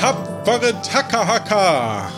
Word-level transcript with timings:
tapfere 0.00 0.72
Takahaka! 0.80 2.08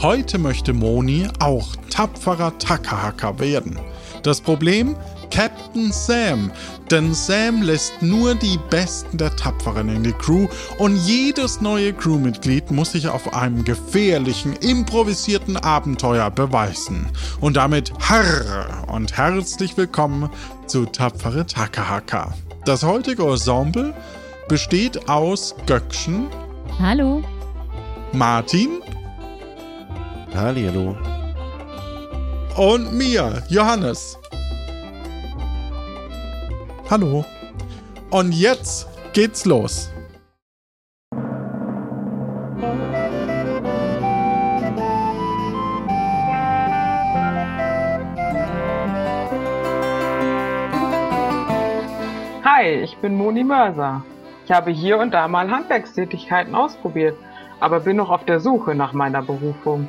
Heute 0.00 0.38
möchte 0.38 0.72
Moni 0.72 1.26
auch 1.40 1.74
tapferer 1.90 2.56
Takahaka 2.58 3.40
werden. 3.40 3.80
Das 4.22 4.40
Problem? 4.40 4.94
Captain 5.32 5.90
Sam. 5.90 6.52
Denn 6.92 7.14
Sam 7.14 7.62
lässt 7.62 8.00
nur 8.00 8.36
die 8.36 8.60
Besten 8.70 9.18
der 9.18 9.34
Tapferen 9.34 9.88
in 9.88 10.04
die 10.04 10.12
Crew 10.12 10.46
und 10.78 10.94
jedes 11.04 11.60
neue 11.60 11.92
Crewmitglied 11.92 12.70
muss 12.70 12.92
sich 12.92 13.08
auf 13.08 13.34
einem 13.34 13.64
gefährlichen, 13.64 14.52
improvisierten 14.52 15.56
Abenteuer 15.56 16.30
beweisen. 16.30 17.08
Und 17.40 17.56
damit 17.56 17.92
harr 18.08 18.84
und 18.86 19.16
herzlich 19.16 19.76
willkommen 19.76 20.30
zu 20.68 20.86
Tapfere 20.86 21.44
Takahaka. 21.44 22.32
Das 22.64 22.84
heutige 22.84 23.24
Ensemble 23.24 23.92
besteht 24.46 25.08
aus 25.08 25.54
Göckchen. 25.66 26.28
Hallo. 26.78 27.24
Martin. 28.12 28.80
Hallo. 30.32 30.96
Und 32.56 32.92
mir, 32.92 33.42
Johannes. 33.48 34.16
Hallo. 36.88 37.24
Und 38.10 38.32
jetzt 38.32 38.86
geht's 39.12 39.44
los. 39.44 39.90
Hi, 52.54 52.68
ich 52.82 52.98
bin 52.98 53.16
Moni 53.16 53.44
Mörser. 53.44 54.04
Ich 54.44 54.52
habe 54.52 54.70
hier 54.72 54.98
und 54.98 55.14
da 55.14 55.26
mal 55.26 55.50
Handwerkstätigkeiten 55.50 56.54
ausprobiert, 56.54 57.16
aber 57.60 57.80
bin 57.80 57.96
noch 57.96 58.10
auf 58.10 58.26
der 58.26 58.40
Suche 58.40 58.74
nach 58.74 58.92
meiner 58.92 59.22
Berufung. 59.22 59.88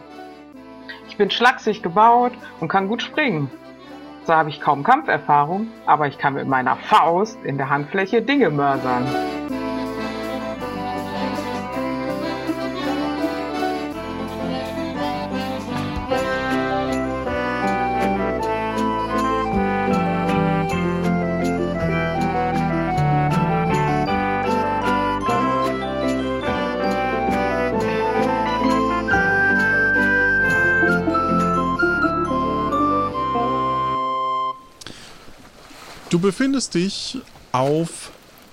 Ich 1.09 1.17
bin 1.17 1.29
schlaksig 1.29 1.83
gebaut 1.83 2.31
und 2.61 2.69
kann 2.69 2.87
gut 2.87 3.01
springen. 3.01 3.51
Zwar 4.23 4.37
habe 4.37 4.49
ich 4.49 4.61
kaum 4.61 4.83
Kampferfahrung, 4.83 5.67
aber 5.85 6.07
ich 6.07 6.17
kann 6.17 6.35
mit 6.35 6.47
meiner 6.47 6.77
Faust 6.77 7.37
in 7.43 7.57
der 7.57 7.69
Handfläche 7.69 8.21
Dinge 8.21 8.49
mörsern. 8.49 9.07
Du 36.13 36.19
befindest 36.19 36.75
dich 36.75 37.17
auf 37.51 38.11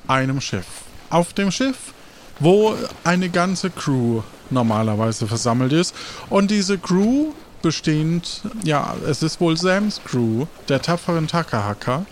einem 0.09 0.41
Schiff. 0.41 0.65
Auf 1.11 1.35
dem 1.35 1.51
Schiff, 1.51 1.93
wo 2.39 2.75
eine 3.05 3.29
ganze 3.29 3.69
Crew 3.69 4.23
normalerweise 4.49 5.27
versammelt 5.27 5.75
ist. 5.75 5.95
Und 6.31 6.51
diese 6.51 6.79
Crew 6.79 7.35
bestehend, 7.61 8.41
ja, 8.65 8.97
es 9.07 9.23
ist 9.23 9.43
wohl 9.43 9.59
Sams 9.59 10.01
Crew, 10.07 10.47
der 10.71 10.81
tapferen 10.81 11.29
Takahaka, 11.29 12.07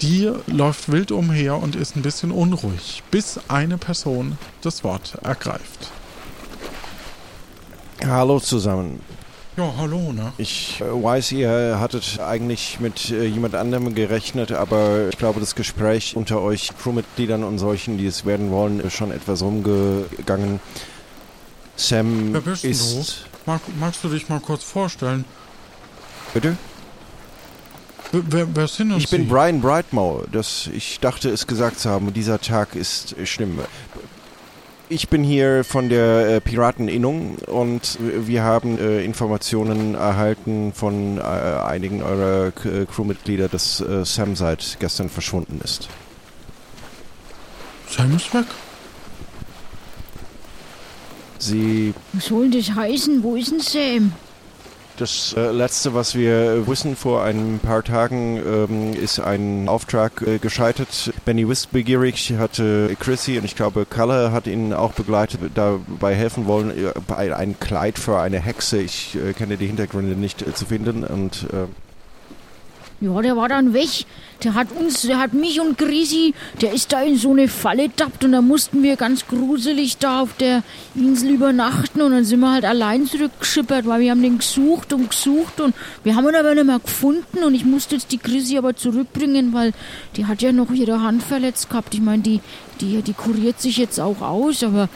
die 0.00 0.32
läuft 0.46 0.90
wild 0.90 1.12
umher 1.12 1.56
und 1.56 1.76
ist 1.76 1.96
ein 1.96 2.02
bisschen 2.02 2.30
unruhig, 2.30 3.02
bis 3.10 3.38
eine 3.48 3.76
Person 3.76 4.38
das 4.62 4.84
Wort 4.84 5.18
ergreift. 5.22 5.90
Hallo 8.02 8.40
zusammen. 8.40 9.02
Ja, 9.56 9.72
hallo, 9.76 10.12
ne? 10.12 10.32
Ich 10.36 10.80
äh, 10.80 10.84
weiß, 10.84 11.30
ihr 11.32 11.78
hattet 11.78 12.18
eigentlich 12.18 12.80
mit 12.80 13.10
äh, 13.10 13.24
jemand 13.24 13.54
anderem 13.54 13.94
gerechnet, 13.94 14.50
aber 14.50 15.08
ich 15.08 15.16
glaube, 15.16 15.38
das 15.38 15.54
Gespräch 15.54 16.16
unter 16.16 16.40
euch 16.40 16.70
Crewmitgliedern 16.82 17.44
und 17.44 17.58
solchen, 17.58 17.96
die 17.96 18.06
es 18.06 18.24
werden 18.24 18.50
wollen, 18.50 18.80
ist 18.80 18.94
schon 18.94 19.12
etwas 19.12 19.42
rumgegangen. 19.42 20.58
Sam 21.76 22.32
Wer 22.32 22.40
bist 22.40 22.64
ist. 22.64 23.26
du? 23.44 23.50
Mag, 23.50 23.60
magst 23.78 24.02
du 24.02 24.08
dich 24.08 24.28
mal 24.28 24.40
kurz 24.40 24.64
vorstellen? 24.64 25.24
Bitte? 26.32 26.56
Wer, 28.10 28.56
wer, 28.56 28.68
sind 28.68 28.92
uns 28.92 29.04
Ich 29.04 29.10
bin 29.10 29.22
Sie? 29.22 29.28
Brian 29.28 29.60
Brightmoor. 29.60 30.24
Das, 30.32 30.68
ich 30.72 30.98
dachte 31.00 31.30
es 31.30 31.46
gesagt 31.46 31.78
zu 31.78 31.90
haben. 31.90 32.12
Dieser 32.12 32.40
Tag 32.40 32.74
ist 32.74 33.14
schlimm. 33.24 33.60
Ich 34.94 35.08
bin 35.08 35.24
hier 35.24 35.64
von 35.64 35.88
der 35.88 36.36
äh, 36.36 36.40
Pirateninnung 36.40 37.34
und 37.48 37.98
wir 37.98 38.44
haben 38.44 38.78
äh, 38.78 39.04
Informationen 39.04 39.96
erhalten 39.96 40.72
von 40.72 41.18
äh, 41.18 41.20
einigen 41.20 42.00
eurer 42.00 42.52
K 42.52 42.68
äh, 42.68 42.86
Crewmitglieder, 42.86 43.48
dass 43.48 43.80
äh, 43.80 44.04
Sam 44.04 44.36
seit 44.36 44.76
gestern 44.78 45.08
verschwunden 45.08 45.60
ist. 45.64 45.88
Sam 47.88 48.14
ist 48.14 48.32
weg. 48.32 48.46
Sie, 51.40 51.92
Was 52.12 52.26
soll 52.26 52.48
denn 52.50 52.60
das 52.60 52.76
heißen? 52.76 53.20
Wo 53.24 53.34
ist 53.34 53.50
denn 53.50 53.58
Sam? 53.58 54.12
Das 54.96 55.34
äh, 55.36 55.50
letzte, 55.50 55.94
was 55.94 56.14
wir 56.14 56.66
wissen 56.66 56.96
vor 56.96 57.22
ein 57.22 57.60
paar 57.62 57.82
Tagen, 57.82 58.36
ähm, 58.36 58.92
ist 58.94 59.20
ein 59.20 59.68
Auftrag 59.68 60.22
äh, 60.22 60.38
gescheitert. 60.38 61.12
Benny 61.24 61.48
Wissbegierig 61.48 62.34
hatte 62.38 62.96
Chrissy 62.98 63.38
und 63.38 63.44
ich 63.44 63.56
glaube 63.56 63.86
Kalle 63.86 64.32
hat 64.32 64.46
ihn 64.46 64.72
auch 64.72 64.92
begleitet, 64.92 65.40
dabei 65.54 66.14
helfen 66.14 66.46
wollen, 66.46 66.72
äh, 66.76 67.32
ein 67.32 67.58
Kleid 67.58 67.98
für 67.98 68.18
eine 68.20 68.40
Hexe. 68.40 68.78
Ich 68.78 69.16
äh, 69.16 69.32
kenne 69.32 69.56
die 69.56 69.66
Hintergründe 69.66 70.16
nicht 70.16 70.42
äh, 70.42 70.54
zu 70.54 70.66
finden 70.66 71.04
und 71.04 71.46
äh, 71.52 71.66
Ja, 73.04 73.20
der 73.20 73.36
war 73.36 73.50
dann 73.50 73.74
weg. 73.74 74.06
Der 74.42 74.54
hat 74.54 74.68
uns, 74.72 75.02
der 75.02 75.18
hat 75.18 75.34
mich 75.34 75.60
und 75.60 75.76
Grisi, 75.76 76.32
der 76.62 76.72
ist 76.72 76.90
da 76.90 77.02
in 77.02 77.18
so 77.18 77.32
eine 77.32 77.48
Falle 77.48 77.94
tappt 77.94 78.24
und 78.24 78.32
da 78.32 78.40
mussten 78.40 78.82
wir 78.82 78.96
ganz 78.96 79.26
gruselig 79.26 79.98
da 79.98 80.22
auf 80.22 80.34
der 80.38 80.62
Insel 80.94 81.32
übernachten 81.32 82.00
und 82.00 82.12
dann 82.12 82.24
sind 82.24 82.40
wir 82.40 82.50
halt 82.50 82.64
allein 82.64 83.06
zurückgeschippert, 83.06 83.86
weil 83.86 84.00
wir 84.00 84.10
haben 84.10 84.22
den 84.22 84.38
gesucht 84.38 84.94
und 84.94 85.10
gesucht 85.10 85.60
und 85.60 85.74
wir 86.02 86.16
haben 86.16 86.26
ihn 86.26 86.34
aber 86.34 86.54
nicht 86.54 86.64
mehr 86.64 86.78
gefunden 86.78 87.44
und 87.44 87.54
ich 87.54 87.66
musste 87.66 87.96
jetzt 87.96 88.10
die 88.10 88.18
Grisi 88.18 88.56
aber 88.56 88.74
zurückbringen, 88.74 89.52
weil 89.52 89.72
die 90.16 90.24
hat 90.24 90.40
ja 90.40 90.52
noch 90.52 90.70
ihre 90.70 91.02
Hand 91.02 91.22
verletzt 91.22 91.68
gehabt. 91.68 91.92
Ich 91.92 92.00
meine, 92.00 92.22
die, 92.22 92.40
die, 92.80 93.02
die 93.02 93.12
kuriert 93.12 93.60
sich 93.60 93.76
jetzt 93.76 94.00
auch 94.00 94.22
aus, 94.22 94.62
aber 94.62 94.88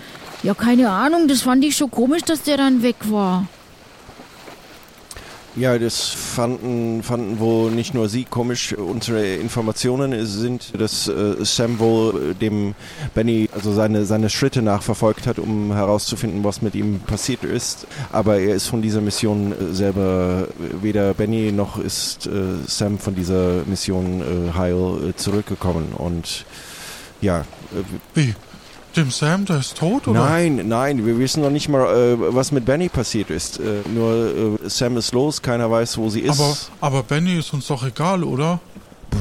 ja, 0.42 0.54
keine 0.54 0.88
Ahnung, 0.88 1.28
das 1.28 1.42
fand 1.42 1.62
ich 1.62 1.76
schon 1.76 1.90
komisch, 1.90 2.22
dass 2.22 2.42
der 2.42 2.56
dann 2.56 2.82
weg 2.82 2.96
war. 3.02 3.46
Ja, 5.58 5.76
das 5.76 6.10
fanden, 6.10 7.02
fanden 7.02 7.41
wohl 7.41 7.72
nicht 7.72 7.92
nur 7.92 8.08
Sie 8.08 8.24
komisch. 8.24 8.74
Unsere 8.74 9.34
Informationen 9.34 10.24
sind, 10.24 10.78
dass 10.80 11.08
äh, 11.08 11.44
Sam 11.44 11.80
wohl 11.80 12.30
äh, 12.30 12.34
dem 12.34 12.76
Benny 13.12 13.48
also 13.52 13.72
seine, 13.72 14.04
seine 14.04 14.30
Schritte 14.30 14.62
nachverfolgt 14.62 15.26
hat, 15.26 15.41
um 15.41 15.72
herauszufinden, 15.72 16.44
was 16.44 16.62
mit 16.62 16.76
ihm 16.76 17.00
passiert 17.00 17.42
ist. 17.42 17.88
Aber 18.12 18.38
er 18.38 18.54
ist 18.54 18.69
von 18.69 18.82
dieser 18.82 19.00
Mission 19.00 19.50
äh, 19.50 19.74
selber, 19.74 20.46
äh, 20.60 20.82
weder 20.82 21.12
Benny 21.14 21.50
noch 21.50 21.78
ist 21.78 22.28
Sam 22.66 22.98
von 22.98 23.14
dieser 23.14 23.64
Mission 23.64 24.22
heil 24.56 25.12
zurückgekommen. 25.16 25.92
Und 25.96 26.44
ja, 27.20 27.44
Wie? 28.14 28.34
Dem 28.97 29.10
Sam, 29.10 29.44
der 29.44 29.59
ist 29.59 29.76
tot, 29.76 30.09
oder? 30.09 30.25
Nein, 30.25 30.62
nein, 30.66 31.04
wir 31.06 31.19
wissen 31.19 31.43
noch 31.43 31.50
nicht 31.50 31.69
mal, 31.69 31.84
äh, 31.84 32.34
was 32.34 32.53
mit 32.53 32.65
Benny 32.65 32.88
passiert 32.88 33.31
ist. 33.31 33.60
Äh, 33.60 33.82
nur 33.94 34.59
äh, 34.65 34.69
Sam 34.69 34.97
ist 34.97 35.12
los, 35.12 35.43
keiner 35.43 35.71
weiß, 35.71 35.99
wo 35.99 36.09
sie 36.09 36.21
ist. 36.21 36.41
Aber, 36.41 36.56
aber 36.81 37.03
Benny 37.03 37.38
ist 37.38 37.53
uns 37.53 37.66
doch 37.66 37.87
egal, 37.87 38.25
oder? 38.25 38.60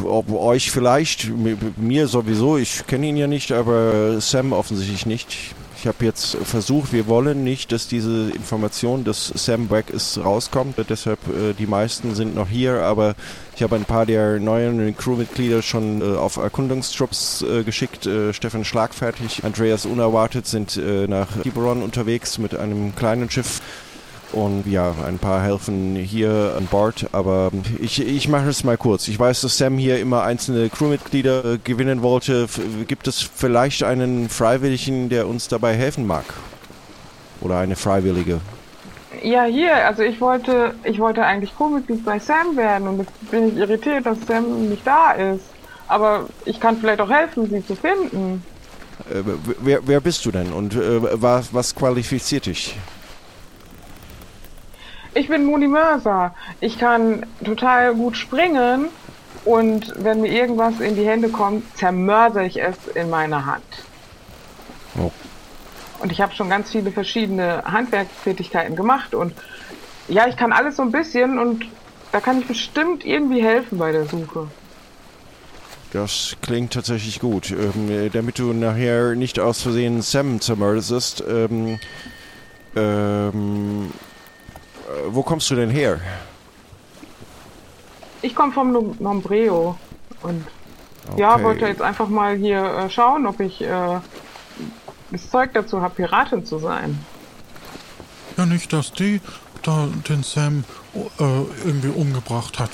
Ob 0.03 0.31
euch 0.31 0.72
vielleicht, 0.72 1.29
mir 1.78 2.08
sowieso, 2.08 2.58
ich 2.58 2.85
kenne 2.87 3.08
ihn 3.08 3.17
ja 3.17 3.28
nicht, 3.28 3.52
aber 3.52 4.19
Sam 4.19 4.52
offensichtlich 4.52 5.05
nicht. 5.05 5.55
Ich 5.79 5.85
habe 5.85 6.03
jetzt 6.06 6.38
versucht, 6.38 6.91
wir 6.91 7.06
wollen 7.06 7.44
nicht, 7.44 7.72
dass 7.72 7.88
diese 7.88 8.32
Information, 8.32 9.03
dass 9.03 9.28
Sam 9.28 9.70
weg 9.70 9.91
ist, 9.91 10.18
rauskommt. 10.18 10.76
Deshalb, 10.90 11.20
äh, 11.28 11.53
die 11.53 11.68
meisten 11.68 12.16
sind 12.16 12.34
noch 12.34 12.50
hier, 12.50 12.82
aber 12.82 13.14
ich 13.56 13.62
habe 13.62 13.76
ein 13.76 13.85
paar 13.85 14.08
der 14.08 14.40
neuen 14.40 14.97
Crewmitglieder 14.97 15.62
schon 15.62 16.02
äh, 16.02 16.18
auf 16.18 16.38
Erkundungstrupps 16.38 17.44
äh, 17.44 17.64
geschickt. 17.64 18.08
Äh, 18.08 18.34
Stefan 18.34 18.66
Schlagfertig, 18.66 19.44
Andreas 19.44 19.85
Unerwartet 19.85 20.47
sind 20.47 20.78
äh, 20.78 21.08
nach 21.08 21.28
Tiburon 21.44 21.84
unterwegs 21.84 22.40
mit 22.40 22.56
einem 22.56 22.96
kleinen 22.96 23.29
Schiff. 23.29 23.62
Und 24.34 24.68
ja, 24.68 24.94
ein 25.06 25.20
paar 25.20 25.41
helfen 25.41 25.96
hier 25.96 26.53
an 26.58 26.66
Bord, 26.66 27.08
aber 27.14 27.50
ich, 27.79 28.06
ich 28.06 28.28
mache 28.28 28.50
es 28.50 28.64
mal 28.64 28.78
kurz. 28.78 29.08
Ich 29.08 29.18
weiß, 29.18 29.41
dass 29.41 29.58
Sam 29.58 29.78
hier 29.78 30.00
immer 30.00 30.24
einzelne 30.24 30.70
Crewmitglieder 30.70 31.46
äh, 31.46 31.58
gewinnen 31.64 32.02
wollte. 32.02 32.44
F 32.44 32.59
gibt 32.88 33.08
es 33.08 33.22
vielleicht 33.22 33.84
einen 33.84 34.28
Freiwilligen, 34.28 35.08
der 35.09 35.28
uns 35.28 35.47
dabei 35.47 35.76
helfen 35.76 36.06
mag? 36.06 36.26
Oder 37.40 37.59
eine 37.59 37.78
Freiwillige? 37.78 38.41
Ja, 39.24 39.46
hier, 39.46 39.74
also 39.88 40.03
ich 40.03 40.20
wollte, 40.20 40.76
ich 40.84 41.00
wollte 41.00 41.24
eigentlich 41.24 41.56
Co-Mitglied 41.56 42.03
bei 42.03 42.20
Sam 42.20 42.56
werden 42.58 42.88
und 42.88 43.00
jetzt 43.00 43.32
bin 43.32 43.47
ich 43.47 43.56
irritiert, 43.56 44.06
dass 44.06 44.18
Sam 44.28 44.70
nicht 44.70 44.85
da 44.85 45.12
ist. 45.14 45.46
aber 45.88 46.28
ich 46.46 46.59
kann 46.59 46.78
vielleicht 46.78 47.02
auch 47.02 47.09
helfen, 47.09 47.50
sie 47.50 47.66
zu 47.66 47.76
finden. 47.76 48.44
Äh, 49.09 49.24
wer, 49.62 49.79
wer 49.85 50.02
bist 50.02 50.26
du 50.26 50.32
denn 50.32 50.52
und 50.52 50.76
äh, 50.76 51.22
was, 51.22 51.53
was 51.53 51.74
qualifiziert 51.74 52.46
dich? 52.46 52.76
Ich 55.17 55.29
bin 55.29 55.46
Moni 55.46 55.67
Mörser. 55.67 56.35
Ich 56.59 56.78
kann 56.78 57.25
total 57.43 57.96
gut 57.96 58.16
springen 58.16 58.90
und 59.46 59.91
wenn 59.97 60.22
mir 60.22 60.31
irgendwas 60.31 60.79
in 60.79 60.96
die 60.96 61.08
Hände 61.08 61.29
kommt, 61.29 61.75
zermörser 61.75 62.43
ich 62.43 62.61
es 62.61 62.75
in 62.93 63.09
meiner 63.09 63.47
Hand. 63.47 63.64
Oh. 64.96 65.11
Und 65.99 66.11
ich 66.11 66.22
habe 66.22 66.35
schon 66.35 66.52
ganz 66.52 66.69
viele 66.72 66.91
verschiedene 66.91 67.64
Handwerkstätigkeiten 67.66 68.75
gemacht 68.75 69.16
und 69.16 69.34
ja, 70.08 70.28
ich 70.28 70.37
kann 70.37 70.53
alles 70.53 70.75
so 70.75 70.84
ein 70.84 70.91
bisschen 70.91 71.40
und 71.40 71.66
da 72.11 72.19
kann 72.19 72.40
ich 72.40 72.46
bestimmt 72.46 73.03
irgendwie 73.03 73.41
helfen 73.41 73.79
bei 73.79 73.91
der 73.91 74.05
Suche. 74.05 74.47
Das 75.93 76.35
klingt 76.43 76.73
tatsächlich 76.73 77.19
gut. 77.19 77.49
Ähm, 77.49 78.11
damit 78.14 78.37
du 78.37 78.53
nachher 78.53 79.16
nicht 79.16 79.40
aus 79.40 79.64
Versehen 79.64 80.03
Sam 80.03 80.41
zermörserst, 80.41 81.23
ähm, 81.28 81.79
ähm, 82.75 83.91
äh, 83.91 84.06
wo 85.09 85.22
kommst 85.23 85.49
du 85.49 85.55
denn 85.55 85.69
her? 85.69 85.99
Ich 88.22 88.35
komme 88.35 88.51
vom 88.51 88.72
Nom- 88.72 88.95
Nombreo 88.99 89.78
und 90.23 90.43
ja, 91.17 91.35
Okay. 91.35 91.43
wollte 91.43 91.66
jetzt 91.67 91.81
einfach 91.81 92.07
mal 92.09 92.35
hier 92.35 92.63
äh, 92.63 92.89
schauen, 92.89 93.25
ob 93.28 93.39
ich 93.39 93.61
äh, 93.61 93.99
das 95.11 95.29
Zeug 95.29 95.51
dazu 95.53 95.81
habe, 95.81 95.95
Piratin 95.95 96.45
zu 96.45 96.59
sein. 96.59 96.97
Ja, 98.35 98.45
nicht, 98.45 98.73
dass 98.73 98.91
die 98.91 99.22
da 99.63 99.87
den 100.09 100.23
Sam 100.23 100.63
äh, 100.95 100.99
irgendwie 101.66 101.90
umgebracht 101.90 102.59
hat. 102.59 102.72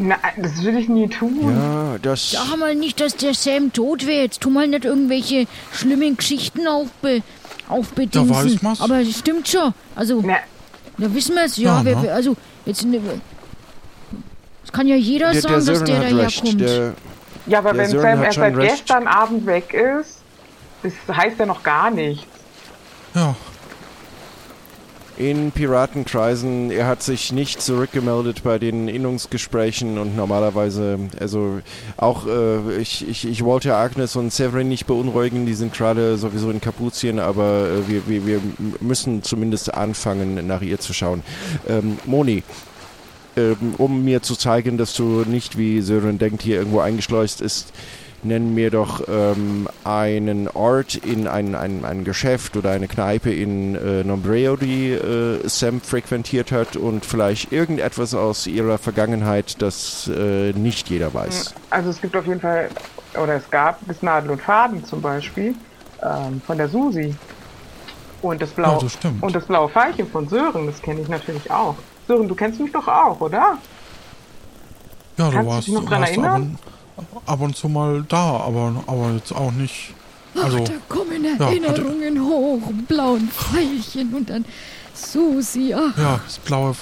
Na, 0.00 0.16
das 0.36 0.62
will 0.62 0.76
ich 0.78 0.88
nie 0.88 1.08
tun. 1.08 1.52
Ja, 1.56 1.98
das. 2.00 2.30
Sag 2.30 2.56
mal 2.56 2.74
nicht, 2.76 3.00
dass 3.00 3.16
der 3.16 3.34
Sam 3.34 3.72
tot 3.72 4.06
wäre. 4.06 4.22
Jetzt 4.22 4.40
tu 4.40 4.50
mal 4.50 4.68
nicht 4.68 4.84
irgendwelche 4.84 5.46
schlimmen 5.72 6.16
Geschichten 6.16 6.68
aufbe 6.68 7.22
aufbedingsen. 7.68 8.28
Da 8.32 8.44
weiß 8.44 8.62
man's. 8.62 8.80
Aber 8.80 9.00
es 9.00 9.18
stimmt 9.18 9.48
schon. 9.48 9.74
Also, 9.96 10.22
Na, 10.24 10.36
da 10.98 11.14
wissen 11.14 11.34
wir 11.34 11.44
es. 11.44 11.56
Ja, 11.56 11.78
Ja, 11.78 11.84
wer, 11.84 11.96
ne? 11.96 12.02
wer- 12.04 12.14
also, 12.14 12.36
jetzt... 12.66 12.84
ne- 12.84 13.00
Es 14.64 14.72
kann 14.72 14.86
ja 14.86 14.96
jeder 14.96 15.32
Der, 15.32 15.40
sagen, 15.40 15.64
der 15.64 15.74
dass 15.74 15.84
der 15.84 16.00
daherkommt. 16.00 16.60
Der, 16.60 16.92
ja, 17.46 17.58
aber 17.58 17.76
wenn 17.76 17.88
Sören 17.88 18.02
Sam 18.16 18.22
erst 18.22 18.38
seit 18.38 18.56
recht. 18.56 18.70
gestern 18.86 19.06
Abend 19.06 19.46
weg 19.46 19.72
ist, 19.72 20.18
das 20.82 21.16
heißt 21.16 21.38
ja 21.38 21.46
noch 21.46 21.62
gar 21.62 21.90
nichts. 21.90 22.26
Ja, 23.14 23.34
in 25.18 25.50
Piratenkreisen, 25.50 26.70
er 26.70 26.86
hat 26.86 27.02
sich 27.02 27.32
nicht 27.32 27.60
zurückgemeldet 27.60 28.44
bei 28.44 28.58
den 28.58 28.86
Innungsgesprächen 28.86 29.98
und 29.98 30.16
normalerweise, 30.16 30.98
also 31.18 31.60
auch 31.96 32.26
äh, 32.26 32.76
ich, 32.76 33.08
ich, 33.08 33.26
ich 33.26 33.44
wollte 33.44 33.74
Agnes 33.74 34.14
und 34.14 34.32
Severin 34.32 34.68
nicht 34.68 34.86
beunruhigen, 34.86 35.44
die 35.44 35.54
sind 35.54 35.74
gerade 35.74 36.16
sowieso 36.18 36.50
in 36.50 36.60
Kapuzien, 36.60 37.18
aber 37.18 37.68
äh, 37.68 37.88
wir, 37.88 38.06
wir, 38.06 38.26
wir 38.26 38.40
müssen 38.80 39.24
zumindest 39.24 39.74
anfangen, 39.74 40.46
nach 40.46 40.62
ihr 40.62 40.78
zu 40.78 40.92
schauen. 40.92 41.24
Ähm, 41.68 41.98
Moni, 42.06 42.44
ähm, 43.36 43.74
um 43.76 44.04
mir 44.04 44.22
zu 44.22 44.36
zeigen, 44.36 44.78
dass 44.78 44.94
du 44.94 45.24
nicht 45.26 45.58
wie 45.58 45.80
Sören 45.80 46.18
denkt, 46.18 46.42
hier 46.42 46.58
irgendwo 46.58 46.78
eingeschleust 46.78 47.40
ist, 47.40 47.72
nenn 48.22 48.54
mir 48.54 48.70
doch 48.70 49.02
ähm, 49.08 49.68
einen 49.84 50.48
Ort 50.48 50.96
in 50.96 51.26
ein, 51.26 51.54
ein, 51.54 51.84
ein 51.84 52.04
Geschäft 52.04 52.56
oder 52.56 52.70
eine 52.70 52.88
Kneipe 52.88 53.32
in 53.32 53.74
äh, 53.74 54.04
Nombreo, 54.04 54.56
die 54.56 54.90
äh, 54.90 55.46
Sam 55.48 55.80
frequentiert 55.80 56.52
hat 56.52 56.76
und 56.76 57.04
vielleicht 57.04 57.52
irgendetwas 57.52 58.14
aus 58.14 58.46
ihrer 58.46 58.78
Vergangenheit, 58.78 59.60
das 59.62 60.08
äh, 60.08 60.52
nicht 60.52 60.90
jeder 60.90 61.12
weiß. 61.14 61.54
Also 61.70 61.90
es 61.90 62.00
gibt 62.00 62.16
auf 62.16 62.26
jeden 62.26 62.40
Fall, 62.40 62.70
oder 63.14 63.34
es 63.34 63.50
gab 63.50 63.78
das 63.86 64.02
Nadel 64.02 64.30
und 64.30 64.42
Faden 64.42 64.84
zum 64.84 65.00
Beispiel 65.00 65.54
ähm, 66.02 66.40
von 66.46 66.58
der 66.58 66.68
Susi. 66.68 67.14
Und 68.20 68.42
das 68.42 68.50
blaue 68.50 68.84
Ja, 69.02 69.10
und 69.20 69.36
das 69.36 69.44
blaue 69.44 69.68
Veilchen 69.68 70.08
von 70.08 70.28
Sören, 70.28 70.66
das 70.66 70.82
kenne 70.82 71.00
ich 71.00 71.08
natürlich 71.08 71.48
auch. 71.50 71.76
Sören, 72.08 72.26
du 72.26 72.34
kennst 72.34 72.58
mich 72.58 72.72
doch 72.72 72.88
auch, 72.88 73.20
oder? 73.20 73.58
ja, 75.18 75.26
du 75.26 75.32
Kannst 75.32 75.36
du 75.36 75.46
warst, 75.46 75.66
dich 75.66 75.74
noch 75.74 75.84
dran 75.84 76.02
erinnern? 76.02 76.58
Ab 77.26 77.40
und 77.40 77.56
zu 77.56 77.68
mal 77.68 78.04
da, 78.08 78.38
aber, 78.40 78.84
aber 78.86 79.12
jetzt 79.12 79.32
auch 79.34 79.52
nicht. 79.52 79.94
Also, 80.34 80.58
Ach, 80.62 80.68
da 80.68 80.74
kommen 80.88 81.24
ja, 81.24 81.46
Erinnerungen 81.46 82.22
hoch, 82.22 82.60
blauen 82.86 83.28
Pfeilchen 83.28 84.14
und 84.14 84.30
dann 84.30 84.44
Susi. 84.94 85.74
Ach, 85.74 85.96
ja, 85.98 86.20
das 86.24 86.38
blaue. 86.38 86.74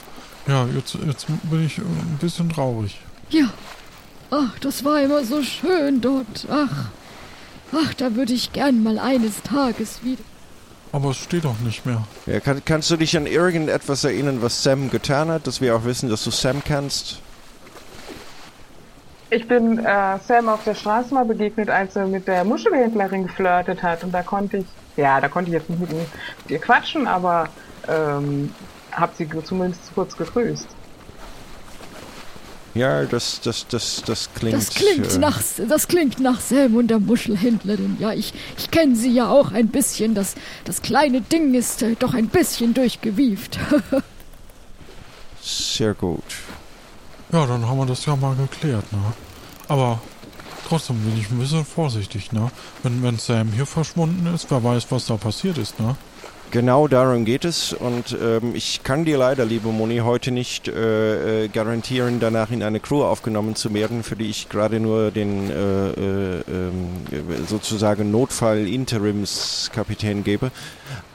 Ja, 0.47 0.67
jetzt, 0.75 0.97
jetzt 1.07 1.27
bin 1.45 1.65
ich 1.67 1.79
ein 1.79 2.19
bisschen 2.21 2.49
traurig. 2.51 2.99
ja. 3.31 3.47
Ach, 4.29 4.59
das 4.59 4.85
war 4.85 5.01
immer 5.01 5.25
so 5.25 5.41
schön 5.45 6.01
dort. 6.01 6.49
Ach, 6.51 6.87
ach, 7.73 7.95
da 7.95 8.17
würde 8.17 8.33
ich 8.33 8.53
gern 8.53 8.83
mal 8.83 8.99
eines 8.99 9.41
Tages 9.45 10.03
wieder. 10.03 10.23
Aber 10.91 11.11
es 11.11 11.19
steht 11.19 11.45
doch 11.45 11.61
nicht 11.61 11.87
mehr. 11.87 12.05
Ja, 12.27 12.41
kann, 12.41 12.61
kannst 12.65 12.91
du 12.91 12.97
dich 12.97 13.17
an 13.17 13.27
irgendetwas 13.29 14.03
erinnern, 14.03 14.43
was 14.43 14.65
Sam 14.65 14.91
getan 14.91 15.29
hat, 15.29 15.47
dass 15.47 15.61
wir 15.61 15.77
auch 15.77 15.85
wissen, 15.85 16.09
dass 16.09 16.25
du 16.25 16.33
Sam 16.33 16.61
kennst? 16.65 17.21
Ich 19.28 19.49
bin 19.49 19.78
äh, 19.78 20.19
Sam 20.25 20.49
auf 20.49 20.62
der 20.64 20.75
Straße 20.75 21.12
mal 21.12 21.25
begegnet, 21.25 21.69
als 21.69 21.96
er 21.96 22.06
mit 22.06 22.28
der 22.28 22.44
Muschelhändlerin 22.44 23.26
geflirtet 23.26 23.82
hat. 23.82 24.05
Und 24.05 24.12
da 24.12 24.23
konnte 24.23 24.58
ich, 24.58 24.67
ja, 24.96 25.20
da 25.20 25.28
konnte 25.28 25.50
ich 25.50 25.55
jetzt 25.55 25.69
nicht 25.69 25.81
mit, 25.81 25.90
ihr 26.49 26.58
quatschen, 26.61 27.08
aber 27.08 27.49
ähm, 27.88 28.55
hab 28.93 29.14
sie 29.17 29.28
zumindest 29.44 29.93
kurz 29.94 30.17
gegrüßt. 30.17 30.69
Ja, 32.75 33.05
das, 33.05 33.40
das, 33.40 33.67
das, 33.69 34.02
das 34.05 34.28
klingt. 34.34 34.55
Das 34.55 34.70
klingt 34.70 35.14
äh, 35.14 35.19
nach, 35.19 35.43
das 35.67 35.88
klingt 35.88 36.20
nach 36.20 36.40
Sam 36.40 36.76
und 36.76 36.88
der 36.88 37.00
Muschelhändlerin. 37.00 37.96
Ja, 37.99 38.12
ich, 38.12 38.34
ich 38.58 38.70
kenne 38.70 38.94
sie 38.94 39.11
ja 39.11 39.28
auch 39.28 39.50
ein 39.50 39.69
bisschen. 39.69 40.14
Das, 40.14 40.34
das 40.64 40.82
kleine 40.82 41.23
Ding 41.23 41.55
ist 41.55 41.82
äh, 41.82 41.96
doch 41.99 42.12
ein 42.12 42.28
bisschen 42.28 42.75
durchgewieft. 42.75 43.58
Sehr 45.43 45.94
gut. 45.94 46.23
Ja, 47.32 47.46
dann 47.46 47.67
haben 47.67 47.78
wir 47.78 47.87
das 47.87 48.06
ja 48.06 48.14
mal 48.17 48.37
geklärt, 48.37 48.90
ne? 48.93 48.99
Aber 49.69 50.00
trotzdem 50.69 50.99
bin 51.00 51.19
ich 51.19 51.31
ein 51.31 51.38
bisschen 51.38 51.64
vorsichtig, 51.64 52.32
ne? 52.32 52.50
Wenn, 52.82 53.02
wenn 53.02 53.19
Sam 53.19 53.52
hier 53.52 53.67
verschwunden 53.67 54.32
ist, 54.32 54.50
wer 54.50 54.62
weiß, 54.62 54.87
was 54.90 55.06
da 55.06 55.17
passiert 55.17 55.58
ist, 55.58 55.81
ne? 55.81 55.96
Genau 56.53 56.87
darum 56.87 57.25
geht 57.25 57.45
es 57.45 57.73
und 57.73 58.17
ähm, 58.23 58.55
ich 58.55 58.85
kann 58.85 59.05
dir 59.05 59.19
leider, 59.19 59.45
liebe 59.45 59.67
Moni, 59.69 59.99
heute 59.99 60.31
nicht 60.31 60.69
äh, 60.69 61.45
äh, 61.45 61.49
garantieren, 61.49 62.21
danach 62.21 62.53
in 62.53 62.63
eine 62.63 62.79
Crew 62.79 63.03
aufgenommen 63.03 63.57
zu 63.57 63.75
werden, 63.75 64.05
für 64.05 64.15
die 64.17 64.31
ich 64.31 64.49
gerade 64.49 64.79
nur 64.79 65.11
den 65.11 65.51
äh, 65.51 65.91
äh, 65.91 66.43
ähm, 66.49 66.88
sozusagen 67.47 68.12
Notfall-Interimskapitän 68.12 70.23
gebe. 70.25 70.53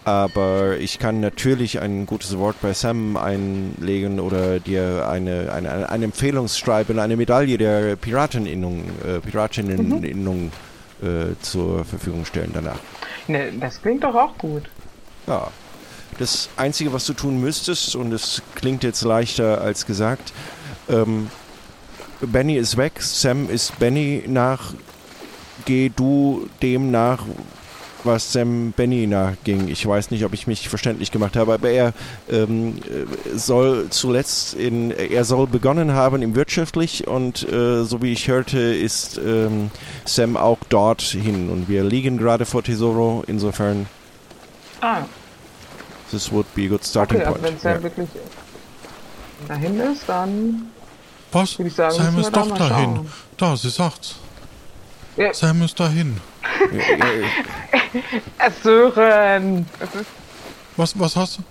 Aber 0.03 0.77
ich 0.77 0.99
kann 0.99 1.21
natürlich 1.21 1.79
ein 1.79 2.05
gutes 2.05 2.37
Wort 2.37 2.57
bei 2.61 2.73
Sam 2.73 3.15
einlegen 3.15 4.19
oder 4.19 4.59
dir 4.59 5.07
eine, 5.09 5.53
eine, 5.53 5.89
eine 5.89 6.05
Empfehlungsschreiben, 6.05 6.99
eine 6.99 7.15
Medaille 7.15 7.57
der 7.57 7.95
Pirateninnung, 7.95 8.83
äh, 9.07 9.19
Piratinneninnung 9.19 10.51
äh, 11.01 11.35
zur 11.41 11.85
Verfügung 11.85 12.25
stellen 12.25 12.51
danach. 12.53 12.79
Ne, 13.27 13.51
das 13.59 13.81
klingt 13.81 14.03
doch 14.03 14.15
auch 14.15 14.37
gut. 14.37 14.63
Ja. 15.31 15.47
Das 16.19 16.49
Einzige, 16.57 16.91
was 16.91 17.05
du 17.05 17.13
tun 17.13 17.39
müsstest, 17.39 17.95
und 17.95 18.11
es 18.11 18.41
klingt 18.53 18.83
jetzt 18.83 19.01
leichter 19.03 19.61
als 19.61 19.85
gesagt, 19.85 20.33
ähm, 20.89 21.29
Benny 22.19 22.57
ist 22.57 22.75
weg, 22.75 23.01
Sam 23.01 23.49
ist 23.49 23.79
Benny 23.79 24.25
nach, 24.27 24.73
geh 25.63 25.87
du 25.87 26.49
dem 26.61 26.91
nach, 26.91 27.23
was 28.03 28.33
Sam 28.33 28.73
Benny 28.75 29.07
nachging. 29.07 29.69
Ich 29.69 29.87
weiß 29.87 30.11
nicht, 30.11 30.25
ob 30.25 30.33
ich 30.33 30.47
mich 30.47 30.67
verständlich 30.67 31.11
gemacht 31.11 31.37
habe, 31.37 31.53
aber 31.53 31.69
er 31.69 31.93
ähm, 32.29 32.79
äh, 32.79 33.37
soll 33.37 33.87
zuletzt 33.89 34.53
in, 34.55 34.91
er 34.91 35.23
soll 35.23 35.47
begonnen 35.47 35.93
haben 35.93 36.21
im 36.21 36.35
wirtschaftlich 36.35 37.07
und 37.07 37.49
äh, 37.49 37.85
so 37.85 38.01
wie 38.01 38.11
ich 38.11 38.27
hörte, 38.27 38.59
ist 38.59 39.17
ähm, 39.17 39.71
Sam 40.03 40.35
auch 40.35 40.59
dorthin 40.67 41.49
und 41.49 41.69
wir 41.69 41.85
liegen 41.85 42.17
gerade 42.17 42.45
vor 42.45 42.63
Tesoro, 42.63 43.23
insofern 43.27 43.87
Ah, 44.81 45.03
This 46.11 46.31
would 46.31 46.45
be 46.55 46.65
a 46.65 46.67
good 46.69 46.83
starting 46.83 47.17
okay, 47.21 47.25
also 47.25 47.39
point. 47.39 47.53
wenn 47.53 47.59
Sam 47.59 47.73
Ja. 47.77 47.83
wirklich 47.83 48.09
dahin 49.47 49.79
ist, 49.79 50.03
dann 50.07 50.71
Was? 51.31 51.57
Würde 51.57 51.69
ich 51.69 51.75
sagen, 51.75 51.95
Sam 51.95 52.19
ist 52.19 52.25
da 52.25 52.39
doch 52.41 52.49
mal 52.49 52.59
dahin. 52.59 52.95
schauen. 52.95 53.11
Da, 53.37 53.55
sie 53.55 53.69
sagt's. 53.69 54.15
Ja. 55.17 55.33
Sam 55.33 55.61
ist 55.61 55.79
dahin. 55.79 56.17
Ja, 56.71 57.07
ja, 58.39 58.51
Sören! 58.63 59.65
Das 59.79 59.95
ist, 59.95 60.05
Was, 60.77 60.99
was 60.99 61.15
hast 61.15 61.37
du? 61.37 61.43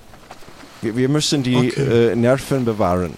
wir, 0.83 0.97
wir 0.97 1.09
müssen 1.09 1.43
die 1.43 1.57
Okay. 1.57 2.11
äh, 2.13 2.17
Nerven 2.17 2.65
bewahren. 2.65 3.15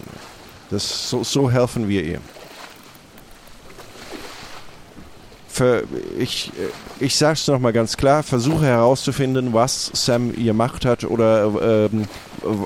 Das, 0.69 1.09
so, 1.09 1.23
so 1.23 1.49
helfen 1.51 1.87
wir 1.87 2.03
ihr. 2.03 2.19
Für, 5.53 5.83
ich, 6.17 6.51
äh, 6.57 7.05
ich 7.05 7.15
sag's 7.15 7.47
noch 7.47 7.59
mal 7.59 7.73
ganz 7.73 7.95
klar, 7.95 8.23
versuche 8.23 8.65
herauszufinden, 8.65 9.53
was 9.53 9.91
Sam 9.93 10.33
gemacht 10.33 10.83
hat 10.83 11.03
oder 11.03 11.89
ähm, 11.93 12.07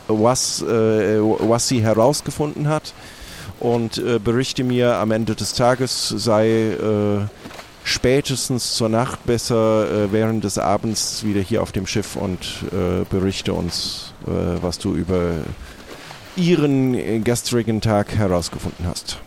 was, 0.08 0.62
äh, 0.62 1.20
was 1.20 1.68
sie 1.68 1.82
herausgefunden 1.82 2.70
hat. 2.70 2.94
und 3.60 3.98
äh, 3.98 4.20
berichte 4.20 4.64
mir 4.64 4.96
am 4.96 5.12
Ende 5.12 5.36
des 5.36 5.54
Tages, 5.54 6.08
sei 6.10 6.48
äh, 6.50 7.26
spätestens 7.84 8.76
zur 8.76 8.88
Nacht 8.90 9.26
besser 9.26 10.06
äh, 10.06 10.12
während 10.12 10.44
des 10.44 10.58
Abends 10.58 11.24
wieder 11.26 11.42
hier 11.42 11.64
auf 11.64 11.72
dem 11.72 11.88
Schiff 11.88 12.16
und 12.16 12.64
äh, 12.72 13.04
berichte 13.10 13.54
uns, 13.54 14.14
was 14.26 14.78
du 14.78 14.94
über 14.94 15.36
ihren 16.36 17.24
gestrigen 17.24 17.80
Tag 17.80 18.16
herausgefunden 18.16 18.86
hast. 18.86 19.20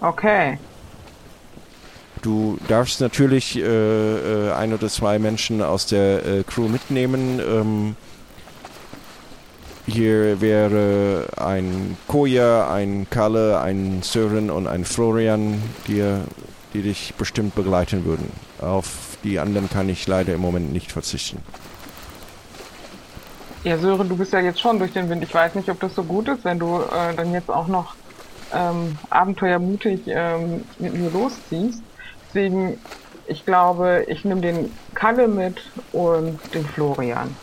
Okay. 0.00 0.58
Du 2.24 2.58
darfst 2.68 3.02
natürlich 3.02 3.58
äh, 3.58 3.60
äh, 3.60 4.52
ein 4.52 4.72
oder 4.72 4.88
zwei 4.88 5.18
Menschen 5.18 5.60
aus 5.60 5.84
der 5.84 6.24
äh, 6.24 6.42
Crew 6.42 6.68
mitnehmen. 6.68 7.38
Ähm, 7.38 7.96
hier 9.84 10.40
wäre 10.40 11.26
ein 11.36 11.98
Koja, 12.08 12.72
ein 12.72 13.06
Kalle, 13.10 13.60
ein 13.60 14.00
Sören 14.02 14.50
und 14.50 14.66
ein 14.66 14.86
Florian, 14.86 15.62
die, 15.86 16.02
die 16.72 16.80
dich 16.80 17.12
bestimmt 17.18 17.54
begleiten 17.54 18.06
würden. 18.06 18.32
Auf 18.58 19.18
die 19.22 19.38
anderen 19.38 19.68
kann 19.68 19.90
ich 19.90 20.06
leider 20.06 20.32
im 20.32 20.40
Moment 20.40 20.72
nicht 20.72 20.92
verzichten. 20.92 21.42
Ja, 23.64 23.76
Sören, 23.76 24.08
du 24.08 24.16
bist 24.16 24.32
ja 24.32 24.40
jetzt 24.40 24.62
schon 24.62 24.78
durch 24.78 24.94
den 24.94 25.10
Wind. 25.10 25.22
Ich 25.22 25.34
weiß 25.34 25.56
nicht, 25.56 25.68
ob 25.68 25.78
das 25.78 25.94
so 25.94 26.02
gut 26.02 26.28
ist, 26.28 26.42
wenn 26.46 26.58
du 26.58 26.78
äh, 26.78 27.14
dann 27.14 27.34
jetzt 27.34 27.50
auch 27.50 27.66
noch 27.66 27.94
ähm, 28.54 28.96
abenteuermutig 29.10 30.00
ähm, 30.06 30.64
mit 30.78 30.94
mir 30.94 31.10
losziehst. 31.10 31.82
Deswegen, 32.34 32.78
ich 33.28 33.46
glaube, 33.46 34.04
ich 34.08 34.24
nehme 34.24 34.40
den 34.40 34.72
Kalle 34.94 35.28
mit 35.28 35.62
und 35.92 36.40
den 36.52 36.66
Florian. 36.66 37.34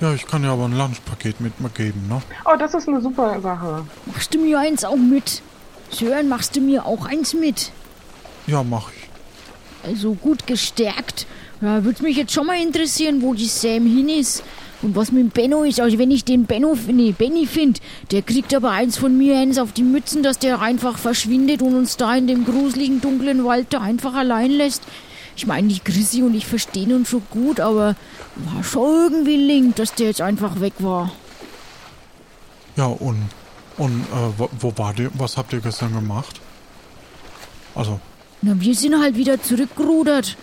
Ja, 0.00 0.14
ich 0.14 0.26
kann 0.26 0.44
ja 0.44 0.52
aber 0.52 0.66
ein 0.66 0.78
Lunchpaket 0.78 1.40
mit 1.40 1.60
mir 1.60 1.70
geben, 1.70 2.06
ne? 2.08 2.22
Oh, 2.44 2.56
das 2.56 2.74
ist 2.74 2.88
eine 2.88 3.00
super 3.00 3.40
Sache. 3.40 3.84
Machst 4.06 4.32
du 4.32 4.38
mir 4.38 4.60
eins 4.60 4.84
auch 4.84 4.96
mit? 4.96 5.42
Sören, 5.90 6.28
machst 6.28 6.54
du 6.54 6.60
mir 6.60 6.86
auch 6.86 7.06
eins 7.06 7.34
mit? 7.34 7.72
Ja, 8.46 8.62
mach 8.62 8.90
ich. 8.90 9.88
Also 9.88 10.14
gut 10.14 10.46
gestärkt. 10.46 11.26
Ja, 11.60 11.84
würde 11.84 12.02
mich 12.04 12.16
jetzt 12.16 12.32
schon 12.32 12.46
mal 12.46 12.60
interessieren, 12.60 13.22
wo 13.22 13.34
die 13.34 13.46
Sam 13.46 13.86
hin 13.86 14.08
ist. 14.08 14.44
Und 14.84 14.96
was 14.96 15.12
mit 15.12 15.22
dem 15.22 15.30
Benno 15.30 15.64
ist, 15.64 15.80
also 15.80 15.98
wenn 15.98 16.10
ich 16.10 16.24
den 16.24 16.44
Benno, 16.44 16.76
nee, 16.88 17.12
Benny 17.12 17.46
finde, 17.46 17.80
der 18.10 18.20
kriegt 18.20 18.54
aber 18.54 18.70
eins 18.70 18.98
von 18.98 19.16
mir, 19.16 19.38
eins 19.38 19.56
auf 19.58 19.72
die 19.72 19.82
Mützen, 19.82 20.22
dass 20.22 20.38
der 20.38 20.60
einfach 20.60 20.98
verschwindet 20.98 21.62
und 21.62 21.74
uns 21.74 21.96
da 21.96 22.14
in 22.14 22.26
dem 22.26 22.44
gruseligen, 22.44 23.00
dunklen 23.00 23.46
Wald 23.46 23.68
da 23.70 23.80
einfach 23.80 24.12
allein 24.12 24.50
lässt. 24.50 24.82
Ich 25.36 25.46
meine, 25.46 25.68
die 25.68 25.80
Chrissy 25.80 26.22
und 26.22 26.34
ich 26.34 26.46
verstehen 26.46 26.92
uns 26.92 27.08
schon 27.08 27.22
gut, 27.30 27.60
aber 27.60 27.96
war 28.36 28.62
schon 28.62 29.04
irgendwie 29.04 29.36
link, 29.36 29.76
dass 29.76 29.94
der 29.94 30.08
jetzt 30.08 30.20
einfach 30.20 30.60
weg 30.60 30.74
war. 30.80 31.10
Ja, 32.76 32.84
und, 32.84 33.30
und 33.78 34.02
äh, 34.02 34.38
wo, 34.38 34.50
wo 34.60 34.72
war 34.76 34.92
der? 34.92 35.08
Was 35.14 35.38
habt 35.38 35.54
ihr 35.54 35.60
gestern 35.60 35.94
gemacht? 35.94 36.42
Also, 37.74 38.00
Na, 38.42 38.60
wir 38.60 38.74
sind 38.74 39.00
halt 39.00 39.16
wieder 39.16 39.42
zurückgerudert. 39.42 40.36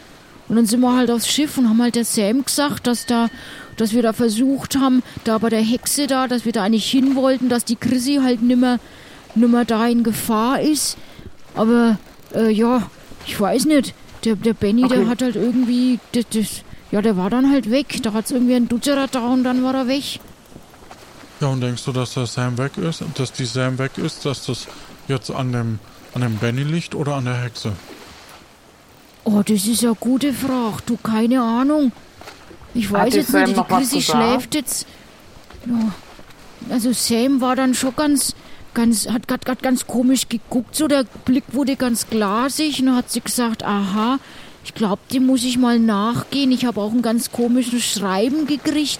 Und 0.51 0.57
dann 0.57 0.65
sind 0.65 0.81
wir 0.81 0.93
halt 0.93 1.09
aufs 1.09 1.29
Schiff 1.29 1.57
und 1.57 1.69
haben 1.69 1.81
halt 1.81 1.95
der 1.95 2.03
Sam 2.03 2.43
gesagt, 2.43 2.85
dass 2.85 3.05
da, 3.05 3.29
dass 3.77 3.93
wir 3.93 4.01
da 4.01 4.11
versucht 4.11 4.75
haben, 4.75 5.01
da 5.23 5.37
bei 5.37 5.47
der 5.47 5.61
Hexe 5.61 6.07
da, 6.07 6.27
dass 6.27 6.43
wir 6.43 6.51
da 6.51 6.63
eigentlich 6.63 6.91
hin 6.91 7.15
wollten, 7.15 7.47
dass 7.47 7.63
die 7.63 7.77
Chrissy 7.77 8.19
halt 8.21 8.41
nimmer, 8.41 8.77
nimmer 9.33 9.63
da 9.63 9.87
in 9.87 10.03
Gefahr 10.03 10.59
ist. 10.59 10.97
Aber, 11.55 11.97
äh, 12.35 12.49
ja, 12.51 12.83
ich 13.25 13.39
weiß 13.39 13.63
nicht. 13.63 13.93
Der, 14.25 14.35
der 14.35 14.53
Benny, 14.53 14.89
der 14.89 14.99
Okay. 14.99 15.07
hat 15.07 15.21
halt 15.21 15.37
irgendwie, 15.37 15.99
das, 16.11 16.25
das, 16.33 16.47
ja, 16.91 17.01
der 17.01 17.15
war 17.15 17.29
dann 17.29 17.49
halt 17.49 17.71
weg. 17.71 17.99
Da 18.03 18.11
hat's 18.11 18.31
irgendwie 18.31 18.55
ein 18.55 18.67
Dutzerer 18.67 19.07
da 19.07 19.27
und 19.27 19.45
dann 19.45 19.63
war 19.63 19.73
er 19.73 19.87
weg. 19.87 20.19
ja, 21.39 21.47
und 21.47 21.61
denkst 21.61 21.85
du, 21.85 21.93
dass 21.93 22.13
der 22.15 22.25
Sam 22.25 22.57
weg 22.57 22.77
ist? 22.77 23.01
Dass 23.15 23.31
die 23.31 23.45
Sam 23.45 23.79
weg 23.79 23.97
ist, 23.97 24.25
dass 24.25 24.45
das 24.47 24.67
jetzt 25.07 25.31
an 25.31 25.53
dem, 25.53 25.79
an 26.13 26.21
dem 26.21 26.35
Benny 26.39 26.63
liegt 26.63 26.93
oder 26.93 27.15
an 27.15 27.23
der 27.23 27.41
Hexe? 27.41 27.71
Oh, 29.23 29.41
das 29.45 29.67
ist 29.67 29.83
eine 29.83 29.95
gute 29.95 30.33
Frage. 30.33 30.77
Du, 30.85 30.97
keine 30.97 31.41
Ahnung. 31.41 31.91
Ich 32.73 32.89
Hat 32.89 33.05
weiß 33.05 33.13
dir 33.13 33.19
jetzt 33.19 33.33
nicht, 33.33 33.57
die 33.57 33.63
Chrissy 33.63 34.01
schläft 34.01 34.55
jetzt. 34.55 34.87
Ja. 35.65 35.91
Also 36.69 36.91
Sam 36.93 37.41
war 37.41 37.55
dann 37.55 37.73
schon 37.73 37.95
ganz, 37.95 38.35
ganz, 38.73 39.07
hat 39.07 39.27
grad, 39.27 39.45
grad 39.45 39.61
ganz 39.61 39.85
komisch 39.87 40.29
geguckt. 40.29 40.75
So, 40.75 40.87
der 40.87 41.05
Blick 41.25 41.43
wurde 41.51 41.75
ganz 41.75 42.07
glasig 42.07 42.79
und 42.79 42.87
dann 42.87 42.95
hat 42.95 43.11
sie 43.11 43.21
gesagt, 43.21 43.63
aha, 43.63 44.19
ich 44.63 44.73
glaube, 44.73 45.01
dem 45.11 45.25
muss 45.25 45.43
ich 45.43 45.57
mal 45.57 45.79
nachgehen. 45.79 46.51
Ich 46.51 46.65
habe 46.65 46.81
auch 46.81 46.91
ein 46.91 47.01
ganz 47.01 47.31
komisches 47.31 47.83
Schreiben 47.83 48.45
gekriegt. 48.47 48.99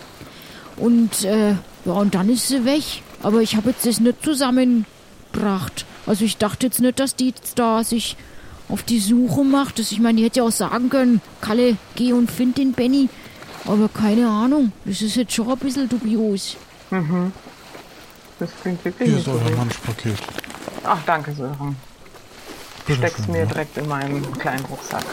Und, 0.78 1.24
äh, 1.24 1.52
ja, 1.86 1.92
und 1.94 2.16
dann 2.16 2.30
ist 2.30 2.48
sie 2.48 2.66
weg. 2.66 2.84
Aber 3.24 3.42
ich 3.42 3.56
habe 3.56 3.70
jetzt 3.70 3.86
das 3.86 4.00
nicht 4.00 4.24
zusammengebracht. 4.24 5.86
Also 6.06 6.26
ich 6.26 6.38
dachte 6.38 6.66
jetzt 6.66 6.80
nicht, 6.80 7.00
dass 7.00 7.16
die 7.16 7.28
jetzt 7.28 7.60
da 7.60 7.84
sich 7.84 8.18
auf 8.72 8.84
die 8.84 9.00
Suche 9.00 9.44
macht. 9.44 9.80
Das, 9.80 9.92
ich 9.92 10.00
meine, 10.00 10.18
die 10.18 10.24
hätte 10.24 10.40
ja 10.40 10.46
auch 10.46 10.52
sagen 10.52 10.90
können, 10.90 11.22
Kalle, 11.42 11.78
geh 11.96 12.14
und 12.14 12.32
find 12.32 12.58
den 12.58 12.72
Benny. 12.74 13.10
Aber 13.66 13.90
keine 13.90 14.28
Ahnung, 14.28 14.72
das 14.86 15.02
ist 15.02 15.16
jetzt 15.16 15.34
schon 15.34 15.50
ein 15.50 15.58
bisschen 15.58 15.88
dubios. 15.88 16.58
Das 18.40 18.50
klingt 18.62 18.84
wirklich 18.84 19.08
Hier 19.08 19.18
nicht 19.18 19.28
ist 19.28 19.32
so 19.32 19.40
euer 19.40 19.50
gut. 19.50 19.58
Lunchpaket. 19.58 20.18
Ach, 20.84 20.98
danke, 21.06 21.34
Sören. 21.34 21.76
Bitte 22.88 22.98
Steck's 22.98 23.24
schön, 23.24 23.34
mir 23.34 23.40
ja. 23.42 23.46
direkt 23.46 23.78
in 23.78 23.88
meinen 23.88 24.34
kleinen 24.40 24.66
Rucksack. 24.66 25.06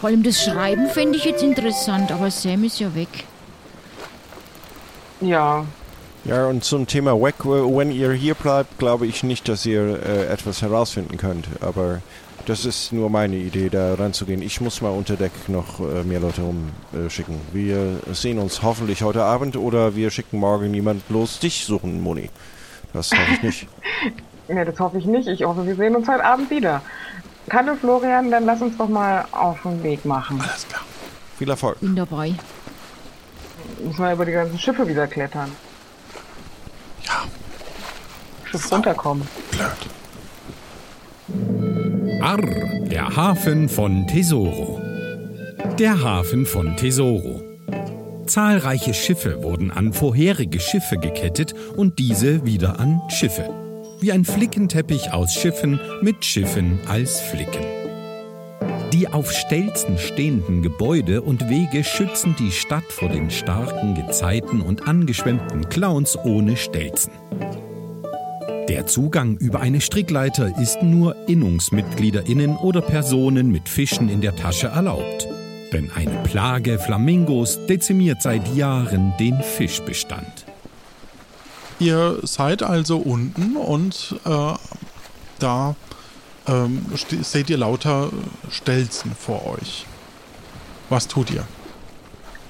Vor 0.00 0.08
allem 0.08 0.22
das 0.22 0.42
Schreiben 0.42 0.88
fände 0.88 1.18
ich 1.18 1.24
jetzt 1.24 1.42
interessant, 1.42 2.10
aber 2.10 2.30
Sam 2.30 2.64
ist 2.64 2.80
ja 2.80 2.94
weg. 2.94 3.26
Ja, 5.20 5.66
Ja, 6.24 6.46
und 6.46 6.64
zum 6.64 6.86
Thema 6.86 7.18
Wack, 7.18 7.44
äh, 7.44 7.48
wenn 7.48 7.90
ihr 7.90 8.12
hier 8.12 8.34
bleibt, 8.34 8.78
glaube 8.78 9.06
ich 9.06 9.22
nicht, 9.22 9.48
dass 9.48 9.64
ihr 9.64 10.00
äh, 10.04 10.26
etwas 10.26 10.60
herausfinden 10.60 11.16
könnt. 11.16 11.48
Aber 11.60 12.02
das 12.46 12.66
ist 12.66 12.92
nur 12.92 13.08
meine 13.08 13.36
Idee, 13.36 13.70
da 13.70 13.94
ranzugehen. 13.94 14.42
Ich 14.42 14.60
muss 14.60 14.82
mal 14.82 14.90
unter 14.90 15.16
Deck 15.16 15.32
noch 15.48 15.80
äh, 15.80 16.02
mehr 16.04 16.20
Leute 16.20 16.42
rumschicken. 16.42 17.36
Äh, 17.36 17.54
wir 17.54 18.00
sehen 18.12 18.38
uns 18.38 18.62
hoffentlich 18.62 19.02
heute 19.02 19.24
Abend 19.24 19.56
oder 19.56 19.96
wir 19.96 20.10
schicken 20.10 20.38
morgen 20.38 20.74
jemand 20.74 21.08
bloß 21.08 21.38
dich 21.38 21.64
suchen, 21.64 22.02
Moni. 22.02 22.28
Das 22.92 23.10
hoffe 23.12 23.32
ich 23.32 23.42
nicht. 23.42 23.68
ja, 24.48 24.64
das 24.64 24.78
hoffe 24.78 24.98
ich 24.98 25.06
nicht. 25.06 25.26
Ich 25.26 25.44
hoffe, 25.44 25.66
wir 25.66 25.76
sehen 25.76 25.96
uns 25.96 26.06
heute 26.06 26.24
Abend 26.24 26.50
wieder. 26.50 26.82
Kalle, 27.48 27.76
Florian, 27.76 28.30
dann 28.30 28.44
lass 28.44 28.60
uns 28.60 28.76
doch 28.76 28.88
mal 28.88 29.24
auf 29.32 29.62
den 29.62 29.82
Weg 29.82 30.04
machen. 30.04 30.38
Alles 30.40 30.68
klar. 30.68 30.82
Viel 31.38 31.48
Erfolg. 31.48 31.80
Bin 31.80 31.96
dabei. 31.96 32.34
Müssen 33.82 33.98
wir 33.98 34.12
über 34.12 34.26
die 34.26 34.32
ganzen 34.32 34.58
Schiffe 34.58 34.86
wieder 34.86 35.06
klettern. 35.06 35.50
Ja, 37.06 37.24
Schiff 38.50 38.70
runterkommen. 38.72 39.26
blöd. 39.50 39.70
Arr, 42.22 42.42
der 42.86 43.16
Hafen 43.16 43.68
von 43.68 44.06
Tesoro. 44.06 44.80
Der 45.78 46.02
Hafen 46.02 46.44
von 46.46 46.76
Tesoro. 46.76 47.42
Zahlreiche 48.26 48.94
Schiffe 48.94 49.42
wurden 49.42 49.70
an 49.70 49.92
vorherige 49.92 50.60
Schiffe 50.60 50.98
gekettet 50.98 51.54
und 51.76 51.98
diese 51.98 52.44
wieder 52.44 52.78
an 52.78 53.00
Schiffe. 53.08 53.48
Wie 54.00 54.12
ein 54.12 54.24
Flickenteppich 54.24 55.12
aus 55.12 55.34
Schiffen 55.34 55.80
mit 56.02 56.24
Schiffen 56.24 56.80
als 56.86 57.20
Flicken. 57.20 57.79
Auf 59.12 59.32
Stelzen 59.32 59.98
stehenden 59.98 60.62
Gebäude 60.62 61.22
und 61.22 61.48
Wege 61.48 61.82
schützen 61.82 62.36
die 62.38 62.52
Stadt 62.52 62.84
vor 62.90 63.08
den 63.08 63.28
starken 63.28 63.96
Gezeiten 63.96 64.60
und 64.60 64.86
angeschwemmten 64.86 65.68
Clowns 65.68 66.16
ohne 66.16 66.56
Stelzen. 66.56 67.12
Der 68.68 68.86
Zugang 68.86 69.36
über 69.38 69.58
eine 69.58 69.80
Strickleiter 69.80 70.56
ist 70.60 70.84
nur 70.84 71.16
InnungsmitgliederInnen 71.28 72.56
oder 72.56 72.82
Personen 72.82 73.50
mit 73.50 73.68
Fischen 73.68 74.08
in 74.08 74.20
der 74.20 74.36
Tasche 74.36 74.68
erlaubt. 74.68 75.26
Denn 75.72 75.90
eine 75.90 76.22
Plage 76.22 76.78
Flamingos 76.78 77.58
dezimiert 77.66 78.22
seit 78.22 78.54
Jahren 78.54 79.12
den 79.18 79.42
Fischbestand. 79.42 80.46
Ihr 81.80 82.20
seid 82.22 82.62
also 82.62 82.98
unten 82.98 83.56
und 83.56 84.14
äh, 84.24 84.54
da 85.40 85.74
ähm, 86.50 86.84
seht 87.22 87.48
ihr 87.50 87.58
lauter 87.58 88.10
Stelzen 88.50 89.14
vor 89.14 89.46
euch. 89.46 89.86
Was 90.88 91.06
tut 91.06 91.30
ihr? 91.30 91.44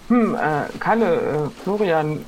Hm, 0.08 0.34
äh, 0.34 0.78
Kalle, 0.78 1.16
äh, 1.16 1.62
Florian, 1.62 2.24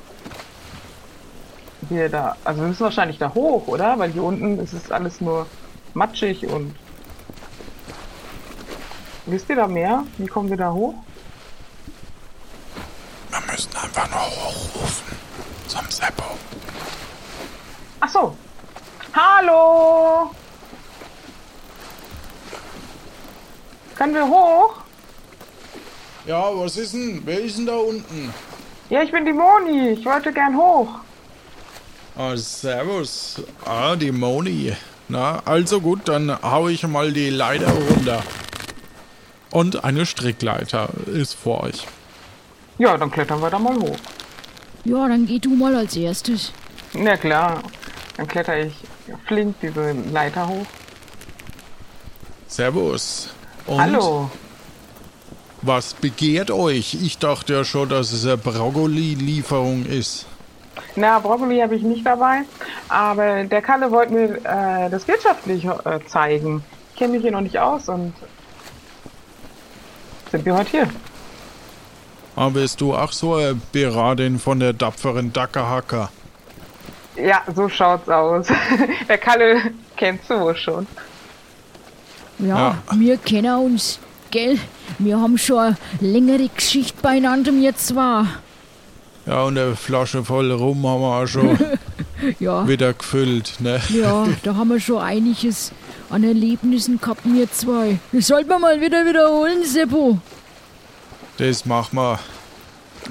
wir 1.89 2.09
da, 2.09 2.35
also 2.43 2.61
wir 2.61 2.67
müssen 2.67 2.83
wahrscheinlich 2.83 3.17
da 3.17 3.33
hoch, 3.33 3.67
oder? 3.67 3.97
Weil 3.99 4.11
hier 4.11 4.23
unten 4.23 4.59
ist 4.59 4.73
es 4.73 4.91
alles 4.91 5.19
nur 5.19 5.47
matschig 5.93 6.47
und. 6.47 6.75
Wisst 9.25 9.49
ihr 9.49 9.55
da 9.55 9.67
mehr? 9.67 10.03
Wie 10.17 10.27
kommen 10.27 10.49
wir 10.49 10.57
da 10.57 10.71
hoch? 10.71 10.95
Wir 13.29 13.39
müssen 13.51 13.75
einfach 13.75 14.09
nur 14.09 14.19
hochrufen. 14.19 15.17
Zum 15.67 15.89
Seppo. 15.89 16.23
Ach 18.01 18.09
so. 18.09 18.35
Hallo! 19.13 20.31
Können 24.03 24.15
wir 24.15 24.27
hoch? 24.27 24.81
Ja, 26.25 26.51
was 26.53 26.75
ist 26.75 26.93
denn? 26.93 27.21
Wer 27.23 27.39
ist 27.39 27.57
denn 27.57 27.67
da 27.67 27.77
unten? 27.77 28.33
Ja, 28.89 29.01
ich 29.01 29.13
bin 29.13 29.23
die 29.23 29.31
Moni. 29.31 29.91
Ich 29.91 30.03
wollte 30.03 30.33
gern 30.33 30.57
hoch. 30.57 30.89
Ah, 32.17 32.35
servus. 32.35 33.41
Ah, 33.63 33.95
die 33.95 34.11
Moni. 34.11 34.73
Na, 35.07 35.41
also 35.45 35.79
gut, 35.79 36.01
dann 36.09 36.37
hau 36.41 36.67
ich 36.67 36.85
mal 36.85 37.13
die 37.13 37.29
Leiter 37.29 37.71
runter. 37.71 38.21
Und 39.51 39.85
eine 39.85 40.05
Strickleiter 40.05 40.89
ist 41.05 41.35
vor 41.35 41.63
euch. 41.63 41.87
Ja, 42.79 42.97
dann 42.97 43.09
klettern 43.09 43.39
wir 43.39 43.51
da 43.51 43.57
mal 43.57 43.75
hoch. 43.75 43.99
Ja, 44.83 45.07
dann 45.07 45.25
geh 45.25 45.39
du 45.39 45.55
mal 45.55 45.77
als 45.77 45.95
erstes. 45.95 46.51
Na 46.91 47.15
klar, 47.15 47.63
dann 48.17 48.27
kletter 48.27 48.65
ich 48.65 48.73
flink 49.27 49.55
diese 49.61 49.93
Leiter 50.11 50.45
hoch. 50.45 50.65
Servus. 52.49 53.33
Und 53.65 53.79
Hallo. 53.79 54.29
Was 55.61 55.93
begehrt 55.93 56.51
euch? 56.51 56.95
Ich 56.95 57.17
dachte 57.19 57.53
ja 57.53 57.63
schon, 57.63 57.87
dass 57.87 58.11
es 58.11 58.25
eine 58.25 58.37
Brokkoli-Lieferung 58.37 59.85
ist. 59.85 60.25
Na, 60.95 61.19
Brokkoli 61.19 61.59
habe 61.59 61.75
ich 61.75 61.83
nicht 61.83 62.05
dabei, 62.05 62.41
aber 62.89 63.45
der 63.45 63.61
Kalle 63.61 63.89
wollte 63.89 64.13
mir 64.13 64.35
äh, 64.43 64.89
das 64.89 65.07
wirtschaftlich 65.07 65.65
äh, 65.65 65.99
zeigen. 66.07 66.63
Ich 66.91 66.99
kenne 66.99 67.13
mich 67.13 67.21
hier 67.21 67.31
noch 67.31 67.41
nicht 67.41 67.57
aus 67.57 67.87
und 67.87 68.13
sind 70.31 70.45
wir 70.45 70.55
heute 70.55 70.69
hier. 70.69 70.89
Aber 72.35 72.51
bist 72.51 72.81
du 72.81 72.93
auch 72.93 73.11
so 73.11 73.35
eine 73.35 73.55
Beratin 73.71 74.39
von 74.39 74.59
der 74.59 74.77
tapferen 74.77 75.31
Dackerhacker? 75.31 76.09
Ja, 77.15 77.43
so 77.55 77.69
schaut's 77.69 78.09
aus. 78.09 78.47
der 79.07 79.17
Kalle 79.17 79.71
kennst 79.95 80.29
du 80.29 80.39
wohl 80.39 80.55
schon. 80.55 80.87
Ja, 82.45 82.77
wir 82.95 83.17
kennen 83.17 83.55
uns, 83.57 83.99
gell? 84.31 84.57
Wir 84.99 85.19
haben 85.19 85.37
schon 85.37 85.57
eine 85.59 85.77
längere 85.99 86.49
Geschichte 86.49 86.93
beieinander, 87.01 87.51
wir 87.53 87.75
zwar. 87.75 88.27
Ja, 89.25 89.43
und 89.43 89.57
eine 89.57 89.75
Flasche 89.75 90.23
voll 90.23 90.51
Rum 90.51 90.85
haben 90.85 91.01
wir 91.01 91.21
auch 91.23 91.27
schon 91.27 91.57
Ja, 92.39 92.67
wieder 92.67 92.93
gefüllt, 92.93 93.55
ne? 93.59 93.81
ja, 93.89 94.25
da 94.43 94.55
haben 94.55 94.69
wir 94.69 94.79
schon 94.79 95.01
einiges 95.01 95.71
an 96.09 96.23
Erlebnissen 96.23 96.99
gehabt, 96.99 97.21
wir 97.25 97.49
zwei. 97.51 97.99
Das 98.11 98.27
sollten 98.27 98.49
wir 98.49 98.59
mal 98.59 98.79
wieder 98.81 99.05
wiederholen, 99.05 99.63
Seppo. 99.65 100.19
Das 101.37 101.65
machen 101.65 101.97
wir. 101.97 102.19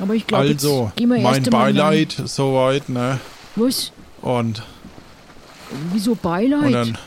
Aber 0.01 0.15
ich 0.15 0.27
glaube, 0.27 0.45
Also, 0.49 0.93
gehen 0.97 1.11
wir 1.11 1.19
mein 1.21 1.43
rein. 1.43 1.51
Beileid 1.51 2.17
soweit, 2.25 2.89
ne? 2.89 3.19
Was? 3.57 3.93
Und, 4.23 4.63
Wieso 5.93 6.15
Beileid? 6.15 6.63
und 6.65 6.73
dann. 6.73 6.99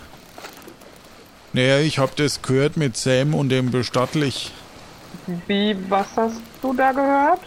Naja, 1.56 1.80
ich 1.80 2.00
hab 2.00 2.18
das 2.18 2.42
gehört 2.42 2.76
mit 2.76 2.98
Sam 2.98 3.34
und 3.34 3.48
dem 3.48 3.72
Bestattlich. 3.72 4.52
Wie, 5.48 5.74
was 5.88 6.08
hast 6.18 6.42
du 6.62 6.74
da 6.74 6.92
gehört? 6.92 7.40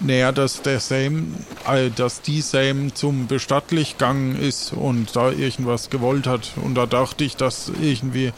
Naja, 0.00 0.32
dass 0.32 0.60
der 0.62 0.80
Sam, 0.80 1.32
äh, 1.70 1.90
dass 1.90 2.22
die 2.22 2.40
Sam 2.40 2.92
zum 2.96 3.28
Bestattlich 3.28 3.92
gegangen 3.96 4.36
ist 4.36 4.72
und 4.72 5.14
da 5.14 5.30
irgendwas 5.30 5.88
gewollt 5.88 6.26
hat. 6.26 6.50
Und 6.64 6.74
da 6.74 6.86
dachte 6.86 7.22
ich, 7.22 7.36
dass 7.36 7.70
irgendwie 7.80 8.32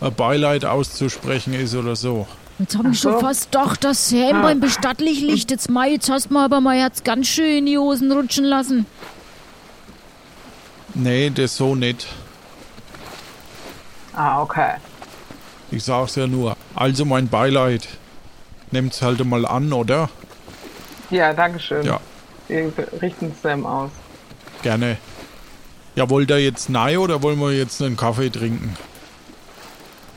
ein 0.00 0.14
Beileid 0.14 0.64
auszusprechen 0.64 1.52
ist 1.52 1.74
oder 1.74 1.94
so. 1.94 2.26
Jetzt 2.58 2.78
habe 2.78 2.88
ich 2.92 2.98
so. 2.98 3.10
schon 3.10 3.20
fast 3.20 3.52
gedacht, 3.52 3.84
dass 3.84 4.08
Sam 4.08 4.36
Ah. 4.36 4.42
beim 4.42 4.60
Bestattlich 4.60 5.20
liegt. 5.20 5.50
Jetzt, 5.50 5.68
Mai, 5.68 5.90
jetzt 5.90 6.08
hast 6.08 6.30
du 6.30 6.34
mir 6.34 6.44
aber 6.44 6.62
mein 6.62 6.78
Herz 6.78 7.04
ganz 7.04 7.26
schön 7.28 7.58
in 7.58 7.66
die 7.66 7.76
Hosen 7.76 8.10
rutschen 8.10 8.46
lassen. 8.46 8.86
Nee, 10.94 11.28
das 11.28 11.58
so 11.58 11.74
nicht. 11.74 12.06
Ah, 14.20 14.42
okay. 14.42 14.74
Ich 15.70 15.82
sag's 15.84 16.16
ja 16.16 16.26
nur. 16.26 16.54
Also 16.74 17.06
mein 17.06 17.28
Beileid. 17.28 17.88
Nehmt's 18.70 19.00
halt 19.00 19.24
mal 19.24 19.46
an, 19.46 19.72
oder? 19.72 20.10
Ja, 21.08 21.32
dankeschön. 21.32 21.86
Ja. 21.86 21.98
Wir 22.46 22.70
richten 23.00 23.34
Sam 23.42 23.64
aus. 23.64 23.90
Gerne. 24.60 24.98
Ja, 25.94 26.10
wollt 26.10 26.28
ihr 26.28 26.38
jetzt 26.38 26.68
nein 26.68 26.98
oder 26.98 27.22
wollen 27.22 27.38
wir 27.38 27.52
jetzt 27.52 27.80
einen 27.80 27.96
Kaffee 27.96 28.28
trinken? 28.28 28.76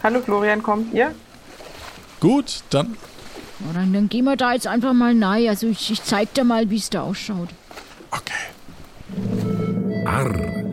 Hallo 0.03 0.19
Florian, 0.19 0.61
kommt 0.61 0.93
ihr? 0.93 1.15
Gut, 2.19 2.61
dann. 2.71 2.97
Ja, 3.61 3.73
dann, 3.73 3.93
dann 3.93 4.09
gehen 4.09 4.25
wir 4.25 4.35
da 4.35 4.51
jetzt 4.51 4.67
einfach 4.67 4.91
mal 4.91 5.15
rein. 5.23 5.47
Also 5.47 5.67
ich, 5.67 5.91
ich 5.91 6.03
zeig 6.03 6.33
dir 6.33 6.43
mal, 6.43 6.69
wie 6.69 6.75
es 6.75 6.89
da 6.89 7.03
ausschaut. 7.03 7.47
Okay. 8.11 8.33
Arr, 10.05 10.72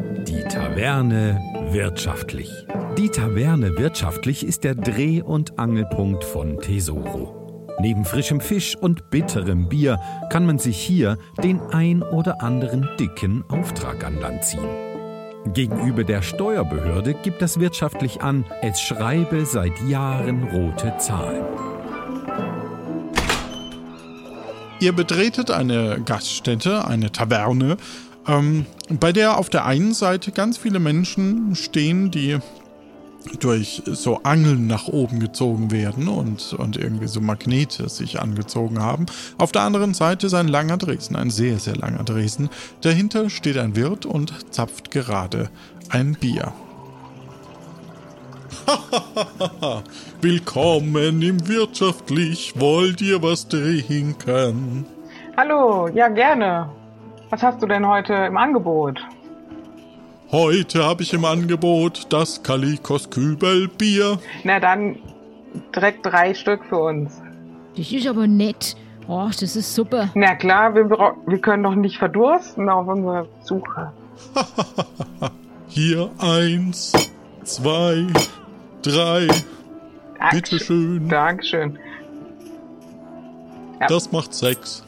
Taverne 0.50 1.40
wirtschaftlich. 1.70 2.50
Die 2.98 3.08
Taverne 3.08 3.78
wirtschaftlich 3.78 4.44
ist 4.44 4.64
der 4.64 4.74
Dreh- 4.74 5.22
und 5.22 5.60
Angelpunkt 5.60 6.24
von 6.24 6.58
Tesoro. 6.58 7.68
Neben 7.78 8.04
frischem 8.04 8.40
Fisch 8.40 8.74
und 8.74 9.10
bitterem 9.10 9.68
Bier 9.68 10.00
kann 10.28 10.44
man 10.44 10.58
sich 10.58 10.76
hier 10.76 11.18
den 11.40 11.60
ein 11.70 12.02
oder 12.02 12.42
anderen 12.42 12.88
dicken 12.98 13.44
Auftrag 13.48 14.04
an 14.04 14.20
Land 14.20 14.42
ziehen. 14.42 14.66
Gegenüber 15.54 16.02
der 16.02 16.20
Steuerbehörde 16.20 17.14
gibt 17.14 17.40
das 17.40 17.60
wirtschaftlich 17.60 18.20
an, 18.20 18.44
es 18.60 18.80
schreibe 18.80 19.46
seit 19.46 19.80
Jahren 19.88 20.42
rote 20.42 20.94
Zahlen. 20.98 21.44
Ihr 24.80 24.92
betretet 24.92 25.52
eine 25.52 26.00
Gaststätte, 26.04 26.86
eine 26.86 27.12
Taverne, 27.12 27.76
ähm, 28.26 28.66
bei 28.88 29.12
der 29.12 29.38
auf 29.38 29.50
der 29.50 29.64
einen 29.64 29.94
Seite 29.94 30.32
ganz 30.32 30.58
viele 30.58 30.78
Menschen 30.78 31.54
stehen, 31.54 32.10
die 32.10 32.38
durch 33.38 33.82
so 33.86 34.22
Angeln 34.22 34.66
nach 34.66 34.88
oben 34.88 35.20
gezogen 35.20 35.70
werden 35.70 36.08
und, 36.08 36.54
und 36.54 36.76
irgendwie 36.76 37.06
so 37.06 37.20
Magnete 37.20 37.88
sich 37.88 38.20
angezogen 38.20 38.80
haben. 38.80 39.06
Auf 39.38 39.52
der 39.52 39.62
anderen 39.62 39.94
Seite 39.94 40.26
ist 40.26 40.34
ein 40.34 40.48
langer 40.48 40.78
Dresen, 40.78 41.16
ein 41.16 41.30
sehr, 41.30 41.58
sehr 41.58 41.76
langer 41.76 42.04
Dresen. 42.04 42.48
Dahinter 42.80 43.30
steht 43.30 43.58
ein 43.58 43.76
Wirt 43.76 44.06
und 44.06 44.52
zapft 44.54 44.90
gerade 44.90 45.50
ein 45.90 46.14
Bier. 46.14 46.52
Willkommen 50.20 51.22
im 51.22 51.46
Wirtschaftlich. 51.48 52.54
Wollt 52.56 53.00
ihr 53.00 53.22
was 53.22 53.48
trinken? 53.48 54.86
Hallo, 55.36 55.88
ja 55.88 56.08
gerne. 56.08 56.79
Was 57.30 57.44
hast 57.44 57.62
du 57.62 57.66
denn 57.66 57.86
heute 57.86 58.12
im 58.12 58.36
Angebot? 58.36 59.00
Heute 60.32 60.84
habe 60.84 61.04
ich 61.04 61.12
im 61.12 61.24
Angebot 61.24 62.06
das 62.12 62.42
Kalikos 62.42 63.08
Kübelbier. 63.08 64.18
Na 64.42 64.58
dann 64.58 64.98
direkt 65.74 66.04
drei 66.04 66.34
Stück 66.34 66.64
für 66.64 66.78
uns. 66.78 67.22
Das 67.76 67.92
ist 67.92 68.06
aber 68.08 68.26
nett. 68.26 68.76
Oh, 69.06 69.28
das 69.28 69.54
ist 69.56 69.74
super. 69.74 70.10
Na 70.14 70.34
klar, 70.34 70.74
wir, 70.74 70.90
wir 70.90 71.38
können 71.38 71.62
doch 71.62 71.74
nicht 71.76 71.98
verdursten 71.98 72.68
auf 72.68 72.88
unserer 72.88 73.26
Suche. 73.42 73.92
Hier 75.68 76.10
eins, 76.18 76.92
zwei, 77.44 78.06
drei. 78.82 79.28
Bitteschön. 80.32 81.08
Dankeschön. 81.08 81.78
Ja. 83.80 83.86
Das 83.86 84.10
macht 84.10 84.34
sechs. 84.34 84.84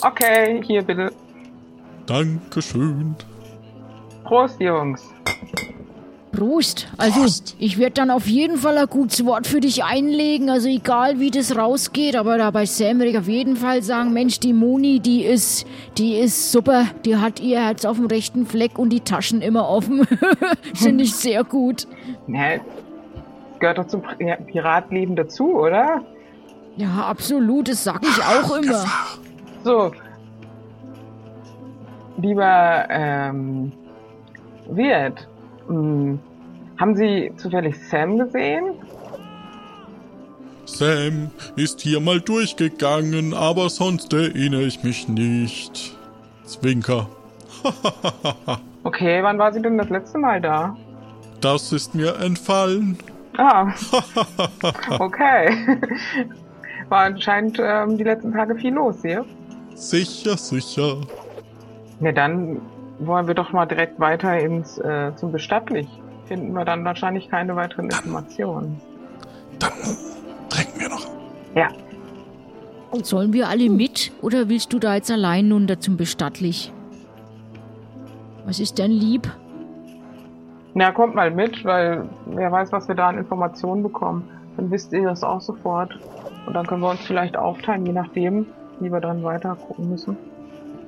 Okay, 0.00 0.62
hier 0.64 0.82
bitte. 0.82 1.12
Dankeschön. 2.08 3.14
Prost, 4.24 4.60
Jungs. 4.60 5.02
Prost. 6.32 6.86
Also, 6.98 7.20
Prost. 7.20 7.56
ich 7.58 7.78
werde 7.78 7.94
dann 7.94 8.10
auf 8.10 8.26
jeden 8.26 8.56
Fall 8.58 8.76
ein 8.78 8.86
gutes 8.86 9.24
Wort 9.24 9.46
für 9.46 9.60
dich 9.60 9.84
einlegen. 9.84 10.50
Also, 10.50 10.68
egal 10.68 11.20
wie 11.20 11.30
das 11.30 11.56
rausgeht. 11.56 12.16
Aber 12.16 12.38
da 12.38 12.50
bei 12.50 12.64
Sam 12.66 12.98
würde 12.98 13.10
ich 13.10 13.18
auf 13.18 13.28
jeden 13.28 13.56
Fall 13.56 13.82
sagen, 13.82 14.12
Mensch, 14.12 14.38
die 14.40 14.52
Moni, 14.52 15.00
die 15.00 15.24
ist, 15.24 15.66
die 15.96 16.14
ist 16.16 16.52
super. 16.52 16.84
Die 17.04 17.16
hat 17.16 17.40
ihr 17.40 17.60
Herz 17.60 17.84
auf 17.84 17.96
dem 17.96 18.06
rechten 18.06 18.46
Fleck 18.46 18.78
und 18.78 18.90
die 18.90 19.00
Taschen 19.00 19.40
immer 19.42 19.68
offen. 19.68 20.06
Finde 20.74 21.04
ich 21.04 21.14
sehr 21.14 21.44
gut. 21.44 21.86
Na, 22.26 22.56
gehört 23.58 23.78
doch 23.78 23.86
zum 23.86 24.02
Pri- 24.02 24.36
Piratleben 24.44 25.16
dazu, 25.16 25.54
oder? 25.56 26.02
Ja, 26.76 27.06
absolut. 27.08 27.68
Das 27.68 27.82
sag 27.84 28.02
ich 28.02 28.22
auch 28.22 28.56
immer. 28.56 28.84
So. 29.64 29.92
Lieber, 32.18 32.86
ähm, 32.90 33.72
Wirt, 34.68 35.26
mh, 35.68 36.18
haben 36.78 36.96
Sie 36.96 37.32
zufällig 37.36 37.76
Sam 37.88 38.18
gesehen? 38.18 38.74
Sam 40.66 41.30
ist 41.56 41.80
hier 41.80 42.00
mal 42.00 42.20
durchgegangen, 42.20 43.32
aber 43.32 43.70
sonst 43.70 44.12
erinnere 44.12 44.62
ich 44.64 44.82
mich 44.84 45.08
nicht. 45.08 45.96
Zwinker. 46.44 47.08
Okay, 48.84 49.22
wann 49.22 49.38
war 49.38 49.52
sie 49.52 49.60
denn 49.60 49.76
das 49.76 49.90
letzte 49.90 50.16
Mal 50.16 50.40
da? 50.40 50.74
Das 51.42 51.72
ist 51.72 51.94
mir 51.94 52.16
entfallen. 52.20 52.96
Ah, 53.36 53.70
okay. 54.98 55.50
War 56.88 57.00
anscheinend 57.00 57.58
ähm, 57.60 57.98
die 57.98 58.04
letzten 58.04 58.32
Tage 58.32 58.54
viel 58.54 58.72
los 58.72 59.02
hier. 59.02 59.26
Sicher, 59.74 60.38
sicher. 60.38 60.96
Ja, 62.00 62.12
dann 62.12 62.60
wollen 62.98 63.26
wir 63.26 63.34
doch 63.34 63.52
mal 63.52 63.66
direkt 63.66 63.98
weiter 63.98 64.38
ins 64.38 64.78
äh, 64.78 65.12
zum 65.16 65.32
Bestattlich. 65.32 65.88
Finden 66.26 66.52
wir 66.52 66.64
dann 66.64 66.84
wahrscheinlich 66.84 67.28
keine 67.28 67.56
weiteren 67.56 67.86
Informationen. 67.86 68.80
Dann 69.58 69.72
trinken 70.50 70.80
wir 70.80 70.88
noch. 70.90 71.06
Ja, 71.54 71.68
Sollen 73.02 73.32
wir 73.32 73.48
alle 73.48 73.68
mit? 73.68 74.12
Oder 74.22 74.48
willst 74.48 74.72
du 74.72 74.78
da 74.78 74.94
jetzt 74.94 75.10
allein 75.10 75.52
runter 75.52 75.78
zum 75.78 75.96
Bestattlich? 75.96 76.72
Was 78.46 78.60
ist 78.60 78.78
denn 78.78 78.90
lieb? 78.90 79.30
Na, 80.74 80.90
kommt 80.92 81.14
mal 81.14 81.30
mit, 81.30 81.64
weil 81.64 82.08
wer 82.26 82.50
weiß, 82.50 82.72
was 82.72 82.88
wir 82.88 82.94
da 82.94 83.08
an 83.08 83.18
Informationen 83.18 83.82
bekommen. 83.82 84.28
Dann 84.56 84.70
wisst 84.70 84.92
ihr 84.92 85.04
das 85.04 85.22
auch 85.22 85.40
sofort. 85.40 85.98
Und 86.46 86.54
dann 86.54 86.66
können 86.66 86.80
wir 86.80 86.90
uns 86.90 87.00
vielleicht 87.00 87.36
aufteilen, 87.36 87.84
je 87.84 87.92
nachdem, 87.92 88.46
wie 88.80 88.90
wir 88.90 89.00
dann 89.00 89.22
weiter 89.22 89.54
gucken 89.54 89.90
müssen. 89.90 90.16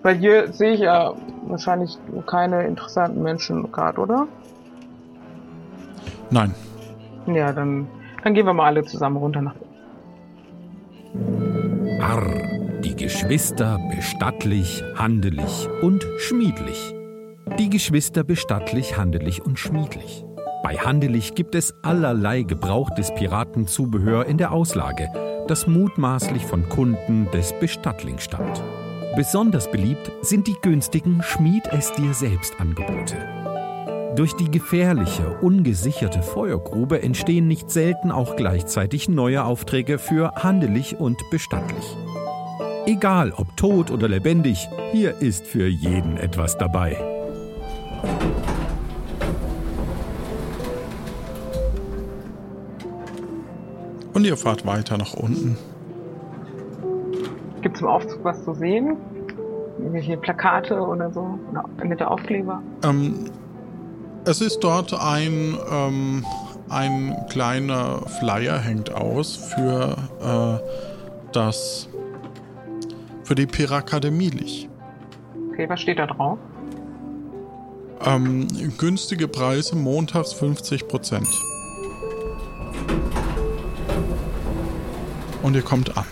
Weil 0.03 0.17
hier 0.17 0.53
sehe 0.53 0.73
ich 0.73 0.81
ja 0.81 1.13
wahrscheinlich 1.47 1.99
keine 2.27 2.67
interessanten 2.67 3.23
Menschen 3.23 3.71
gerade, 3.71 4.01
oder? 4.01 4.27
Nein. 6.31 6.55
Ja, 7.27 7.53
dann, 7.53 7.87
dann 8.23 8.35
gehen 8.35 8.47
wir 8.47 8.55
mal 8.55 8.67
alle 8.67 8.85
zusammen 8.85 9.17
runter 9.17 9.43
nach. 9.43 9.55
Arr, 12.01 12.81
die 12.83 12.97
Geschwister 12.97 13.79
bestattlich, 13.95 14.83
handelig 14.97 15.69
und 15.83 16.07
schmiedlich. 16.19 16.95
Die 17.59 17.69
Geschwister 17.69 18.25
bestattlich, 18.25 18.97
handelig 18.97 19.45
und 19.45 19.59
schmiedlich. 19.59 20.25
Bei 20.63 20.77
Handelig 20.77 21.35
gibt 21.35 21.55
es 21.55 21.75
allerlei 21.83 22.43
gebrauchtes 22.43 23.13
Piratenzubehör 23.15 24.27
in 24.27 24.39
der 24.39 24.53
Auslage, 24.53 25.09
das 25.49 25.67
mutmaßlich 25.67 26.47
von 26.47 26.69
Kunden 26.69 27.29
des 27.33 27.53
Bestattlings 27.59 28.25
stammt. 28.25 28.63
Besonders 29.17 29.69
beliebt 29.71 30.13
sind 30.23 30.47
die 30.47 30.57
günstigen 30.63 31.23
Schmied 31.23 31.65
es 31.73 31.93
dir 31.93 32.15
selbst 32.15 32.61
Angebote. 32.61 33.17
Durch 34.15 34.35
die 34.35 34.51
gefährliche, 34.51 35.37
ungesicherte 35.41 36.23
Feuergrube 36.23 37.03
entstehen 37.03 37.49
nicht 37.49 37.71
selten 37.71 38.13
auch 38.13 38.37
gleichzeitig 38.37 39.09
neue 39.09 39.45
Aufträge 39.45 39.99
für 39.99 40.33
handelig 40.37 41.01
und 41.01 41.19
bestattlich. 41.31 41.97
Egal 42.87 43.33
ob 43.33 43.57
tot 43.57 43.91
oder 43.91 44.09
lebendig, 44.09 44.69
hier 44.93 45.19
ist 45.21 45.47
für 45.47 45.67
jeden 45.67 46.17
etwas 46.17 46.57
dabei. 46.57 46.97
Und 54.13 54.25
ihr 54.25 54.37
fahrt 54.37 54.67
weiter 54.67 54.99
nach 54.99 55.15
unten. 55.15 55.57
Gibt 57.63 57.77
es 57.77 57.83
im 57.83 57.89
Aufzug 57.89 58.25
was 58.25 58.45
zu 58.45 58.55
sehen? 58.55 58.97
Irgendwelche 59.79 60.17
Plakate 60.17 60.81
oder 60.81 61.11
so? 61.11 61.39
Oder 61.51 61.65
nette 61.85 62.11
Aufkleber? 62.11 62.63
Ähm, 62.85 63.31
es 64.25 64.41
ist 64.41 64.61
dort 64.61 64.93
ein, 64.95 65.57
ähm, 65.71 66.25
ein 66.69 67.17
kleiner 67.31 68.03
Flyer 68.19 68.59
hängt 68.59 68.93
aus 68.95 69.37
für 69.37 69.97
äh, 70.23 71.33
das 71.33 71.89
für 73.25 73.35
die 73.35 73.47
Pirakademie 73.47 74.31
Lich. 74.31 74.69
Okay, 75.53 75.69
was 75.69 75.81
steht 75.81 75.99
da 75.99 76.07
drauf? 76.07 76.39
Ähm, 78.05 78.49
günstige 78.79 79.29
Preise 79.29 79.77
montags 79.77 80.33
50 80.33 80.89
Prozent. 80.89 81.29
Und 85.43 85.55
ihr 85.55 85.63
kommt 85.63 85.97
an. 85.97 86.05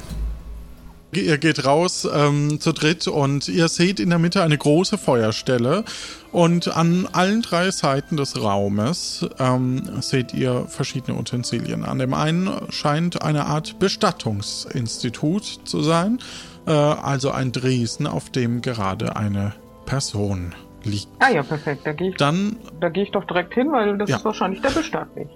Ihr 1.11 1.39
geht 1.39 1.65
raus 1.65 2.07
ähm, 2.13 2.61
zu 2.61 2.73
dritt 2.73 3.09
und 3.09 3.49
ihr 3.49 3.69
seht 3.69 3.99
in 3.99 4.11
der 4.11 4.19
Mitte 4.19 4.43
eine 4.43 4.59
große 4.59 4.99
Feuerstelle 4.99 5.85
und 6.33 6.77
an 6.77 7.09
allen 7.13 7.41
drei 7.41 7.71
Seiten 7.71 8.19
des 8.19 8.41
Raumes 8.43 9.27
ähm, 9.39 10.03
seht 10.03 10.35
ihr 10.35 10.67
verschiedene 10.69 11.19
Utensilien. 11.19 11.85
An 11.87 11.99
dem 11.99 12.13
einen 12.13 12.51
scheint 12.69 13.23
eine 13.23 13.47
Art 13.47 13.79
Bestattungsinstitut 13.79 15.61
zu 15.65 15.83
sein, 15.83 16.19
äh, 16.67 16.73
also 16.73 17.31
ein 17.31 17.53
Dresen, 17.53 18.07
auf 18.07 18.29
dem 18.29 18.61
gerade 18.61 19.17
eine 19.17 19.55
Person 19.87 20.55
liegt. 20.85 21.09
Ah 21.21 21.31
ja, 21.31 21.43
perfekt. 21.43 21.87
Da 21.87 21.93
gehe 21.95 22.11
ich, 22.11 22.17
Dann 22.17 22.57
da 22.81 22.91
gehe 22.91 23.05
ich 23.05 23.13
doch 23.13 23.25
direkt 23.25 23.55
hin, 23.55 23.73
weil 23.73 23.97
das 23.97 24.11
Ja. 24.11 24.17
ist 24.19 24.25
wahrscheinlich 24.27 24.61
der 24.61 24.71
Bestattlich. 24.71 25.29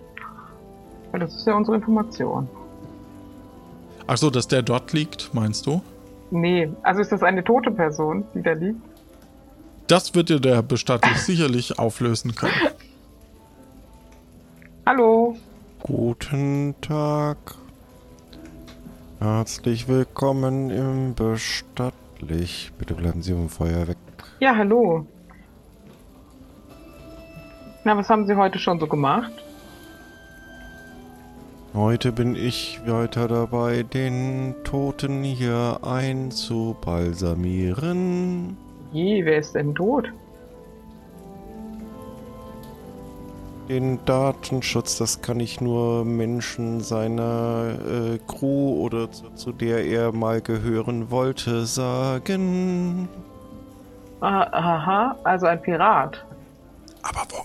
Weil 1.13 1.21
das 1.21 1.35
ist 1.35 1.47
ja 1.47 1.55
unsere 1.55 1.77
Information. 1.79 2.47
Achso, 4.07 4.31
dass 4.31 4.49
der 4.49 4.63
dort 4.63 4.93
liegt, 4.93 5.33
meinst 5.33 5.67
du? 5.67 5.83
Nee, 6.31 6.71
also 6.83 7.01
ist 7.01 7.13
das 7.13 7.23
eine 7.23 7.45
tote 7.45 7.71
Person, 7.71 8.25
die 8.35 8.43
da 8.43 8.53
liegt? 8.53 8.81
Das 9.87 10.15
wird 10.15 10.29
dir 10.29 10.41
der 10.41 10.63
Bestattlich 10.63 11.19
sicherlich 11.23 11.79
auflösen 11.79 12.35
können. 12.35 12.53
Hallo? 14.87 15.37
Guten 15.83 16.75
Tag. 16.81 17.37
Herzlich 19.21 19.87
willkommen 19.87 20.71
im 20.71 21.15
Bestattlich. 21.15 22.73
Bitte 22.79 22.95
bleiben 22.95 23.23
Sie 23.23 23.33
vom 23.33 23.49
Feuer 23.49 23.87
weg. 23.87 23.97
Ja, 24.41 24.57
hallo. 24.57 25.07
Na, 27.85 27.97
was 27.97 28.09
haben 28.09 28.27
Sie 28.27 28.35
heute 28.37 28.59
schon 28.59 28.81
so 28.81 28.87
gemacht? 28.87 29.33
Heute 31.75 32.13
bin 32.13 32.37
ich 32.37 32.83
weiter 32.85 33.29
dabei, 33.29 33.83
den 33.83 34.55
Toten 34.63 35.23
hier 35.23 35.79
einzubalsamieren. 35.83 38.59
Je, 38.93 39.25
wer 39.25 39.39
ist 39.39 39.55
denn 39.55 39.75
tot? 39.75 40.13
Den 43.71 44.05
Datenschutz, 44.05 44.99
das 44.99 45.23
kann 45.23 45.41
ich 45.41 45.63
nur 45.63 46.05
Menschen 46.05 46.83
seiner 46.83 47.79
äh, 47.89 48.19
Crew 48.27 48.83
oder 48.85 49.11
zu, 49.11 49.31
zu 49.31 49.53
der 49.53 49.87
er 49.87 50.13
mal 50.13 50.43
gehören 50.43 51.11
wollte 51.11 51.65
sagen. 51.65 53.09
Ah, 54.21 54.43
Aha, 54.53 55.17
also 55.25 55.47
ein 55.47 55.63
Pirat. 55.63 56.23
Aber 57.03 57.23
wo, 57.31 57.39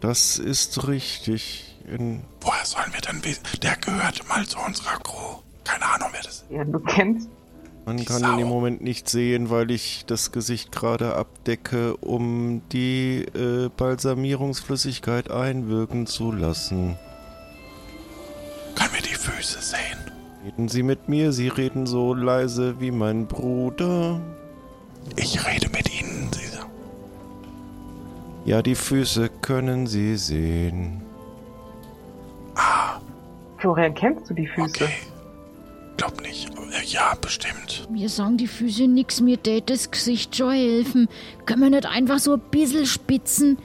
Das 0.00 0.38
ist 0.38 0.86
richtig. 0.88 1.71
In, 1.86 2.22
woher 2.40 2.64
sollen 2.64 2.92
wir 2.92 3.00
denn 3.00 3.24
wissen? 3.24 3.42
Der 3.62 3.76
gehörte 3.76 4.24
mal 4.26 4.46
zu 4.46 4.58
unserer 4.58 4.98
Crew. 5.02 5.40
Keine 5.64 5.84
Ahnung, 5.86 6.08
wer 6.12 6.22
das 6.22 6.32
ist. 6.42 6.44
Ja, 6.50 6.64
du 6.64 6.78
kennst. 6.80 7.28
man 7.84 7.96
Die 7.96 8.04
kann 8.04 8.20
Sau. 8.20 8.32
ihn 8.32 8.38
im 8.40 8.48
Moment 8.48 8.82
nicht 8.82 9.08
sehen, 9.08 9.50
weil 9.50 9.70
ich 9.70 10.04
das 10.06 10.32
Gesicht 10.32 10.72
gerade 10.72 11.14
abdecke, 11.16 11.96
um 11.96 12.62
die 12.72 13.24
äh, 13.34 13.68
Balsamierungsflüssigkeit 13.76 15.30
einwirken 15.30 16.06
zu 16.06 16.32
lassen. 16.32 16.96
Können 18.74 18.94
wir 18.94 19.02
die 19.02 19.14
Füße 19.14 19.60
sehen? 19.60 19.98
Reden 20.44 20.68
Sie 20.68 20.82
mit 20.82 21.08
mir, 21.08 21.32
Sie 21.32 21.48
reden 21.48 21.86
so 21.86 22.14
leise 22.14 22.80
wie 22.80 22.90
mein 22.90 23.26
Bruder. 23.26 24.20
Ich 25.16 25.46
rede 25.46 25.68
mit 25.68 25.92
Ihnen. 26.00 26.28
Sie 26.32 26.42
Ja, 28.44 28.62
die 28.62 28.74
Füße 28.74 29.28
können 29.40 29.86
Sie 29.86 30.16
sehen. 30.16 31.02
Florian, 33.62 33.94
kennst 33.94 34.28
du 34.28 34.34
die 34.34 34.48
Füße? 34.48 34.84
Okay. 34.84 34.92
Glaub 35.96 36.20
nicht. 36.20 36.50
Aber, 36.50 36.66
äh, 36.66 36.84
Ja, 36.84 37.14
bestimmt. 37.20 37.88
Mir 37.88 38.08
sagen 38.08 38.36
die 38.36 38.48
Füße 38.48 38.88
nix, 38.88 39.20
mir 39.20 39.40
tät 39.40 39.70
das 39.70 39.92
Gesicht 39.92 40.34
schon 40.34 40.50
helfen. 40.52 41.08
Können 41.46 41.62
wir 41.62 41.70
nicht 41.70 41.86
einfach 41.86 42.18
so 42.18 42.34
ein 42.34 42.40
bisschen 42.50 42.86
spitzen? 42.86 43.58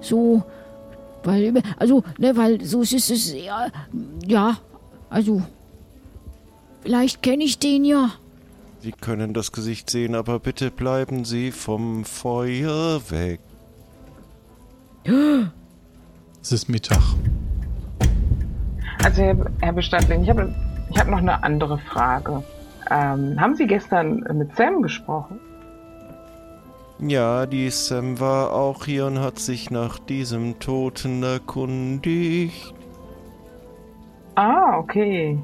So, 0.00 0.42
weil, 1.22 1.62
also, 1.76 2.02
ne, 2.18 2.36
weil 2.36 2.64
so 2.64 2.82
ist 2.82 2.92
es, 2.92 3.32
ja, 3.32 3.68
ja, 4.26 4.58
also, 5.08 5.40
vielleicht 6.82 7.22
kenne 7.22 7.44
ich 7.44 7.60
den 7.60 7.84
ja. 7.84 8.10
Sie 8.80 8.90
können 8.90 9.34
das 9.34 9.52
Gesicht 9.52 9.88
sehen, 9.88 10.16
aber 10.16 10.40
bitte 10.40 10.72
bleiben 10.72 11.24
Sie 11.24 11.52
vom 11.52 12.04
Feuer 12.04 13.00
weg. 13.08 13.38
Es 16.42 16.52
ist 16.52 16.68
Mittag. 16.68 17.00
Also, 19.04 19.22
Herr, 19.22 19.36
Herr 19.60 19.72
Bestattling, 19.74 20.22
ich 20.22 20.30
habe 20.30 20.54
ich 20.90 20.98
hab 20.98 21.08
noch 21.08 21.18
eine 21.18 21.42
andere 21.44 21.76
Frage. 21.76 22.42
Ähm, 22.90 23.38
haben 23.38 23.54
Sie 23.54 23.66
gestern 23.66 24.24
mit 24.32 24.56
Sam 24.56 24.80
gesprochen? 24.80 25.38
Ja, 27.00 27.44
die 27.44 27.68
Sam 27.68 28.18
war 28.18 28.52
auch 28.52 28.86
hier 28.86 29.04
und 29.06 29.18
hat 29.18 29.38
sich 29.38 29.70
nach 29.70 29.98
diesem 29.98 30.58
Toten 30.58 31.22
erkundigt. 31.22 32.74
Ah, 34.36 34.78
okay. 34.78 35.38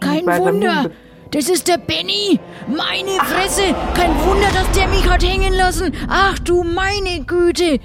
Kein 0.00 0.26
Wunder. 0.26 0.90
Das 1.30 1.48
ist 1.48 1.68
der 1.68 1.78
Benny. 1.78 2.40
Meine 2.66 3.18
Fresse. 3.20 3.74
Kein 3.94 4.10
Wunder, 4.26 4.48
dass 4.52 4.70
der 4.72 4.88
mich 4.88 5.08
hat 5.08 5.22
hängen 5.22 5.54
lassen. 5.54 5.92
Ach 6.08 6.38
du 6.40 6.64
meine 6.64 7.24
Güte. 7.24 7.78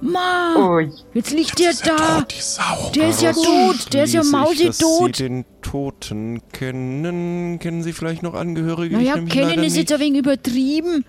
Ma, 0.00 0.54
Ui. 0.76 0.90
jetzt 1.14 1.30
liegt 1.32 1.58
der 1.58 1.70
Ist 1.70 1.86
er 1.86 1.96
da. 1.96 2.18
tot, 2.20 2.32
die 2.36 2.40
Sau. 2.42 2.90
Der 2.94 3.08
ist 3.08 3.22
ja 3.22 3.32
tot. 3.32 3.92
Der 3.94 4.04
ist 4.04 4.12
ja 4.12 4.20
dass 4.20 4.28
Sie 4.28 4.36
mausetot. 4.36 5.18
den 5.18 5.44
Toten 5.62 6.42
kennen. 6.52 7.58
Kennen 7.58 7.82
Sie 7.82 7.92
vielleicht 7.92 8.22
noch 8.22 8.34
Angehörige? 8.34 8.96
Naja, 8.96 9.14
kennen 9.20 9.64
ist 9.64 9.76
jetzt 9.76 9.92
ein 9.92 10.00
wenig 10.00 10.18
übertrieben. 10.20 11.04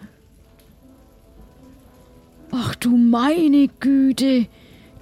Ach 2.51 2.75
du 2.75 2.95
meine 2.95 3.67
Güte. 3.79 4.47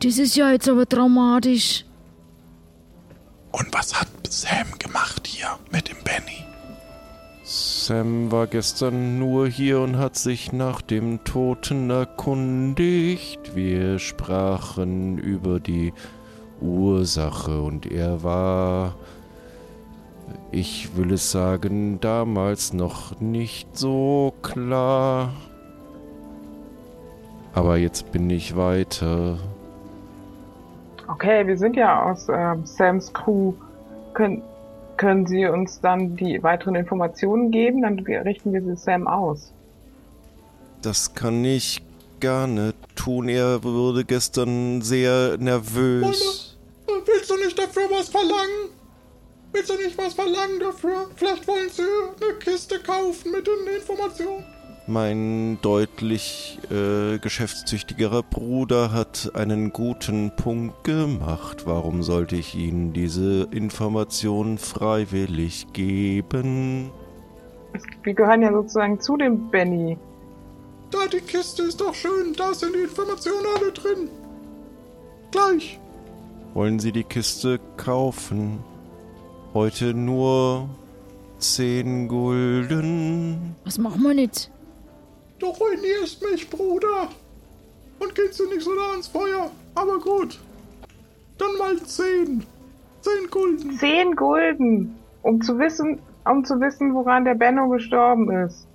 Das 0.01 0.17
ist 0.17 0.35
ja 0.35 0.51
jetzt 0.51 0.67
aber 0.67 0.85
dramatisch. 0.85 1.85
Und 3.51 3.67
was 3.71 3.93
hat 3.99 4.07
Sam 4.27 4.67
gemacht 4.79 5.27
hier 5.27 5.57
mit 5.71 5.87
dem 5.89 5.97
Benny? 6.03 6.43
Sam 7.57 8.33
war 8.33 8.47
gestern 8.47 9.17
nur 9.17 9.47
hier 9.47 9.79
und 9.79 9.97
hat 9.97 10.17
sich 10.17 10.51
nach 10.51 10.81
dem 10.81 11.23
Toten 11.23 11.89
erkundigt. 11.89 13.55
Wir 13.55 13.97
sprachen 13.97 15.17
über 15.17 15.61
die 15.61 15.93
Ursache 16.59 17.61
und 17.61 17.89
er 17.89 18.23
war, 18.23 18.95
ich 20.51 20.97
will 20.97 21.13
es 21.13 21.31
sagen, 21.31 22.01
damals 22.01 22.73
noch 22.73 23.21
nicht 23.21 23.77
so 23.77 24.33
klar. 24.41 25.31
Aber 27.53 27.77
jetzt 27.77 28.11
bin 28.11 28.29
ich 28.29 28.57
weiter. 28.57 29.37
Okay, 31.07 31.47
wir 31.47 31.57
sind 31.57 31.77
ja 31.77 32.03
aus 32.03 32.27
ähm, 32.27 32.65
Sams 32.65 33.13
Crew. 33.13 33.53
Können, 34.13 34.41
können 34.97 35.25
Sie 35.25 35.45
uns 35.45 35.81
dann 35.81 36.15
die 36.15 36.41
weiteren 36.43 36.75
Informationen 36.75 37.51
geben? 37.51 37.81
Dann 37.81 37.99
richten 37.99 38.53
wir 38.53 38.62
sie 38.62 38.75
Sam 38.75 39.08
aus. 39.08 39.51
Das 40.81 41.13
kann 41.13 41.43
ich 41.43 41.81
gar 42.19 42.47
nicht 42.47 42.75
tun. 42.95 43.29
Er 43.29 43.63
wurde 43.63 44.05
gestern 44.05 44.81
sehr 44.81 45.38
nervös. 45.38 46.58
Willst 47.05 47.29
du 47.29 47.36
nicht 47.38 47.58
dafür 47.58 47.84
was 47.91 48.10
verlangen? 48.10 48.69
Willst 49.51 49.69
du 49.69 49.75
nicht 49.75 49.97
was 49.97 50.13
verlangen 50.13 50.60
dafür? 50.60 51.10
Vielleicht 51.15 51.47
wollen 51.47 51.69
sie 51.69 51.81
eine 51.81 52.38
Kiste 52.39 52.79
kaufen 52.79 53.31
mit 53.31 53.47
den 53.47 53.75
Informationen. 53.75 54.43
Mein 54.87 55.57
deutlich 55.63 56.59
äh, 56.69 57.17
geschäftstüchtigerer 57.17 58.21
Bruder 58.21 58.91
hat 58.91 59.31
einen 59.33 59.73
guten 59.73 60.31
Punkt 60.35 60.83
gemacht. 60.83 61.65
Warum 61.65 62.03
sollte 62.03 62.35
ich 62.35 62.53
Ihnen 62.53 62.93
diese 62.93 63.47
Information 63.49 64.59
freiwillig 64.59 65.73
geben? 65.73 66.91
Wir 68.03 68.13
gehören 68.13 68.43
ja 68.43 68.51
sozusagen 68.51 68.99
zu 68.99 69.17
dem 69.17 69.49
Benny. 69.49 69.97
Da, 70.91 71.07
die 71.11 71.21
Kiste 71.21 71.63
ist 71.63 71.81
doch 71.81 71.95
schön. 71.95 72.33
Da 72.37 72.53
sind 72.53 72.75
die 72.75 72.83
Informationen 72.83 73.45
alle 73.57 73.71
drin. 73.71 74.09
Gleich. 75.31 75.79
Wollen 76.53 76.77
Sie 76.77 76.91
die 76.91 77.03
Kiste 77.03 77.59
kaufen? 77.75 78.59
Heute 79.55 79.95
nur 79.95 80.69
zehn 81.39 82.07
Gulden. 82.07 83.55
Was 83.63 83.79
machen 83.79 84.03
wir 84.03 84.13
jetzt? 84.13 84.51
Du 85.39 85.47
ruinierst 85.47 86.21
mich, 86.23 86.49
Bruder. 86.49 87.09
Und 87.99 88.15
gehst 88.15 88.39
du 88.39 88.45
nicht 88.47 88.61
so 88.61 88.73
nah 88.73 88.91
ans 88.91 89.07
Feuer. 89.07 89.51
Aber 89.73 89.99
gut. 89.99 90.39
Dann 91.37 91.57
mal 91.57 91.77
zehn. 91.83 92.45
Zehn 93.01 93.29
Gulden. 93.29 93.77
Zehn 93.77 94.15
Gulden, 94.15 94.95
um 95.21 95.41
zu 95.41 95.59
wissen, 95.59 95.99
um 96.25 96.43
zu 96.43 96.59
wissen, 96.59 96.93
woran 96.93 97.25
der 97.25 97.35
Benno 97.35 97.69
gestorben 97.69 98.31
ist. 98.45 98.67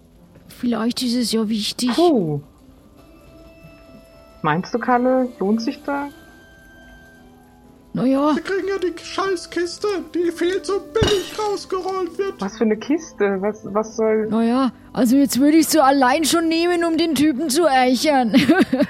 Vielleicht 0.49 1.03
ist 1.03 1.17
es 1.17 1.33
ja 1.33 1.49
wichtig. 1.49 1.91
Puh. 1.95 2.41
Meinst 4.43 4.73
du, 4.73 4.79
Kalle, 4.79 5.29
lohnt 5.39 5.63
sich 5.63 5.83
da? 5.83 6.09
Naja, 7.93 8.37
Wir 8.37 8.43
kriegen 8.43 8.69
ja 8.69 8.79
die 8.79 8.95
Scheißkiste, 9.03 9.89
die 10.15 10.31
viel 10.31 10.63
zu 10.63 10.81
billig 10.81 11.35
rausgerollt 11.37 12.17
wird. 12.19 12.35
Was 12.41 12.57
für 12.57 12.65
eine 12.65 12.77
Kiste? 12.77 13.39
Was, 13.41 13.63
was 13.65 13.97
soll. 13.97 14.29
naja, 14.29 14.71
also 14.93 15.17
jetzt 15.17 15.41
würde 15.41 15.57
ich 15.57 15.67
so 15.69 15.81
allein 15.81 16.25
schon 16.25 16.47
nehmen, 16.47 16.85
um 16.85 16.97
den 16.97 17.17
Typen 17.17 17.51
zu 17.51 17.65
ärchern. 17.65 18.33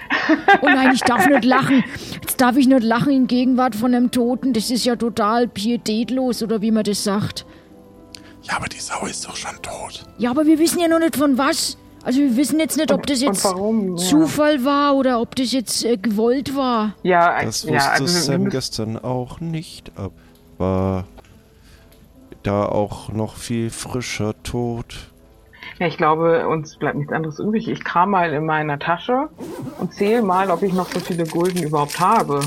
oh 0.62 0.66
nein, 0.66 0.92
ich 0.92 1.00
darf 1.00 1.26
nicht 1.26 1.44
lachen. 1.46 1.82
Jetzt 2.20 2.40
darf 2.42 2.56
ich 2.58 2.68
nicht 2.68 2.82
lachen 2.82 3.12
in 3.12 3.26
Gegenwart 3.26 3.74
von 3.74 3.94
einem 3.94 4.10
Toten. 4.10 4.52
Das 4.52 4.70
ist 4.70 4.84
ja 4.84 4.96
total 4.96 5.48
pietätlos, 5.48 6.42
oder 6.42 6.60
wie 6.60 6.70
man 6.70 6.84
das 6.84 7.02
sagt. 7.02 7.46
Ja, 8.42 8.56
aber 8.56 8.66
die 8.68 8.80
Sau 8.80 9.06
ist 9.06 9.26
doch 9.26 9.36
schon 9.36 9.60
tot. 9.62 10.04
Ja, 10.18 10.30
aber 10.30 10.44
wir 10.44 10.58
wissen 10.58 10.78
ja 10.78 10.88
noch 10.88 10.98
nicht 10.98 11.16
von 11.16 11.38
was. 11.38 11.78
Also 12.02 12.20
wir 12.20 12.36
wissen 12.36 12.58
jetzt 12.58 12.76
nicht, 12.76 12.92
ob 12.92 13.06
das 13.06 13.20
jetzt 13.20 13.44
warum? 13.44 13.96
Ja. 13.96 14.04
Zufall 14.04 14.64
war 14.64 14.96
oder 14.96 15.20
ob 15.20 15.36
das 15.36 15.52
jetzt 15.52 15.84
äh, 15.84 15.96
gewollt 15.96 16.56
war. 16.56 16.94
Ja, 17.02 17.42
Das 17.42 17.64
ja, 17.64 17.74
wusste 17.74 17.90
also 17.90 18.04
wir 18.04 18.08
Sam 18.22 18.48
gestern 18.48 18.96
auch 18.96 19.40
nicht, 19.40 19.92
aber 19.96 20.12
war 20.58 21.04
da 22.42 22.64
auch 22.66 23.12
noch 23.12 23.36
viel 23.36 23.70
frischer 23.70 24.34
tot. 24.42 24.96
Ja, 25.78 25.86
ich 25.86 25.96
glaube, 25.96 26.46
uns 26.46 26.76
bleibt 26.76 26.96
nichts 26.96 27.12
anderes 27.12 27.38
übrig. 27.38 27.68
Ich 27.68 27.84
kram 27.84 28.10
mal 28.10 28.32
in 28.32 28.44
meiner 28.44 28.78
Tasche 28.78 29.28
und 29.78 29.94
zähle 29.94 30.22
mal, 30.22 30.50
ob 30.50 30.62
ich 30.62 30.72
noch 30.72 30.88
so 30.90 31.00
viele 31.00 31.24
Gulden 31.24 31.62
überhaupt 31.62 31.98
habe. 32.00 32.40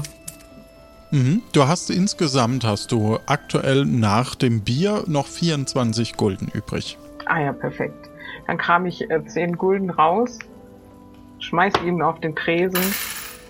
Mhm. 1.12 1.42
Du 1.52 1.68
hast 1.68 1.90
insgesamt, 1.90 2.64
hast 2.64 2.92
du 2.92 3.20
aktuell 3.26 3.86
nach 3.86 4.36
dem 4.36 4.62
Bier 4.62 5.04
noch 5.08 5.28
24 5.28 6.18
Gulden 6.18 6.50
übrig. 6.54 6.98
Ah 7.26 7.40
ja, 7.40 7.54
perfekt. 7.54 8.10
Dann 8.48 8.58
kram 8.58 8.86
ich 8.86 9.10
äh, 9.10 9.26
10 9.26 9.58
Gulden 9.58 9.90
raus, 9.90 10.38
schmeiß 11.40 11.74
ihn 11.86 12.02
auf 12.02 12.20
den 12.20 12.36
Tresen. 12.36 12.84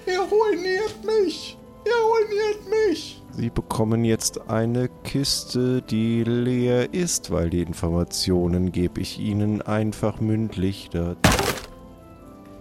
Ihr 0.05 0.19
ruiniert 0.19 1.03
mich. 1.05 1.57
Ihr 1.85 1.91
ruiniert 1.91 2.69
mich. 2.69 3.21
Sie 3.31 3.49
bekommen 3.49 4.03
jetzt 4.05 4.49
eine 4.49 4.89
Kiste, 5.03 5.81
die 5.81 6.23
leer 6.23 6.93
ist, 6.93 7.31
weil 7.31 7.49
die 7.49 7.61
Informationen 7.61 8.71
gebe 8.71 9.01
ich 9.01 9.19
Ihnen 9.19 9.61
einfach 9.61 10.21
mündlich. 10.21 10.89
Da 10.91 11.15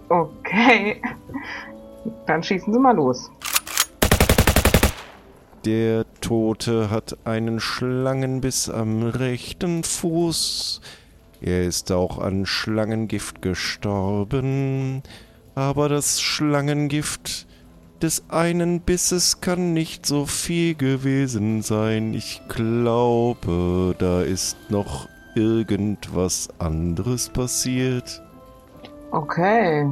Okay. 0.08 1.00
Dann 2.26 2.42
schießen 2.42 2.72
Sie 2.72 2.78
mal 2.78 2.96
los. 2.96 3.30
Der 5.64 6.04
Tote 6.20 6.90
hat 6.90 7.16
einen 7.24 7.60
Schlangenbiss 7.60 8.68
am 8.68 9.02
rechten 9.04 9.84
Fuß. 9.84 10.80
Er 11.42 11.64
ist 11.64 11.90
auch 11.90 12.18
an 12.18 12.46
Schlangengift 12.46 13.42
gestorben. 13.42 15.02
Aber 15.54 15.88
das 15.88 16.20
Schlangengift 16.20 17.46
des 18.00 18.24
einen 18.30 18.80
Bisses 18.80 19.40
kann 19.40 19.74
nicht 19.74 20.06
so 20.06 20.24
viel 20.26 20.74
gewesen 20.74 21.62
sein. 21.62 22.14
Ich 22.14 22.40
glaube, 22.48 23.94
da 23.98 24.22
ist 24.22 24.56
noch 24.70 25.08
irgendwas 25.34 26.48
anderes 26.58 27.28
passiert. 27.28 28.22
Okay. 29.10 29.90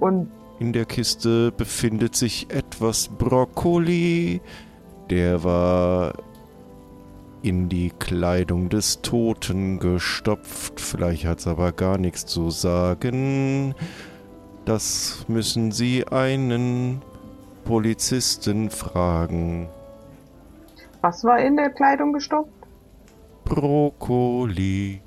Und 0.00 0.28
In 0.58 0.72
der 0.72 0.84
Kiste 0.84 1.52
befindet 1.52 2.14
sich 2.16 2.50
etwas 2.50 3.08
Brokkoli. 3.08 4.40
Der 5.10 5.42
war 5.42 6.14
in 7.44 7.68
die 7.68 7.90
Kleidung 7.98 8.70
des 8.70 9.02
Toten 9.02 9.78
gestopft. 9.78 10.80
Vielleicht 10.80 11.26
hat's 11.26 11.46
aber 11.46 11.72
gar 11.72 11.98
nichts 11.98 12.24
zu 12.24 12.48
sagen. 12.50 13.74
Das 14.64 15.26
müssen 15.28 15.70
Sie 15.70 16.06
einen 16.08 17.02
Polizisten 17.64 18.70
fragen. 18.70 19.68
was 21.02 21.22
war 21.22 21.38
in 21.38 21.56
der 21.56 21.68
Kleidung 21.68 22.14
gestopft? 22.14 22.50
Brokkoli. 23.44 25.02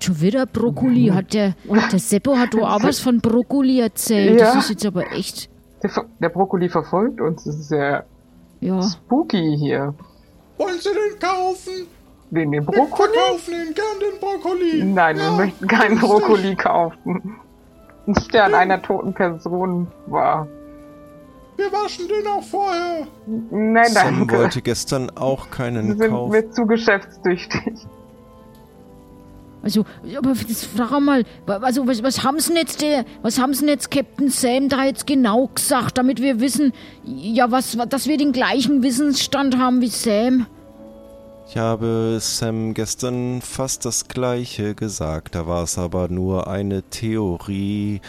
Schon 0.00 0.20
wieder 0.20 0.44
Brokkoli. 0.44 1.06
Hat 1.06 1.32
der, 1.32 1.54
der 1.92 1.98
Seppo 1.98 2.36
hat 2.36 2.52
doch 2.52 2.68
auch 2.68 2.82
was 2.82 3.00
von 3.00 3.20
Brokkoli 3.20 3.80
erzählt. 3.80 4.38
Ja. 4.38 4.54
Das 4.54 4.64
ist 4.64 4.70
jetzt 4.70 4.84
aber 4.84 5.10
echt, 5.12 5.48
Der, 5.82 5.90
der 6.20 6.28
Brokkoli 6.28 6.68
verfolgt 6.68 7.22
uns. 7.22 7.44
Das 7.44 7.54
ist 7.54 7.68
sehr 7.68 8.04
ja. 8.60 8.82
spooky 8.82 9.56
hier. 9.58 9.94
Wollen 10.58 10.78
Sie 10.78 10.90
den 10.90 11.18
kaufen? 11.20 11.86
Den, 12.30 12.50
den 12.52 12.52
Wir 12.52 12.60
Brokkoli? 12.62 13.10
verkaufen 13.12 13.54
Ihnen 13.54 13.74
gern 13.74 14.00
den 14.00 14.20
Brokkoli. 14.20 14.84
Nein, 14.84 15.16
wir 15.16 15.24
Ja, 15.24 15.30
möchten 15.32 15.66
keinen. 15.68 15.98
Brokkoli 15.98 16.54
kaufen. 16.56 17.36
Nicht 18.06 18.34
der 18.34 18.44
an 18.44 18.54
einer 18.54 18.82
toten 18.82 19.14
Person 19.14 19.86
war. 20.06 20.46
Wir 21.56 21.70
waschen 21.72 22.08
den 22.08 22.26
auch 22.26 22.42
vorher. 22.42 23.06
Nein, 23.26 23.86
Sam 23.92 24.18
danke. 24.18 24.36
wollte 24.38 24.60
gestern 24.62 25.10
auch 25.16 25.46
Wir 25.46 25.50
keinen 25.50 25.96
sind 25.98 26.10
kaufen. 26.10 26.32
wir 26.32 26.50
zu 26.50 26.66
geschäftstüchtig. 26.66 27.86
Also, 29.64 29.86
aber 30.14 30.34
jetzt 30.46 30.66
frag 30.66 31.00
mal, 31.00 31.24
also 31.46 31.86
was, 31.86 32.02
was 32.02 32.22
haben 32.22 32.38
sie 32.38 32.52
jetzt 32.52 32.82
der, 32.82 33.06
was 33.22 33.38
haben 33.38 33.54
sie 33.54 33.64
jetzt 33.66 33.90
Captain 33.90 34.28
Sam 34.28 34.68
da 34.68 34.84
jetzt 34.84 35.06
genau 35.06 35.48
gesagt, 35.54 35.96
damit 35.96 36.20
wir 36.20 36.38
wissen, 36.38 36.74
ja 37.02 37.50
was, 37.50 37.74
dass 37.88 38.06
wir 38.06 38.18
den 38.18 38.32
gleichen 38.32 38.82
Wissensstand 38.82 39.56
haben 39.56 39.80
wie 39.80 39.88
Sam? 39.88 40.46
Ich 41.48 41.56
habe 41.56 42.18
Sam 42.20 42.74
gestern 42.74 43.40
fast 43.40 43.86
das 43.86 44.08
gleiche 44.08 44.74
gesagt, 44.74 45.34
da 45.34 45.46
war 45.46 45.62
es 45.62 45.78
aber 45.78 46.08
nur 46.08 46.46
eine 46.46 46.82
Theorie. 46.82 48.02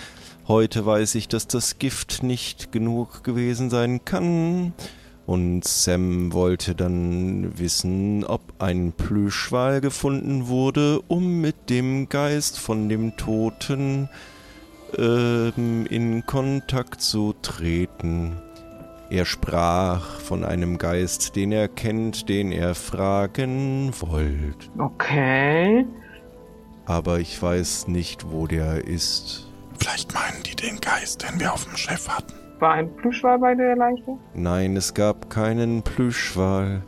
Heute 0.49 0.85
weiß 0.85 1.15
ich, 1.15 1.29
dass 1.29 1.47
das 1.47 1.79
Gift 1.79 2.21
nicht 2.21 2.73
genug 2.73 3.23
gewesen 3.23 3.69
sein 3.69 4.03
kann. 4.03 4.73
Und 5.25 5.63
Sam 5.65 6.33
wollte 6.33 6.75
dann 6.75 7.57
wissen, 7.57 8.23
ob 8.23 8.41
ein 8.59 8.93
Plüschwal 8.93 9.81
gefunden 9.81 10.47
wurde, 10.47 11.01
um 11.07 11.41
mit 11.41 11.69
dem 11.69 12.09
Geist 12.09 12.59
von 12.59 12.89
dem 12.89 13.17
Toten 13.17 14.07
ähm, 14.97 15.87
in 15.89 16.25
Kontakt 16.25 17.01
zu 17.01 17.33
treten. 17.41 18.37
Er 19.09 19.25
sprach 19.25 20.19
von 20.19 20.43
einem 20.43 20.77
Geist, 20.77 21.35
den 21.35 21.51
er 21.51 21.67
kennt, 21.67 22.29
den 22.29 22.51
er 22.51 22.75
fragen 22.75 23.91
wollte. 23.99 24.69
Okay. 24.77 25.85
aber 26.85 27.19
ich 27.19 27.41
weiß 27.41 27.87
nicht, 27.87 28.29
wo 28.31 28.47
der 28.47 28.85
ist. 28.85 29.47
Vielleicht 29.79 30.13
meinen 30.13 30.43
die 30.43 30.55
den 30.55 30.79
Geist, 30.79 31.23
den 31.23 31.39
wir 31.39 31.53
auf 31.53 31.65
dem 31.65 31.75
Schiff 31.75 32.07
hatten. 32.07 32.33
War 32.59 32.73
ein 32.73 32.95
Plüschwal 32.95 33.39
bei 33.39 33.53
der 33.53 33.75
Leiche? 33.75 34.17
Nein, 34.33 34.77
es 34.77 34.93
gab 34.93 35.29
keinen 35.29 35.83
Plüschwal. 35.83 36.81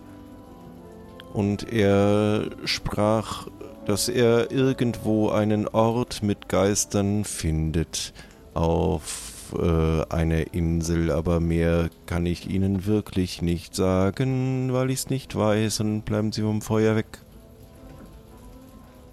Und 1.34 1.72
er 1.72 2.46
sprach, 2.66 3.48
dass 3.86 4.10
er 4.10 4.52
irgendwo 4.52 5.30
einen 5.30 5.68
Ort 5.68 6.24
mit 6.24 6.50
Geistern 6.50 7.26
findet 7.26 8.14
auf 8.54 9.54
äh, 9.58 10.04
einer 10.14 10.54
Insel, 10.54 11.12
aber 11.12 11.40
mehr 11.40 11.90
kann 12.06 12.26
ich 12.26 12.50
Ihnen 12.50 12.86
wirklich 12.86 13.42
nicht 13.42 13.76
sagen, 13.76 14.74
weil 14.74 14.90
ich 14.90 15.00
es 15.00 15.10
nicht 15.10 15.36
weiß 15.36 15.82
und 15.82 16.04
bleiben 16.04 16.32
Sie 16.32 16.42
vom 16.42 16.62
Feuer 16.62 16.96
weg. 16.96 17.20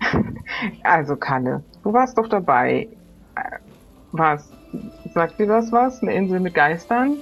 Also, 0.82 1.16
Kalle, 1.16 1.62
du 1.82 1.92
warst 1.92 2.16
doch 2.16 2.28
dabei. 2.28 2.88
Äh, 3.34 3.58
Was? 4.12 4.53
Sagt 5.14 5.38
dir 5.38 5.46
das 5.46 5.70
was? 5.72 6.02
Eine 6.02 6.14
Insel 6.14 6.40
mit 6.40 6.54
Geistern? 6.54 7.18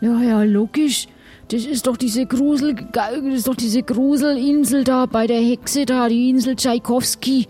Ja, 0.00 0.20
ja, 0.20 0.42
logisch. 0.42 1.08
Das 1.48 1.64
ist 1.64 1.86
doch 1.88 1.96
diese 1.96 2.26
Grusel, 2.26 2.76
das 2.92 3.10
ist 3.24 3.48
doch 3.48 3.56
diese 3.56 3.82
Gruselinsel 3.82 4.84
da 4.84 5.06
bei 5.06 5.26
der 5.26 5.40
Hexe 5.40 5.84
da, 5.84 6.08
die 6.08 6.30
Insel 6.30 6.54
Tschaikowski. 6.54 7.48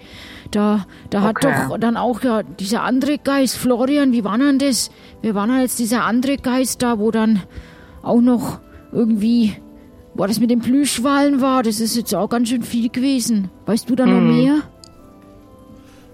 Da, 0.51 0.87
da 1.11 1.21
hat 1.21 1.37
Okay. 1.45 1.53
doch 1.69 1.79
dann 1.79 1.97
auch 1.97 2.23
ja 2.23 2.43
dieser 2.43 2.83
andere 2.83 3.19
Geist, 3.19 3.57
Florian, 3.59 4.13
wie 4.13 4.25
war 4.25 4.39
denn 4.39 4.59
das? 4.59 4.91
Wer 5.23 5.35
war 5.35 5.47
denn 5.47 5.61
jetzt 5.61 5.79
dieser 5.79 6.05
andere 6.05 6.37
Geist 6.39 6.83
da, 6.83 6.99
wo 6.99 7.11
dann 7.11 7.43
auch 8.03 8.21
noch 8.23 8.61
irgendwie, 8.91 9.55
wo 10.15 10.27
das 10.27 10.41
mit 10.41 10.51
den 10.51 10.61
Plüschwalen 10.61 11.41
war? 11.43 11.63
Das 11.63 11.79
ist 11.79 11.95
jetzt 11.95 12.15
auch 12.15 12.29
ganz 12.31 12.49
schön 12.49 12.63
viel 12.63 12.89
gewesen. 12.89 13.51
Weißt 13.67 13.89
du 13.91 13.95
da 13.97 14.07
noch 14.07 14.21
mehr? 14.23 14.63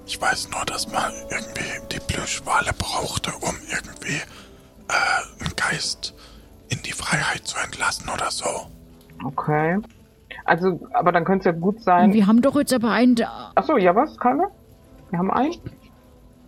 Ich 0.06 0.20
weiß 0.20 0.50
nur, 0.50 0.64
dass 0.64 0.90
man 0.90 1.12
irgendwie 1.30 1.64
die 1.92 1.98
Plüschwale 2.00 2.70
brauchte, 2.78 3.30
um 3.40 3.54
irgendwie 3.70 4.16
äh, 4.88 5.44
einen 5.44 5.56
Geist 5.56 6.14
in 6.68 6.80
die 6.82 6.92
Freiheit 6.92 7.46
zu 7.46 7.58
entlassen 7.58 8.08
oder 8.08 8.30
so. 8.30 8.44
Okay. 9.24 9.78
Also, 10.44 10.80
aber 10.92 11.10
dann 11.12 11.24
könnte 11.24 11.48
es 11.48 11.54
ja 11.54 11.60
gut 11.60 11.80
sein. 11.82 12.12
wir 12.12 12.26
haben 12.26 12.40
doch 12.42 12.54
jetzt 12.56 12.72
aber 12.72 12.90
einen, 12.92 13.16
da- 13.16 13.50
Achso, 13.56 13.76
ja, 13.76 13.94
was, 13.96 14.16
Kalle? 14.18 14.44
Wir 15.10 15.18
haben 15.18 15.30
einen? 15.32 15.54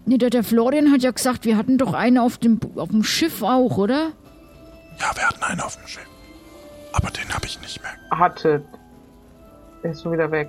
nee, 0.07 0.19
der, 0.19 0.31
der 0.31 0.45
Florian 0.45 0.93
hat 0.93 1.03
ja 1.03 1.11
gesagt, 1.11 1.45
wir 1.45 1.57
hatten 1.57 1.79
doch 1.79 1.95
einen 1.95 2.19
auf 2.19 2.39
dem, 2.39 2.61
auf 2.77 2.89
dem 2.91 3.03
Schiff 3.03 3.43
auch, 3.43 3.77
oder? 3.77 4.11
Ja, 5.01 5.11
wir 5.17 5.27
hatten 5.29 5.43
einen 5.43 5.61
auf 5.61 5.77
dem 5.77 5.87
Schiff. 5.87 6.07
Aber 6.93 7.11
den 7.11 7.29
habe 7.35 7.47
ich 7.47 7.61
nicht 7.61 7.81
mehr. 7.83 7.93
Hattet. 8.19 8.65
Der 9.83 9.91
ist 9.93 10.03
schon 10.03 10.13
wieder 10.13 10.31
weg. 10.31 10.49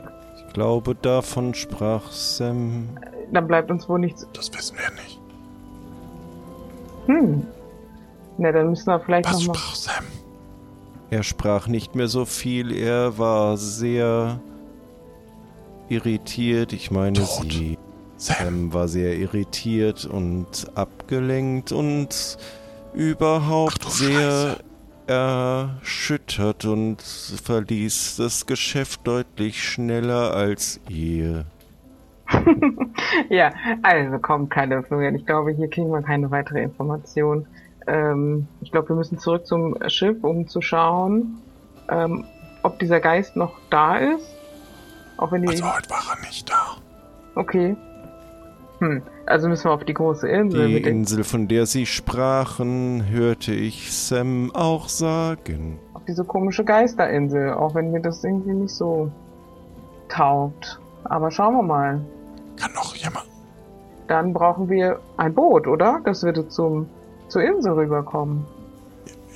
Ich 0.49 0.53
glaube, 0.53 0.95
davon 0.95 1.53
sprach 1.53 2.11
Sam. 2.11 2.89
Dann 3.31 3.45
bleibt 3.47 3.69
uns 3.69 3.87
wohl 3.87 3.99
nichts. 3.99 4.27
Das 4.33 4.51
wissen 4.51 4.77
wir 4.79 4.89
nicht. 5.03 5.19
Hm. 7.05 7.45
Na, 8.39 8.51
dann 8.51 8.71
müssen 8.71 8.87
wir 8.87 8.99
vielleicht 8.99 9.25
Was 9.29 9.41
nochmal. 9.41 9.55
sprach 9.55 9.75
Sam? 9.75 10.05
Er 11.11 11.21
sprach 11.21 11.67
nicht 11.67 11.93
mehr 11.93 12.07
so 12.07 12.25
viel, 12.25 12.75
er 12.75 13.19
war 13.19 13.57
sehr 13.57 14.39
irritiert. 15.87 16.73
Ich 16.73 16.89
meine, 16.89 17.19
Tot. 17.19 17.51
sie 17.51 17.77
Sam, 18.17 18.35
Sam 18.37 18.73
war 18.73 18.87
sehr 18.87 19.15
irritiert 19.17 20.05
und 20.05 20.65
abgelenkt 20.73 21.71
und 21.71 22.37
überhaupt 22.95 23.81
Ach 23.85 23.91
sehr 23.91 24.57
erschüttert 25.09 26.65
und 26.65 27.01
verließ 27.01 28.17
das 28.17 28.45
Geschäft 28.45 29.05
deutlich 29.05 29.63
schneller 29.63 30.33
als 30.35 30.79
ihr. 30.87 31.45
Ja, 33.29 33.51
also 33.81 34.19
kommt 34.19 34.51
keine 34.51 34.83
Florian. 34.83 35.15
Ich 35.15 35.25
glaube, 35.25 35.51
hier 35.51 35.67
kriegen 35.67 35.91
wir 35.91 36.01
keine 36.03 36.29
weitere 36.29 36.61
Information. 36.61 37.47
Ähm, 37.87 38.47
ich 38.61 38.71
glaube, 38.71 38.89
wir 38.89 38.95
müssen 38.95 39.17
zurück 39.17 39.47
zum 39.47 39.75
Schiff, 39.87 40.23
um 40.23 40.47
zu 40.47 40.61
schauen, 40.61 41.39
ähm, 41.89 42.25
ob 42.61 42.77
dieser 42.77 42.99
Geist 42.99 43.35
noch 43.35 43.57
da 43.71 43.97
ist. 43.97 44.29
Auch 45.17 45.31
wenn 45.31 45.41
die. 45.41 45.49
also 45.49 45.75
heute 45.75 45.89
war 45.89 46.03
er 46.15 46.25
nicht 46.25 46.49
da. 46.49 46.77
Okay. 47.35 47.75
Hm. 48.79 49.01
Also 49.25 49.47
müssen 49.49 49.65
wir 49.65 49.71
auf 49.73 49.83
die 49.83 49.93
große 49.93 50.27
Insel 50.27 50.67
Die 50.67 50.81
Insel, 50.81 51.23
von 51.23 51.47
der 51.47 51.65
sie 51.65 51.85
sprachen, 51.85 53.05
hörte 53.09 53.53
ich 53.53 53.91
Sam 53.93 54.51
auch 54.55 54.87
sagen. 54.89 55.79
auf 55.93 56.01
diese 56.07 56.23
komische 56.23 56.63
Geisterinsel, 56.63 57.53
auch 57.53 57.75
wenn 57.75 57.91
mir 57.91 58.01
das 58.01 58.23
irgendwie 58.23 58.53
nicht 58.53 58.73
so 58.73 59.11
taugt. 60.07 60.79
Aber 61.03 61.29
schauen 61.31 61.55
wir 61.55 61.63
mal. 61.63 62.01
Kann 62.57 62.73
noch 62.73 62.95
jemand. 62.95 63.25
Dann 64.07 64.33
brauchen 64.33 64.69
wir 64.69 64.99
ein 65.17 65.33
Boot, 65.33 65.67
oder? 65.67 66.01
Das 66.03 66.23
würde 66.23 66.47
zum 66.47 66.87
zur 67.27 67.43
Insel 67.43 67.73
rüberkommen. 67.73 68.43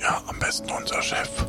Ja, 0.00 0.20
am 0.26 0.38
besten 0.40 0.68
unser 0.76 1.00
Schiff. 1.00 1.46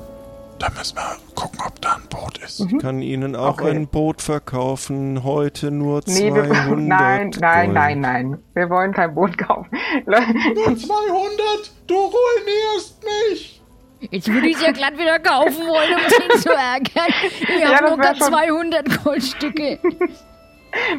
Da 0.65 0.71
müssen 0.79 0.95
wir 0.97 1.15
gucken, 1.35 1.59
ob 1.67 1.79
da 1.81 1.93
ein 1.95 2.09
Boot 2.09 2.39
ist. 2.39 2.59
Ich 2.59 2.79
kann 2.79 2.99
Ihnen 3.01 3.35
auch 3.35 3.59
Okay. 3.59 3.69
ein 3.69 3.87
Boot 3.87 4.19
verkaufen, 4.21 5.23
heute 5.23 5.69
nur 5.69 6.01
Nee, 6.07 6.31
200 6.31 6.49
wir, 6.49 6.75
nein, 6.75 7.31
nein, 7.39 7.65
Gold. 7.67 7.73
nein, 7.75 7.99
nein. 8.01 8.37
Wir 8.55 8.69
wollen 8.71 8.91
kein 8.91 9.13
Boot 9.13 9.37
kaufen. 9.37 9.69
Nur 10.07 10.17
200? 10.17 11.71
Du 11.85 11.93
ruinierst 11.95 13.03
mich! 13.03 13.61
Jetzt 14.09 14.27
würde 14.31 14.47
ich 14.47 14.55
es 14.55 14.61
ja 14.63 14.71
glatt 14.71 14.97
wieder 14.97 15.19
kaufen 15.19 15.67
wollen, 15.67 15.93
um 15.93 16.35
ihn 16.35 16.39
zu 16.41 16.49
ärgern. 16.49 17.13
Ich 17.41 17.61
Ja, 17.61 17.81
habe 17.81 17.97
gerade 18.01 18.17
schon- 18.17 18.27
200 18.27 19.03
Goldstücke. 19.03 19.79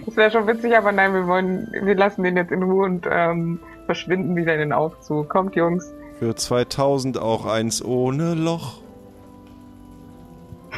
Das 0.06 0.16
wäre 0.16 0.30
schon 0.30 0.46
witzig, 0.46 0.74
aber 0.74 0.90
nein, 0.90 1.12
wir 1.12 1.26
wollen, 1.26 1.68
wir 1.82 1.94
lassen 1.96 2.22
den 2.22 2.36
jetzt 2.38 2.50
in 2.50 2.62
Ruhe 2.62 2.86
und 2.86 3.06
ähm, 3.10 3.60
verschwinden 3.84 4.34
wieder 4.34 4.54
in 4.54 4.60
den 4.60 4.72
Aufzug. 4.72 5.28
Kommt, 5.28 5.54
Jungs. 5.54 5.92
Für 6.18 6.34
2000 6.34 7.18
auch 7.18 7.44
eins 7.44 7.84
ohne 7.84 8.32
Loch. 8.32 8.78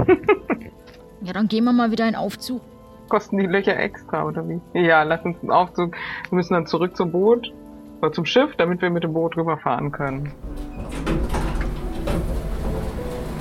Ja, 1.21 1.33
dann 1.33 1.49
gehen 1.49 1.65
wir 1.65 1.73
mal 1.73 1.91
wieder 1.91 2.05
in 2.05 2.13
den 2.13 2.21
Aufzug. 2.21 2.61
Kosten 3.09 3.39
die 3.39 3.47
Löcher 3.47 3.77
extra, 3.77 4.25
oder 4.25 4.49
wie? 4.49 4.61
Ja, 4.75 5.03
lass 5.03 5.25
uns 5.25 5.37
einen 5.41 5.51
Aufzug. 5.51 5.97
Wir 6.29 6.37
müssen 6.37 6.55
dann 6.55 6.67
zurück 6.67 6.97
zum 6.97 7.11
Boot 7.11 7.53
oder 8.01 8.13
zum 8.13 8.25
Schiff, 8.25 8.55
damit 8.57 8.83
wir 8.83 8.91
mit 8.91 9.03
dem 9.03 9.15
Boot 9.15 9.37
rüberfahren 9.37 9.91
können. 9.91 10.33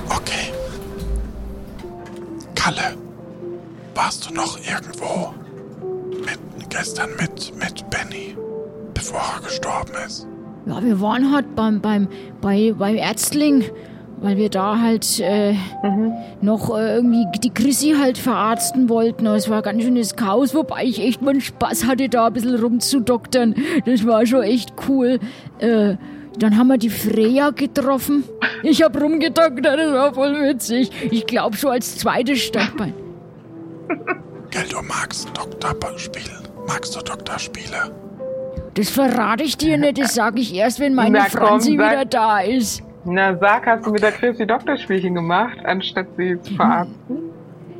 Okay. 0.08 0.52
Kalle, 2.54 2.96
warst 3.94 4.28
du 4.28 4.34
noch 4.34 4.58
irgendwo? 4.58 5.32
Mit, 6.18 6.70
gestern 6.70 7.10
mit, 7.20 7.52
mit 7.58 7.88
Benny, 7.90 8.36
bevor 8.94 9.20
er 9.36 9.42
gestorben 9.42 9.92
ist. 10.04 10.26
Ja, 10.66 10.82
wir 10.82 11.00
waren 11.00 11.32
halt 11.32 11.54
beim, 11.54 11.80
beim, 11.80 12.08
bei, 12.40 12.74
beim 12.76 12.96
Ärztling, 12.96 13.64
weil 14.20 14.36
wir 14.36 14.48
da 14.48 14.80
halt 14.80 15.20
äh, 15.20 15.54
noch 16.40 16.76
äh, 16.76 16.96
irgendwie 16.96 17.26
die 17.38 17.50
Chrissy 17.50 17.94
halt 17.98 18.18
verarzten 18.18 18.88
wollten. 18.88 19.26
Aber 19.26 19.36
Es 19.36 19.48
war 19.48 19.62
ganz 19.62 19.82
schönes 19.82 20.16
Chaos, 20.16 20.54
wobei 20.54 20.84
ich 20.84 21.00
echt 21.00 21.22
mal 21.22 21.40
Spaß 21.40 21.86
hatte, 21.86 22.08
da 22.08 22.26
ein 22.26 22.32
bisschen 22.32 22.56
rumzudoktern. 22.56 23.54
Das 23.86 24.06
war 24.06 24.26
schon 24.26 24.42
echt 24.42 24.72
cool. 24.88 25.18
Äh, 25.58 25.96
dann 26.38 26.56
haben 26.56 26.68
wir 26.68 26.78
die 26.78 26.90
Freya 26.90 27.50
getroffen. 27.50 28.24
Ich 28.62 28.82
hab 28.82 29.00
rumgedoktert, 29.00 29.78
das 29.78 29.92
war 29.92 30.14
voll 30.14 30.34
witzig. 30.40 30.90
Ich 31.10 31.26
glaube 31.26 31.56
schon 31.56 31.70
als 31.72 31.98
zweites 31.98 32.40
Standbein. 32.40 32.94
Gell, 34.50 34.64
du 34.70 34.80
magst 34.82 35.28
Doktor 35.36 35.98
spielen. 35.98 36.48
Magst 36.66 36.94
du 36.94 37.00
Doktorspiele? 37.00 37.90
Das 38.74 38.90
verrate 38.90 39.42
ich 39.42 39.56
dir 39.56 39.78
nicht, 39.78 39.98
das 39.98 40.14
sage 40.14 40.40
ich 40.40 40.54
erst, 40.54 40.78
wenn 40.80 40.94
meine 40.94 41.18
Na 41.18 41.26
komm, 41.30 41.48
Franzi 41.48 41.72
wieder 41.72 42.04
da 42.04 42.40
ist. 42.40 42.82
Na, 43.04 43.36
sag, 43.38 43.66
hast 43.66 43.86
du 43.86 43.90
mit 43.92 44.02
der 44.02 44.12
Chrissy 44.12 44.46
Doktorspielchen 44.46 45.14
gemacht, 45.14 45.58
anstatt 45.64 46.06
sie 46.16 46.40
zu 46.42 46.54
verarzten? 46.54 47.16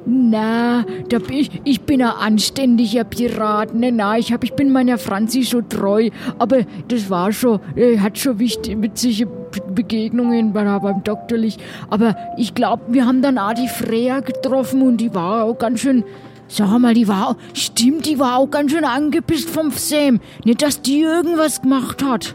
Na, 0.06 0.86
da 1.10 1.18
bin 1.18 1.36
ich, 1.36 1.60
ich 1.64 1.82
bin 1.82 2.00
ein 2.00 2.08
anständiger 2.08 3.04
Pirat. 3.04 3.74
Ne, 3.74 3.92
na, 3.92 4.16
ich, 4.16 4.32
hab, 4.32 4.42
ich 4.42 4.54
bin 4.54 4.72
meiner 4.72 4.96
Franzi 4.96 5.42
schon 5.42 5.68
treu. 5.68 6.08
Aber 6.38 6.60
das 6.88 7.10
war 7.10 7.30
schon, 7.30 7.60
er 7.76 8.00
hat 8.00 8.16
schon 8.16 8.38
wichtig, 8.38 8.80
witzige 8.80 9.26
Be- 9.26 9.60
Begegnungen 9.74 10.54
bei, 10.54 10.64
beim 10.78 11.04
Doktorlich. 11.04 11.58
Aber 11.90 12.16
ich 12.38 12.54
glaube, 12.54 12.84
wir 12.88 13.04
haben 13.06 13.20
dann 13.20 13.36
auch 13.36 13.52
die 13.52 13.68
Freya 13.68 14.20
getroffen 14.20 14.80
und 14.80 14.96
die 14.98 15.14
war 15.14 15.44
auch 15.44 15.58
ganz 15.58 15.80
schön, 15.80 16.04
sag 16.46 16.78
mal, 16.78 16.94
die 16.94 17.06
war, 17.08 17.36
stimmt, 17.52 18.06
die 18.06 18.18
war 18.18 18.38
auch 18.38 18.50
ganz 18.50 18.72
schön 18.72 18.84
angepisst 18.84 19.50
vom 19.50 19.70
Sam. 19.72 20.20
Nicht, 20.42 20.62
dass 20.62 20.80
die 20.80 21.00
irgendwas 21.02 21.60
gemacht 21.60 22.02
hat. 22.02 22.34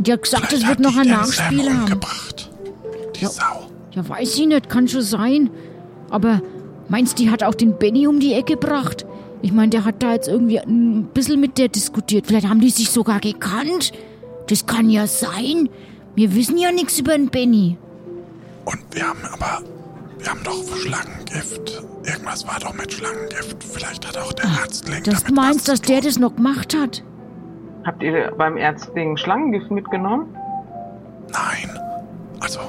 Die 0.00 0.12
hat 0.12 0.22
gesagt, 0.22 0.52
es 0.52 0.66
wird 0.66 0.80
noch 0.80 0.96
ein 0.96 1.08
Nachspiel 1.08 1.70
haben. 1.70 1.82
umgebracht. 1.82 2.50
Die 3.16 3.26
Sau. 3.26 3.68
Ja, 3.92 4.08
weiß 4.08 4.38
ich 4.38 4.46
nicht, 4.46 4.68
kann 4.68 4.88
schon 4.88 5.02
sein. 5.02 5.50
Aber 6.08 6.40
meinst 6.88 7.18
du, 7.18 7.24
die 7.24 7.30
hat 7.30 7.42
auch 7.42 7.54
den 7.54 7.76
Benny 7.78 8.06
um 8.06 8.18
die 8.18 8.32
Ecke 8.32 8.54
gebracht? 8.54 9.04
Ich 9.42 9.52
meine, 9.52 9.70
der 9.70 9.84
hat 9.84 10.02
da 10.02 10.12
jetzt 10.12 10.28
irgendwie 10.28 10.58
ein 10.58 11.08
bisschen 11.12 11.40
mit 11.40 11.58
der 11.58 11.68
diskutiert. 11.68 12.26
Vielleicht 12.26 12.48
haben 12.48 12.60
die 12.60 12.70
sich 12.70 12.90
sogar 12.90 13.20
gekannt. 13.20 13.92
Das 14.48 14.66
kann 14.66 14.88
ja 14.90 15.06
sein. 15.06 15.68
Wir 16.14 16.34
wissen 16.34 16.56
ja 16.58 16.72
nichts 16.72 16.98
über 16.98 17.12
den 17.12 17.28
Benny. 17.28 17.76
Und 18.64 18.78
wir 18.92 19.06
haben 19.06 19.20
aber 19.32 19.62
Wir 20.18 20.28
haben 20.30 20.40
doch 20.44 20.76
Schlangengift. 20.76 21.82
Irgendwas 22.04 22.46
war 22.46 22.58
doch 22.60 22.74
mit 22.74 22.92
Schlangengift. 22.92 23.64
Vielleicht 23.64 24.06
hat 24.06 24.16
auch 24.18 24.32
der 24.32 24.46
Dass 24.46 24.80
du 24.80 24.90
damit 24.90 25.30
meinst, 25.34 25.68
was 25.68 25.80
dass 25.80 25.82
der 25.82 26.00
das 26.00 26.18
noch 26.18 26.36
gemacht 26.36 26.74
hat? 26.74 27.02
Habt 27.90 28.04
ihr 28.04 28.30
beim 28.38 28.56
Ärztling 28.56 29.16
Schlangengift 29.16 29.68
mitgenommen? 29.72 30.32
Nein. 31.32 31.76
Also, 32.38 32.60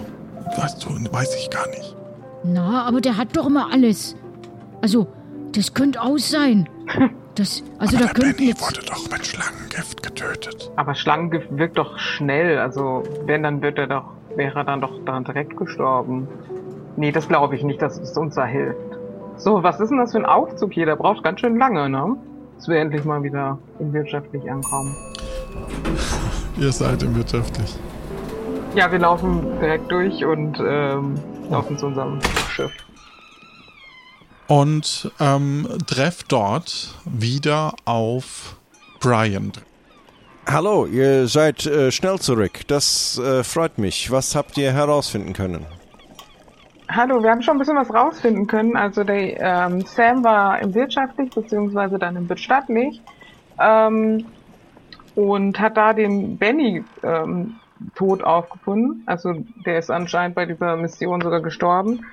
weißt 0.57 0.83
du, 0.83 1.13
weiß 1.13 1.35
ich 1.35 1.51
gar 1.51 1.67
nicht. 1.69 1.95
Na, 2.43 2.85
aber 2.87 3.01
der 3.01 3.17
hat 3.17 3.37
doch 3.37 3.45
immer 3.45 3.71
alles. 3.71 4.15
Also, 4.81 5.05
das 5.55 5.75
könnte 5.75 6.01
aus 6.01 6.29
sein. 6.31 6.67
Das, 7.35 7.63
also 7.79 7.95
Aber 7.95 8.07
da 8.07 8.13
der 8.13 8.33
Benny 8.33 8.49
jetzt. 8.49 8.61
wurde 8.61 8.85
doch 8.85 9.09
mit 9.09 9.25
Schlangengift 9.25 10.03
getötet. 10.03 10.69
Aber 10.75 10.95
Schlangengift 10.95 11.47
wirkt 11.57 11.77
doch 11.77 11.97
schnell. 11.97 12.59
Also, 12.59 13.03
wenn, 13.25 13.43
dann 13.43 13.61
wird 13.61 13.77
er 13.77 13.87
doch, 13.87 14.03
wäre 14.35 14.59
er 14.59 14.65
dann 14.65 14.81
doch 14.81 14.91
daran 15.05 15.23
direkt 15.23 15.55
gestorben. 15.55 16.27
Nee, 16.97 17.13
das 17.13 17.29
glaube 17.29 17.55
ich 17.55 17.63
nicht, 17.63 17.81
dass 17.81 17.97
es 17.97 18.17
uns 18.17 18.35
da 18.35 18.45
hilft. 18.45 18.81
So, 19.37 19.63
was 19.63 19.79
ist 19.79 19.89
denn 19.91 19.99
das 19.99 20.11
für 20.11 20.17
ein 20.17 20.25
Aufzug 20.25 20.73
hier? 20.73 20.85
Der 20.85 20.97
braucht 20.97 21.23
ganz 21.23 21.39
schön 21.39 21.57
lange, 21.57 21.87
ne? 21.89 22.17
Dass 22.61 22.67
wir 22.67 22.77
endlich 22.77 23.03
mal 23.05 23.23
wieder 23.23 23.57
in 23.79 23.91
wirtschaftlich 23.91 24.47
ankommen. 24.47 24.95
Ihr 26.59 26.71
seid 26.71 27.01
im 27.01 27.15
wirtschaftlich. 27.15 27.75
Ja, 28.75 28.91
wir 28.91 28.99
laufen 28.99 29.59
direkt 29.59 29.91
durch 29.91 30.23
und 30.23 30.59
ähm, 30.63 31.15
laufen 31.49 31.75
zu 31.79 31.87
unserem 31.87 32.19
Schiff. 32.51 32.71
Und 34.45 35.11
ähm, 35.19 35.67
trefft 35.87 36.31
dort 36.31 36.93
wieder 37.05 37.73
auf 37.85 38.57
Brian. 38.99 39.53
Hallo, 40.45 40.85
ihr 40.85 41.27
seid 41.27 41.65
äh, 41.65 41.91
schnell 41.91 42.19
zurück. 42.19 42.67
Das 42.67 43.17
äh, 43.17 43.43
freut 43.43 43.79
mich. 43.79 44.11
Was 44.11 44.35
habt 44.35 44.55
ihr 44.59 44.71
herausfinden 44.71 45.33
können? 45.33 45.65
Hallo, 46.93 47.23
wir 47.23 47.31
haben 47.31 47.41
schon 47.41 47.55
ein 47.55 47.59
bisschen 47.59 47.77
was 47.77 47.93
rausfinden 47.93 48.47
können. 48.47 48.75
Also 48.75 49.05
der 49.05 49.39
ähm, 49.39 49.85
Sam 49.85 50.25
war 50.25 50.59
im 50.59 50.73
wirtschaftlich 50.73 51.29
beziehungsweise 51.29 51.97
dann 51.97 52.17
im 52.17 52.27
bestattlich 52.27 53.01
ähm, 53.61 54.25
und 55.15 55.57
hat 55.57 55.77
da 55.77 55.93
den 55.93 56.37
Benny 56.37 56.83
ähm, 57.01 57.55
tot 57.95 58.21
aufgefunden. 58.23 59.03
Also 59.05 59.35
der 59.65 59.79
ist 59.79 59.89
anscheinend 59.89 60.35
bei 60.35 60.45
dieser 60.45 60.75
Mission 60.75 61.21
sogar 61.21 61.41
gestorben. 61.41 62.05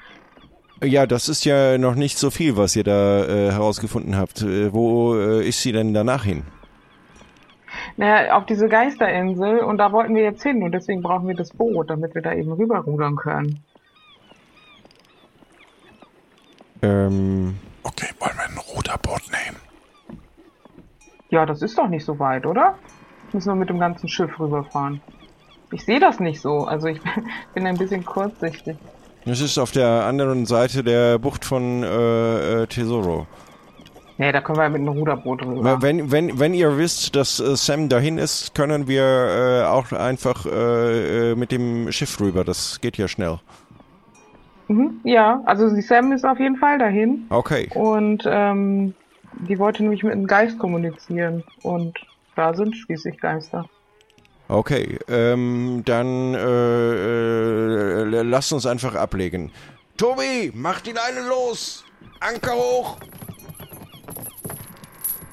Ja, 0.81 1.07
das 1.07 1.29
ist 1.29 1.45
ja 1.45 1.77
noch 1.77 1.97
nicht 1.97 2.17
so 2.17 2.31
viel, 2.31 2.57
was 2.57 2.77
ihr 2.77 2.85
da 2.85 3.25
äh, 3.25 3.51
herausgefunden 3.51 4.17
habt. 4.17 4.43
Äh, 4.43 4.73
wo 4.73 5.17
äh, 5.17 5.49
ist 5.49 5.61
sie 5.61 5.73
denn 5.73 5.93
danach 5.93 6.23
hin? 6.23 6.45
Naja, 7.97 8.37
auf 8.37 8.47
diese 8.47 8.69
Geisterinsel 8.69 9.59
und 9.59 9.79
da 9.79 9.91
wollten 9.91 10.15
wir 10.15 10.23
jetzt 10.23 10.45
hin 10.45 10.63
und 10.63 10.71
deswegen 10.71 11.03
brauchen 11.03 11.27
wir 11.27 11.35
das 11.35 11.51
Boot, 11.51 11.91
damit 11.91 12.15
wir 12.15 12.23
da 12.23 12.33
eben 12.33 12.53
rüberrudern 12.53 13.17
können. 13.17 13.65
Ähm, 16.83 17.57
Okay, 17.89 18.09
wollen 18.19 18.37
wir 18.37 18.45
ein 18.45 18.59
Ruderboot 18.75 19.23
nehmen? 19.33 19.57
Ja, 21.31 21.47
das 21.47 21.63
ist 21.63 21.79
doch 21.79 21.89
nicht 21.89 22.05
so 22.05 22.19
weit, 22.19 22.45
oder? 22.45 22.75
Müssen 23.33 23.49
wir 23.49 23.55
mit 23.55 23.71
dem 23.71 23.79
ganzen 23.79 24.09
Schiff 24.09 24.39
rüberfahren. 24.39 25.01
Ich 25.73 25.85
sehe 25.85 26.01
das 26.01 26.21
nicht 26.21 26.41
so. 26.41 26.65
Also 26.65 26.89
ich 26.89 27.01
bin 27.55 27.67
ein 27.67 27.77
bisschen 27.77 28.05
kurzsichtig. 28.05 28.77
es 29.25 29.41
ist 29.41 29.59
auf 29.59 29.71
der 29.71 30.05
anderen 30.05 30.47
Seite 30.47 30.85
der 30.85 31.19
Bucht 31.19 31.45
von 31.45 31.83
äh, 31.83 32.63
äh, 32.63 32.67
Tesoro. 32.67 33.27
Nee, 34.17 34.33
da 34.33 34.41
können 34.41 34.59
wir 34.59 34.65
ja 34.65 34.69
mit 34.69 34.81
einem 34.81 34.89
Ruderboot 34.89 35.43
rüber. 35.45 35.81
Wenn, 35.81 36.11
wenn, 36.11 36.39
wenn 36.39 36.53
ihr 36.53 36.77
wisst, 36.77 37.15
dass 37.17 37.39
äh, 37.41 37.57
Sam 37.57 37.89
dahin 37.89 38.19
ist, 38.19 38.55
können 38.55 38.89
wir 38.89 39.03
äh, 39.03 39.65
auch 39.67 39.93
einfach 39.93 40.45
äh, 40.45 41.31
äh, 41.31 41.35
mit 41.37 41.53
dem 41.53 41.91
Schiff 41.93 42.21
rüber. 42.21 42.45
Das 42.45 42.81
geht 42.81 42.97
ja 42.99 43.09
schnell. 43.09 43.39
Mhm, 44.69 45.01
ja, 45.05 45.43
also 45.47 45.75
die 45.75 45.83
Sam 45.83 46.13
ist 46.13 46.25
auf 46.25 46.39
jeden 46.39 46.57
Fall 46.57 46.79
dahin. 46.79 47.27
Okay. 47.31 47.69
Und 47.75 48.25
ähm, 48.27 48.95
die 49.33 49.59
wollte 49.59 49.83
nämlich 49.83 50.03
mit 50.03 50.13
einem 50.13 50.27
Geist 50.27 50.59
kommunizieren. 50.59 51.43
Und 51.63 51.99
da 52.37 52.55
sind 52.55 52.77
schließlich 52.77 53.19
Geister. 53.19 53.69
Okay, 54.49 54.99
ähm, 55.09 55.83
dann 55.85 56.35
äh, 56.35 58.03
äh, 58.03 58.23
lasst 58.23 58.53
uns 58.53 58.65
einfach 58.67 58.95
ablegen. 58.95 59.51
Tobi, 59.97 60.53
mach 60.55 60.81
die 60.81 60.93
Leine 60.93 61.29
los! 61.29 61.85
Anker 62.21 62.55
hoch! 62.55 62.97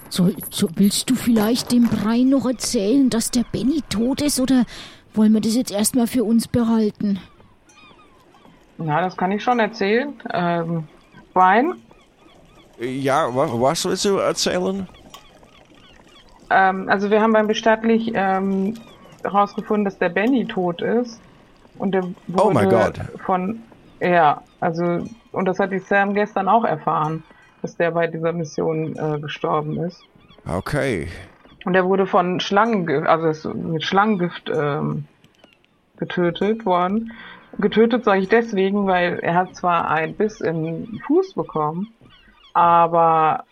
So, 0.10 0.32
so, 0.50 0.70
willst 0.76 1.10
du 1.10 1.16
vielleicht 1.16 1.72
dem 1.72 1.88
Brei 1.88 2.20
noch 2.20 2.46
erzählen, 2.46 3.10
dass 3.10 3.32
der 3.32 3.46
Benny 3.52 3.82
tot 3.90 4.22
ist 4.22 4.40
oder 4.40 4.66
wollen 5.14 5.34
wir 5.34 5.42
das 5.42 5.56
jetzt 5.56 5.72
erstmal 5.72 6.08
für 6.08 6.24
uns 6.24 6.48
behalten? 6.48 7.20
Ja, 8.78 9.02
das 9.02 9.16
kann 9.16 9.32
ich 9.32 9.44
schon 9.44 9.60
erzählen. 9.60 10.14
Ähm, 10.34 10.88
Brian, 11.34 11.76
Ja, 12.80 13.34
wa 13.34 13.48
was 13.54 13.86
willst 13.86 14.06
du 14.06 14.18
erzählen? 14.18 14.88
ähm, 16.50 16.90
also 16.90 17.10
wir 17.10 17.22
haben 17.22 17.34
beim 17.34 17.48
Bestattlich 17.48 18.12
ähm, 18.14 18.76
herausgefunden, 19.24 19.86
dass 19.86 19.98
der 19.98 20.10
Benny 20.10 20.46
tot 20.46 20.82
ist. 20.82 21.20
Und 21.78 21.92
der 21.92 22.04
wurde 22.28 22.44
Oh 22.44 22.52
my 22.52 22.66
God. 22.70 23.00
von, 23.26 23.62
ja, 24.00 24.42
also, 24.62 25.06
und 25.32 25.46
das 25.46 25.60
hat 25.60 25.72
die 25.72 25.80
Sam 25.80 26.14
gestern 26.14 26.48
auch 26.48 26.64
erfahren, 26.64 27.24
dass 27.62 27.76
der 27.76 27.92
bei 27.92 28.08
dieser 28.08 28.32
Mission 28.32 28.96
äh, 28.98 29.20
gestorben 29.20 29.78
ist. 29.84 30.02
Okay. 30.48 31.08
Und 31.66 31.76
er 31.76 31.86
wurde 31.86 32.06
von 32.06 32.40
Schlangengift, 32.40 33.08
also 33.08 33.28
ist 33.28 33.46
mit 33.46 33.84
Schlangengift 33.84 34.50
ähm, 34.54 35.06
getötet 35.98 36.66
worden. 36.66 37.12
Getötet 37.60 38.04
sage 38.04 38.22
ich 38.22 38.30
deswegen, 38.30 38.88
weil 38.88 39.20
er 39.20 39.36
hat 39.36 39.56
zwar 39.56 39.90
ein 39.90 40.16
Biss 40.16 40.42
im 40.42 41.00
Fuß 41.08 41.34
bekommen, 41.34 41.94
aber 42.54 43.46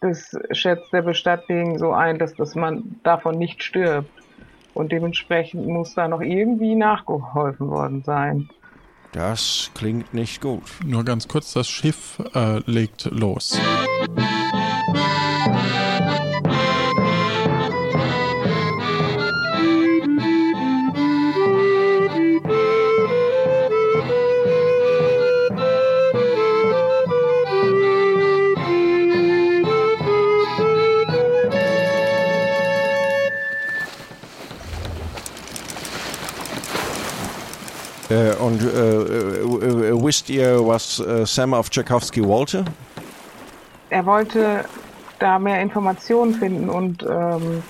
das 0.00 0.36
schätzt 0.50 0.92
der 0.92 1.02
Bestattling 1.02 1.78
so 1.78 1.92
ein, 1.92 2.18
dass, 2.18 2.34
dass 2.34 2.54
man 2.54 2.96
davon 3.04 3.38
nicht 3.38 3.62
stirbt. 3.62 4.10
Und 4.74 4.90
dementsprechend 4.90 5.66
muss 5.66 5.94
da 5.94 6.08
noch 6.08 6.22
irgendwie 6.22 6.74
nachgeholfen 6.74 7.68
worden 7.68 8.02
sein. 8.02 8.48
Das 9.12 9.70
klingt 9.74 10.14
nicht 10.14 10.40
gut. 10.40 10.62
Nur 10.84 11.04
ganz 11.04 11.28
kurz, 11.28 11.52
das 11.52 11.68
Schiff 11.68 12.18
äh, 12.34 12.58
legt 12.64 13.04
los. 13.04 13.58
Äh, 13.58 15.21
und 38.40 38.62
äh, 38.62 38.66
äh, 38.66 39.90
äh, 39.90 40.04
wisst 40.04 40.30
ihr, 40.30 40.66
was 40.66 40.98
äh, 41.00 41.24
Sam 41.26 41.54
auf 41.54 41.70
Tchaikovsky 41.70 42.24
wollte? 42.26 42.64
Er 43.90 44.06
wollte 44.06 44.64
da 45.18 45.38
mehr 45.38 45.60
Informationen 45.60 46.34
finden 46.34 46.68
und 46.68 47.02
ähm, 47.02 47.62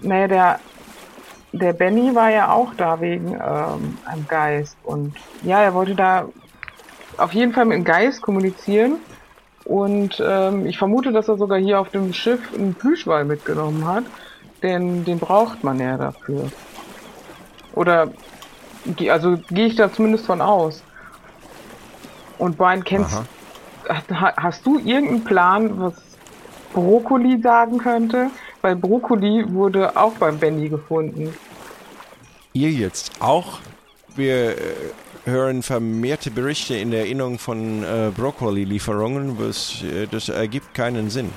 naja, 0.00 0.28
der, 0.28 0.60
der 1.52 1.72
Benny 1.72 2.14
war 2.14 2.30
ja 2.30 2.52
auch 2.52 2.74
da 2.76 3.00
wegen 3.00 3.32
ähm, 3.32 3.98
einem 4.04 4.26
Geist 4.26 4.76
und 4.84 5.14
ja, 5.42 5.60
er 5.62 5.74
wollte 5.74 5.94
da 5.94 6.28
auf 7.18 7.32
jeden 7.32 7.52
Fall 7.52 7.66
mit 7.66 7.76
dem 7.76 7.84
Geist 7.84 8.22
kommunizieren 8.22 8.96
und 9.64 10.22
ähm, 10.24 10.66
ich 10.66 10.78
vermute, 10.78 11.12
dass 11.12 11.28
er 11.28 11.36
sogar 11.36 11.58
hier 11.58 11.78
auf 11.78 11.90
dem 11.90 12.12
Schiff 12.12 12.40
einen 12.54 12.74
Plüschwall 12.74 13.24
mitgenommen 13.24 13.86
hat, 13.86 14.04
denn 14.62 15.04
den 15.04 15.18
braucht 15.18 15.62
man 15.62 15.78
ja 15.78 15.96
dafür. 15.96 16.50
Oder 17.74 18.08
also 19.10 19.38
gehe 19.50 19.66
ich 19.66 19.76
da 19.76 19.92
zumindest 19.92 20.26
von 20.26 20.40
aus. 20.40 20.82
Und 22.38 22.56
Brian, 22.58 22.82
kennst, 22.84 23.12
Ha- 23.88 24.34
Hast 24.36 24.64
du 24.64 24.78
irgendeinen 24.78 25.24
Plan, 25.24 25.80
was 25.80 25.94
Brokkoli 26.72 27.40
sagen 27.42 27.78
könnte? 27.78 28.30
Weil 28.60 28.76
Brokkoli 28.76 29.44
wurde 29.52 29.96
auch 29.96 30.12
beim 30.14 30.38
Benny 30.38 30.68
gefunden. 30.68 31.34
Ihr 32.52 32.70
jetzt 32.70 33.20
auch? 33.20 33.58
Wir 34.14 34.50
äh, 34.56 34.56
hören 35.24 35.62
vermehrte 35.62 36.30
Berichte 36.30 36.74
in 36.76 36.90
der 36.90 37.00
Erinnerung 37.00 37.38
von 37.38 37.82
äh, 37.82 38.10
Brokkoli-Lieferungen. 38.14 39.38
was, 39.38 39.82
äh, 39.82 40.06
Das 40.06 40.28
ergibt 40.28 40.74
keinen 40.74 41.10
Sinn. 41.10 41.30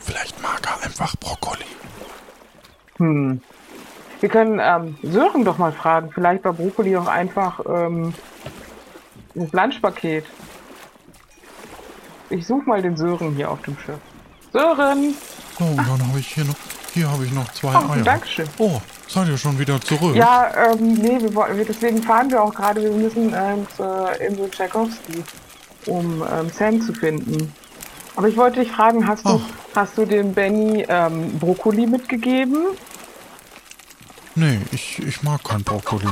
Vielleicht 0.00 0.40
mag 0.42 0.60
er 0.64 0.84
einfach 0.86 1.16
Brokkoli. 1.16 1.64
Hm. 2.98 3.40
Wir 4.20 4.28
können 4.28 4.60
ähm, 4.62 4.96
Sören 5.02 5.44
doch 5.44 5.58
mal 5.58 5.72
fragen. 5.72 6.10
Vielleicht 6.12 6.44
war 6.44 6.52
Brokkoli 6.52 6.96
auch 6.96 7.06
einfach 7.06 7.60
ähm, 7.68 8.14
das 9.34 9.52
Lunchpaket. 9.52 10.24
Ich 12.30 12.46
suche 12.46 12.64
mal 12.68 12.82
den 12.82 12.96
Sören 12.96 13.34
hier 13.36 13.50
auf 13.50 13.60
dem 13.62 13.76
Schiff. 13.78 13.98
Sören! 14.52 15.14
Oh, 15.60 15.64
dann 15.76 16.08
habe 16.08 16.18
ich 16.18 16.28
hier 16.28 16.44
noch. 16.44 16.54
hier 16.92 17.10
habe 17.10 17.24
ich 17.24 17.32
noch 17.32 17.50
zwei 17.52 17.74
Oh, 17.74 17.92
Eier. 17.92 18.02
Dankeschön. 18.02 18.48
Oh, 18.58 18.80
seid 19.06 19.28
ihr 19.28 19.38
schon 19.38 19.58
wieder 19.58 19.80
zurück? 19.80 20.16
Ja, 20.16 20.50
ähm, 20.72 20.94
nee, 20.94 21.18
wir, 21.20 21.64
deswegen 21.64 22.02
fahren 22.02 22.30
wir 22.30 22.42
auch 22.42 22.54
gerade. 22.54 22.82
Wir 22.82 22.90
müssen 22.90 23.32
ähm, 23.34 23.66
zur 23.76 24.18
Insel 24.20 24.50
Tchaikovsky, 24.50 25.22
um 25.86 26.22
ähm, 26.22 26.50
Sam 26.50 26.80
zu 26.80 26.92
finden. 26.94 27.52
Aber 28.16 28.28
ich 28.28 28.36
wollte 28.36 28.60
dich 28.60 28.72
fragen, 28.72 29.06
hast 29.06 29.26
du, 29.26 29.40
hast 29.74 29.96
du 29.98 30.06
dem 30.06 30.32
Benny 30.32 30.84
ähm, 30.88 31.38
Brokkoli 31.38 31.86
mitgegeben? 31.86 32.64
Nee, 34.36 34.60
ich, 34.70 34.98
ich 35.02 35.22
mag 35.22 35.42
kein 35.42 35.62
Brokkoli. 35.64 36.06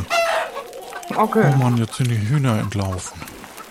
Okay. 1.14 1.52
Oh 1.52 1.56
Mann, 1.56 1.76
jetzt 1.76 1.94
sind 1.96 2.10
die 2.10 2.18
Hühner 2.28 2.58
entlaufen. 2.58 3.20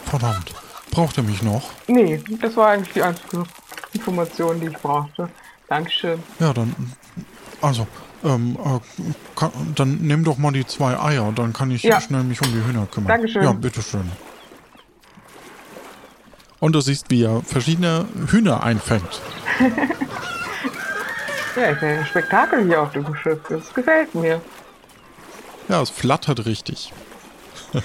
Verdammt. 0.05 0.53
Braucht 0.91 1.17
er 1.17 1.23
mich 1.23 1.41
noch? 1.41 1.71
Nee, 1.87 2.23
das 2.39 2.55
war 2.55 2.69
eigentlich 2.69 2.93
die 2.93 3.01
einzige 3.01 3.43
Information, 3.93 4.59
die 4.59 4.67
ich 4.67 4.77
brauchte. 4.77 5.27
Dankeschön. 5.67 6.21
Ja, 6.39 6.53
dann. 6.53 6.75
Also, 7.61 7.87
ähm, 8.23 8.57
äh, 8.63 8.79
kann, 9.35 9.51
dann 9.73 9.97
nimm 10.01 10.23
doch 10.23 10.37
mal 10.37 10.51
die 10.51 10.67
zwei 10.67 10.99
Eier, 10.99 11.31
dann 11.35 11.51
kann 11.51 11.71
ich 11.71 11.81
Ja. 11.81 11.99
schnell 11.99 12.23
mich 12.23 12.39
um 12.41 12.47
die 12.51 12.63
Hühner 12.63 12.85
kümmern. 12.85 13.07
Dankeschön. 13.07 13.43
Ja, 13.43 13.53
bitteschön. 13.53 14.11
Und 16.59 16.73
du 16.73 16.81
siehst, 16.81 17.09
wie 17.09 17.23
er 17.23 17.41
verschiedene 17.41 18.05
Hühner 18.29 18.61
einfängt. 18.63 19.21
Ja, 21.55 21.67
ist 21.67 21.81
ja 21.81 21.87
ein 21.89 22.05
Spektakel 22.05 22.63
hier 22.65 22.81
auf 22.81 22.91
dem 22.91 23.15
Schiff. 23.15 23.39
Das 23.49 23.73
gefällt 23.73 24.13
mir. 24.15 24.41
Ja, 25.69 25.81
es 25.81 25.89
flattert 25.89 26.45
richtig. 26.45 26.91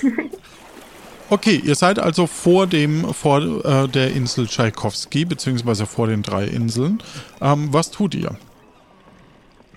okay, 1.30 1.56
ihr 1.56 1.74
seid 1.74 1.98
also 1.98 2.26
vor 2.26 2.66
dem, 2.66 3.12
vor 3.14 3.40
äh, 3.64 3.88
der 3.88 4.12
Insel 4.12 4.46
Tschaikowski, 4.46 5.24
beziehungsweise 5.24 5.86
vor 5.86 6.06
den 6.06 6.22
drei 6.22 6.44
Inseln. 6.44 7.02
Ähm, 7.40 7.68
was 7.72 7.90
tut 7.90 8.14
ihr? 8.14 8.36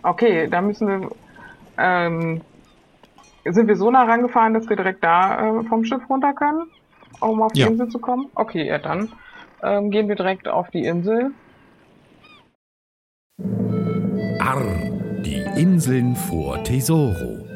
Okay, 0.04 0.48
da 0.48 0.62
müssen 0.62 0.88
wir. 0.88 1.12
Ähm, 1.78 2.42
sind 3.46 3.68
wir 3.68 3.76
so 3.76 3.90
nah 3.90 4.04
rangefahren, 4.04 4.54
dass 4.54 4.70
wir 4.70 4.76
direkt 4.76 5.04
da 5.04 5.60
äh, 5.60 5.64
vom 5.64 5.84
Schiff 5.84 6.02
runter 6.10 6.34
können, 6.34 6.64
um 7.20 7.42
auf 7.42 7.54
die 7.54 7.62
Ja. 7.62 7.68
Insel 7.68 7.90
zu 7.90 8.00
kommen? 8.00 8.28
Okay, 8.36 8.68
ja 8.68 8.78
dann 8.78 9.10
ähm, 9.64 9.92
gehen 9.92 10.08
wir 10.08 10.16
direkt 10.16 10.48
auf 10.48 10.70
die 10.70 10.86
Insel. 10.86 11.32
Arr, 14.42 14.90
die 15.24 15.44
Inseln 15.56 16.16
vor 16.16 16.64
Tesoro. 16.64 17.48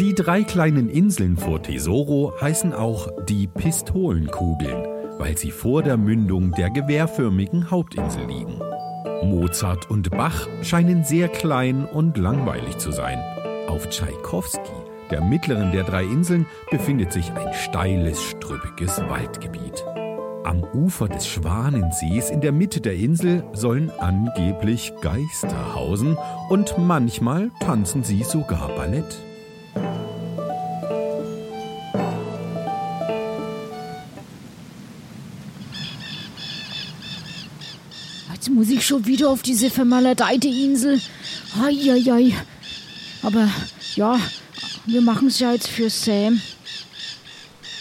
Die 0.00 0.14
drei 0.14 0.44
kleinen 0.44 0.88
Inseln 0.88 1.36
vor 1.36 1.62
Tesoro 1.62 2.32
heißen 2.40 2.72
auch 2.72 3.08
die 3.28 3.46
Pistolenkugeln, 3.46 4.82
weil 5.18 5.36
sie 5.36 5.50
vor 5.50 5.82
der 5.82 5.98
Mündung 5.98 6.52
der 6.52 6.70
gewehrförmigen 6.70 7.70
Hauptinsel 7.70 8.24
liegen. 8.24 8.58
Mozart 9.24 9.90
und 9.90 10.10
Bach 10.10 10.48
scheinen 10.62 11.04
sehr 11.04 11.28
klein 11.28 11.84
und 11.84 12.16
langweilig 12.16 12.78
zu 12.78 12.92
sein. 12.92 13.18
Auf 13.68 13.86
Tschaikowski, 13.90 14.72
der 15.10 15.20
mittleren 15.20 15.70
der 15.70 15.84
drei 15.84 16.04
Inseln, 16.04 16.46
befindet 16.70 17.12
sich 17.12 17.30
ein 17.32 17.52
steiles, 17.52 18.22
strüppiges 18.22 19.02
Waldgebiet. 19.06 19.84
Am 20.42 20.64
Ufer 20.72 21.08
des 21.08 21.26
Schwanensees 21.26 22.30
in 22.30 22.40
der 22.40 22.52
Mitte 22.52 22.80
der 22.80 22.94
Insel 22.94 23.44
sollen 23.52 23.90
angeblich 23.90 24.92
Geister 25.02 25.74
hausen 25.74 26.16
und 26.48 26.78
manchmal 26.78 27.50
tanzen 27.60 28.04
sie 28.04 28.22
sogar 28.22 28.68
Ballett. 28.74 29.04
Jetzt 38.32 38.48
muss 38.48 38.70
ich 38.70 38.86
schon 38.86 39.04
wieder 39.04 39.28
auf 39.28 39.42
diese 39.42 39.68
vermaledeite 39.68 40.48
Insel. 40.48 41.00
Eieiei. 41.62 42.32
Aber 43.22 43.46
ja, 43.94 44.18
wir 44.86 45.02
machen 45.02 45.28
es 45.28 45.38
ja 45.38 45.52
jetzt 45.52 45.68
für 45.68 45.90
Sam. 45.90 46.40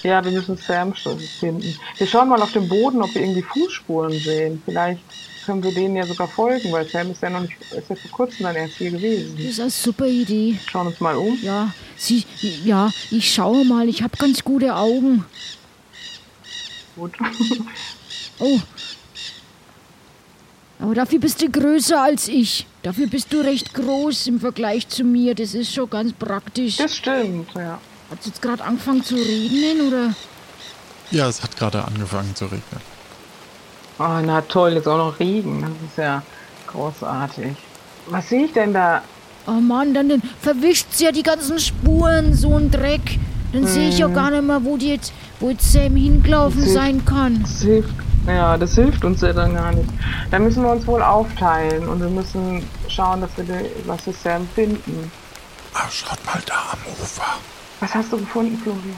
Ja, 0.04 0.24
wir 0.24 0.32
müssen 0.32 0.58
Sam 0.58 0.96
schon 0.96 1.20
finden. 1.20 1.78
Wir 1.98 2.08
schauen 2.08 2.30
mal 2.30 2.42
auf 2.42 2.54
dem 2.54 2.68
Boden, 2.68 3.02
ob 3.02 3.14
wir 3.14 3.22
irgendwie 3.22 3.42
Fußspuren 3.42 4.14
sehen. 4.14 4.62
Vielleicht 4.66 5.02
können 5.46 5.64
wir 5.64 5.74
denen 5.74 5.96
ja 5.96 6.06
sogar 6.06 6.28
folgen, 6.28 6.72
weil 6.72 6.88
Sam 6.88 7.12
ist 7.12 7.22
ja 7.22 7.30
noch 7.30 7.42
nicht, 7.42 7.54
ist 7.72 7.90
ja 7.90 7.96
vor 7.96 8.12
kurzem 8.12 8.44
dann 8.44 8.56
erst 8.56 8.76
hier 8.76 8.92
gewesen. 8.92 9.36
Das 9.38 9.46
ist 9.46 9.60
eine 9.60 9.70
super 9.70 10.06
Idee. 10.06 10.58
Schauen 10.70 10.88
uns 10.88 11.00
mal 11.00 11.16
um. 11.16 11.38
Ja, 11.42 11.74
sie, 11.98 12.24
ja, 12.64 12.92
ich 13.12 13.34
schaue 13.34 13.66
mal. 13.66 13.90
Ich 13.90 14.04
habe 14.04 14.16
ganz 14.18 14.44
gute 14.44 14.76
Augen. 14.76 15.26
Gut. 16.96 17.14
Oh. 18.42 18.58
Aber 20.80 20.96
dafür 20.96 21.20
bist 21.20 21.42
du 21.42 21.50
größer 21.50 22.02
als 22.02 22.30
ich. 22.30 22.66
Dafür 22.84 23.08
bist 23.08 23.34
du 23.34 23.42
recht 23.42 23.74
groß 23.74 24.28
im 24.28 24.40
Vergleich 24.40 24.88
zu 24.88 25.04
mir. 25.04 25.36
Das 25.36 25.54
ist 25.54 25.74
schon 25.74 25.90
ganz 25.90 26.14
praktisch. 26.14 26.78
Das 26.78 26.96
stimmt, 26.96 27.54
ja. 27.54 27.82
Hat 28.10 28.26
jetzt 28.26 28.42
gerade 28.42 28.64
angefangen 28.64 29.04
zu 29.04 29.16
regnen 29.16 29.88
oder? 29.88 30.14
Ja, 31.12 31.28
es 31.28 31.44
hat 31.44 31.56
gerade 31.58 31.84
angefangen 31.86 32.36
zu 32.36 32.46
regnen. 32.46 32.82
Oh, 34.00 34.20
na 34.24 34.42
toll, 34.42 34.74
jetzt 34.74 34.88
auch 34.88 34.98
noch 34.98 35.20
Regen. 35.20 35.62
Das 35.62 35.72
ist 35.90 35.98
ja 35.98 36.24
großartig. 36.68 37.56
Was 38.08 38.30
sehe 38.30 38.46
ich 38.46 38.54
denn 38.54 38.74
da? 38.74 39.02
Oh 39.48 39.52
Mann, 39.52 39.94
dann, 39.94 40.10
dann 40.10 40.22
verwischt's 40.42 41.00
ja 41.00 41.12
die 41.12 41.24
ganzen 41.24 41.60
Spuren, 41.60 42.34
so 42.34 42.56
ein 42.56 42.72
Dreck. 42.72 43.20
Dann 43.52 43.66
sehe 43.66 43.90
ich 43.90 43.98
ja 43.98 44.08
gar 44.08 44.30
nicht 44.30 44.44
mehr, 44.44 44.64
wo 44.64 44.78
die 44.78 44.90
jetzt, 44.90 45.12
wo 45.40 45.50
jetzt 45.50 45.72
Sam 45.72 45.96
hingelaufen 45.96 46.62
Das 46.62 46.74
sein 46.74 47.04
kann. 47.04 47.42
Das 47.42 47.62
hilft, 47.62 47.94
ja, 48.28 48.58
das 48.58 48.76
hilft 48.76 49.04
uns 49.04 49.22
ja 49.22 49.34
dann 49.34 49.56
gar 49.56 49.72
nicht. 49.72 49.90
Da 50.30 50.38
müssen 50.38 50.62
wir 50.64 50.72
uns 50.72 50.86
wohl 50.86 51.02
aufteilen 51.02 51.88
und 51.88 52.00
wir 52.00 52.10
müssen 52.10 52.64
schauen, 52.88 53.22
dass 53.22 53.32
wir, 53.38 53.44
die, 53.46 53.88
was 53.88 54.06
wir 54.06 54.14
Sam 54.14 54.48
finden. 54.54 55.12
Ah, 55.74 55.90
schaut 55.90 56.24
mal 56.26 56.42
da 56.46 56.74
am 56.74 56.80
Ufer. 57.02 57.24
Was 57.80 57.96
hast 57.96 58.12
du 58.12 58.18
gefunden, 58.18 58.58
Florian? 58.58 58.96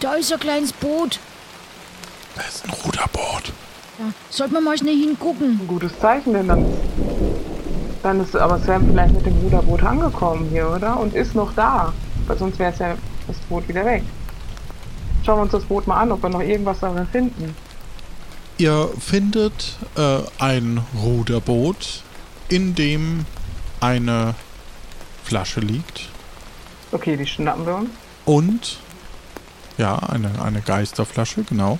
Da 0.00 0.14
ist 0.14 0.32
ein 0.32 0.38
kleines 0.38 0.72
Boot. 0.72 1.18
Da 2.34 2.42
ist 2.42 2.64
ein 2.64 2.70
Ruderboot. 2.70 3.52
Ja, 3.98 4.12
sollte 4.28 4.54
man 4.54 4.64
mal 4.64 4.76
schnell 4.76 4.96
hingucken. 4.96 5.58
Ein 5.60 5.66
gutes 5.66 5.98
Zeichen, 5.98 6.34
denn 6.34 6.48
dann, 6.48 6.66
dann 8.02 8.20
ist 8.20 8.36
aber 8.36 8.58
Sam 8.58 8.86
vielleicht 8.88 9.14
mit 9.14 9.24
dem 9.24 9.36
Ruderboot 9.38 9.82
angekommen 9.82 10.48
hier, 10.50 10.70
oder? 10.70 11.00
Und 11.00 11.14
ist 11.14 11.34
noch 11.34 11.54
da. 11.54 11.92
Weil 12.26 12.38
sonst 12.38 12.58
wäre 12.58 12.72
es 12.72 12.78
ja 12.78 12.94
das 13.26 13.36
Boot 13.48 13.66
wieder 13.68 13.84
weg. 13.84 14.02
Schauen 15.24 15.38
wir 15.38 15.42
uns 15.42 15.52
das 15.52 15.64
Boot 15.64 15.86
mal 15.86 16.00
an, 16.00 16.12
ob 16.12 16.22
wir 16.22 16.28
noch 16.28 16.42
irgendwas 16.42 16.80
darin 16.80 17.06
finden. 17.06 17.56
Ihr 18.58 18.90
findet 19.00 19.76
äh, 19.96 20.18
ein 20.38 20.80
Ruderboot, 21.02 22.02
in 22.48 22.74
dem 22.74 23.24
eine 23.80 24.34
Flasche 25.24 25.60
liegt 25.60 26.10
Okay, 26.92 27.16
die 27.16 27.26
schnappen 27.26 27.66
wir 27.66 27.76
uns. 27.76 27.90
und 28.24 28.78
ja, 29.78 29.96
eine, 29.96 30.42
eine 30.42 30.62
Geisterflasche, 30.62 31.42
genau. 31.42 31.78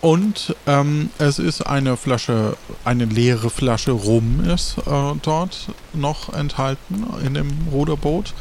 Und 0.00 0.54
ähm, 0.66 1.10
es 1.18 1.38
ist 1.38 1.62
eine 1.62 1.96
Flasche, 1.96 2.56
eine 2.84 3.04
leere 3.04 3.50
Flasche 3.50 3.92
Rum 3.92 4.44
ist 4.44 4.78
äh, 4.78 5.14
dort 5.22 5.68
noch 5.92 6.32
enthalten 6.34 7.06
in 7.24 7.34
dem 7.34 7.68
Ruderboot. 7.72 8.32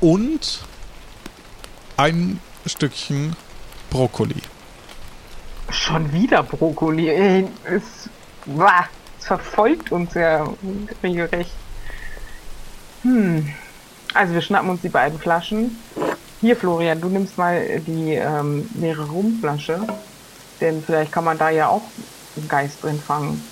Und 0.00 0.64
ein 1.96 2.40
Stückchen 2.66 3.36
Brokkoli. 3.90 4.42
Schon 5.70 6.12
wieder 6.12 6.42
Brokkoli. 6.42 7.08
Ey, 7.08 7.48
es, 7.64 8.08
wah, 8.46 8.86
es 9.18 9.26
verfolgt 9.26 9.92
uns 9.92 10.14
ja 10.14 10.48
regelrecht. 11.02 11.52
Hm. 13.02 13.48
Also 14.16 14.32
wir 14.34 14.40
schnappen 14.40 14.70
uns 14.70 14.80
die 14.80 14.88
beiden 14.88 15.18
Flaschen. 15.18 15.78
Hier, 16.40 16.56
Florian, 16.56 17.00
du 17.00 17.08
nimmst 17.08 17.36
mal 17.38 17.80
die 17.80 18.14
ähm, 18.14 18.68
leere 18.74 19.06
Rumflasche. 19.06 19.80
Denn 20.60 20.82
vielleicht 20.82 21.12
kann 21.12 21.24
man 21.24 21.38
da 21.38 21.50
ja 21.50 21.68
auch 21.68 21.82
einen 22.36 22.48
Geist 22.48 22.82
drin 22.82 23.00
fangen. 23.00 23.42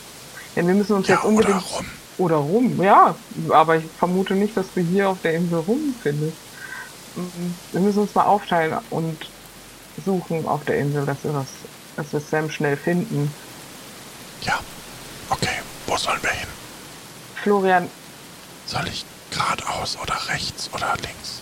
Denn 0.57 0.67
wir 0.67 0.75
müssen 0.75 0.95
uns 0.97 1.09
Ja, 1.09 1.17
jetzt 1.17 1.25
oder 1.25 1.31
unbedingt... 1.31 1.63
Rum. 1.77 1.87
Oder 2.17 2.37
rum, 2.37 2.81
ja. 2.81 3.15
Aber 3.51 3.77
ich 3.77 3.85
vermute 3.99 4.35
nicht, 4.35 4.57
dass 4.57 4.67
du 4.75 4.81
hier 4.81 5.09
auf 5.09 5.19
der 5.23 5.35
Insel 5.35 5.59
rum 5.59 5.95
findest. 6.01 6.37
Mhm. 7.17 7.55
Wir 7.73 7.81
müssen 7.81 7.99
uns 8.01 8.15
mal 8.15 8.25
aufteilen 8.25 8.79
und 8.91 9.19
suchen 10.05 10.47
auf 10.47 10.65
der 10.65 10.79
Insel, 10.79 11.05
dass 11.07 11.25
wir, 11.25 11.35
was, 11.35 11.47
dass 11.97 12.13
wir 12.13 12.21
Sam 12.21 12.51
schnell 12.51 12.77
finden. 12.77 13.33
Ja, 14.43 14.61
okay. 15.29 15.61
Wo 15.87 15.97
sollen 15.97 16.23
wir 16.23 16.31
hin? 16.31 16.49
Florian, 17.43 17.89
Soll 18.67 18.87
ich 18.89 19.05
geradeaus 19.35 19.97
oder 20.03 20.17
rechts 20.29 20.71
oder 20.73 20.95
links? 21.03 21.35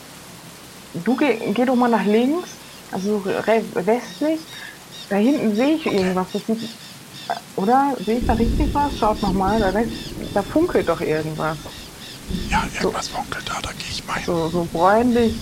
du 0.94 1.16
geh, 1.16 1.38
geh 1.52 1.64
doch 1.64 1.74
mal 1.74 1.88
nach 1.88 2.04
links, 2.04 2.50
also 2.90 3.24
westlich. 3.24 4.40
Da 5.08 5.16
hinten 5.16 5.54
sehe 5.54 5.74
ich 5.74 5.86
irgendwas. 5.86 6.28
Das 6.32 6.46
sieht, 6.46 6.68
oder? 7.56 7.94
Sehe 8.04 8.18
ich 8.18 8.26
da 8.26 8.34
richtig 8.34 8.74
was? 8.74 8.98
Schaut 8.98 9.20
noch 9.22 9.32
mal. 9.32 9.58
Da, 9.60 9.72
da 10.34 10.42
funkelt 10.42 10.88
doch 10.88 11.00
irgendwas. 11.00 11.58
Ja, 12.50 12.64
irgendwas 12.74 13.08
funkelt 13.08 13.48
da, 13.48 13.60
da 13.60 13.70
gehe 13.72 13.90
ich 13.90 14.06
mal 14.06 14.14
hin. 14.14 14.24
So, 14.26 14.48
so 14.48 14.68
bräunlich, 14.72 15.34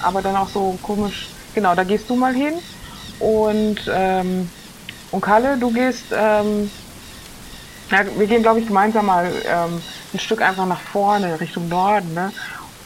aber 0.00 0.22
dann 0.22 0.36
auch 0.36 0.48
so 0.48 0.78
komisch. 0.82 1.28
Genau, 1.54 1.74
da 1.74 1.84
gehst 1.84 2.08
du 2.08 2.16
mal 2.16 2.34
hin. 2.34 2.54
Und, 3.18 3.80
ähm, 3.92 4.48
und 5.10 5.20
Kalle, 5.20 5.58
du 5.58 5.70
gehst, 5.72 6.06
ähm, 6.12 6.70
ja, 7.90 8.04
wir 8.18 8.26
gehen, 8.26 8.42
glaube 8.42 8.60
ich, 8.60 8.66
gemeinsam 8.66 9.06
mal 9.06 9.30
ähm, 9.44 9.82
ein 10.12 10.18
Stück 10.20 10.42
einfach 10.42 10.66
nach 10.66 10.80
vorne, 10.80 11.40
Richtung 11.40 11.68
Norden, 11.68 12.14
ne? 12.14 12.32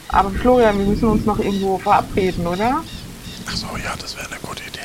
Aber 0.09 0.29
Florian, 0.31 0.77
wir 0.77 0.85
müssen 0.85 1.09
uns 1.09 1.25
noch 1.25 1.39
irgendwo 1.39 1.77
verabreden, 1.77 2.45
oder? 2.45 2.83
Ach 3.47 3.55
so, 3.55 3.67
ja, 3.83 3.93
das 3.99 4.15
wäre 4.15 4.27
eine 4.27 4.39
gute 4.39 4.63
Idee. 4.63 4.79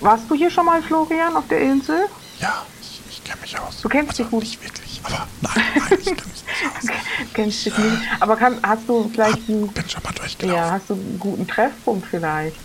Warst 0.00 0.24
du 0.30 0.34
hier 0.34 0.50
schon 0.50 0.66
mal, 0.66 0.82
Florian, 0.82 1.36
auf 1.36 1.46
der 1.48 1.60
Insel? 1.60 2.06
Ja, 2.40 2.64
ich, 2.80 3.00
ich 3.10 3.24
kenne 3.24 3.40
mich 3.40 3.58
aus. 3.58 3.80
Du 3.82 3.88
kennst 3.88 4.10
also, 4.10 4.22
dich 4.22 4.30
gut. 4.30 4.42
Nicht 4.42 4.62
wirklich, 4.64 5.00
aber 5.04 5.26
nein, 5.40 5.52
nein, 5.74 5.98
ich 5.98 6.04
kenne 6.06 6.16
mich 6.16 6.44
nicht 6.44 6.92
aus. 6.92 6.96
Kennst 7.34 7.66
dich 7.66 7.78
nicht. 7.78 7.96
Aber 8.20 8.36
kann, 8.36 8.58
hast 8.62 8.88
du 8.88 9.08
vielleicht 9.12 9.48
einen, 9.48 9.68
Bin 9.68 9.88
schon 9.88 10.02
mal 10.02 10.12
durchgelaufen. 10.12 10.56
ja, 10.56 10.70
hast 10.70 10.88
du 10.90 10.94
einen 10.94 11.18
guten 11.18 11.46
Treffpunkt 11.46 12.06
vielleicht? 12.08 12.56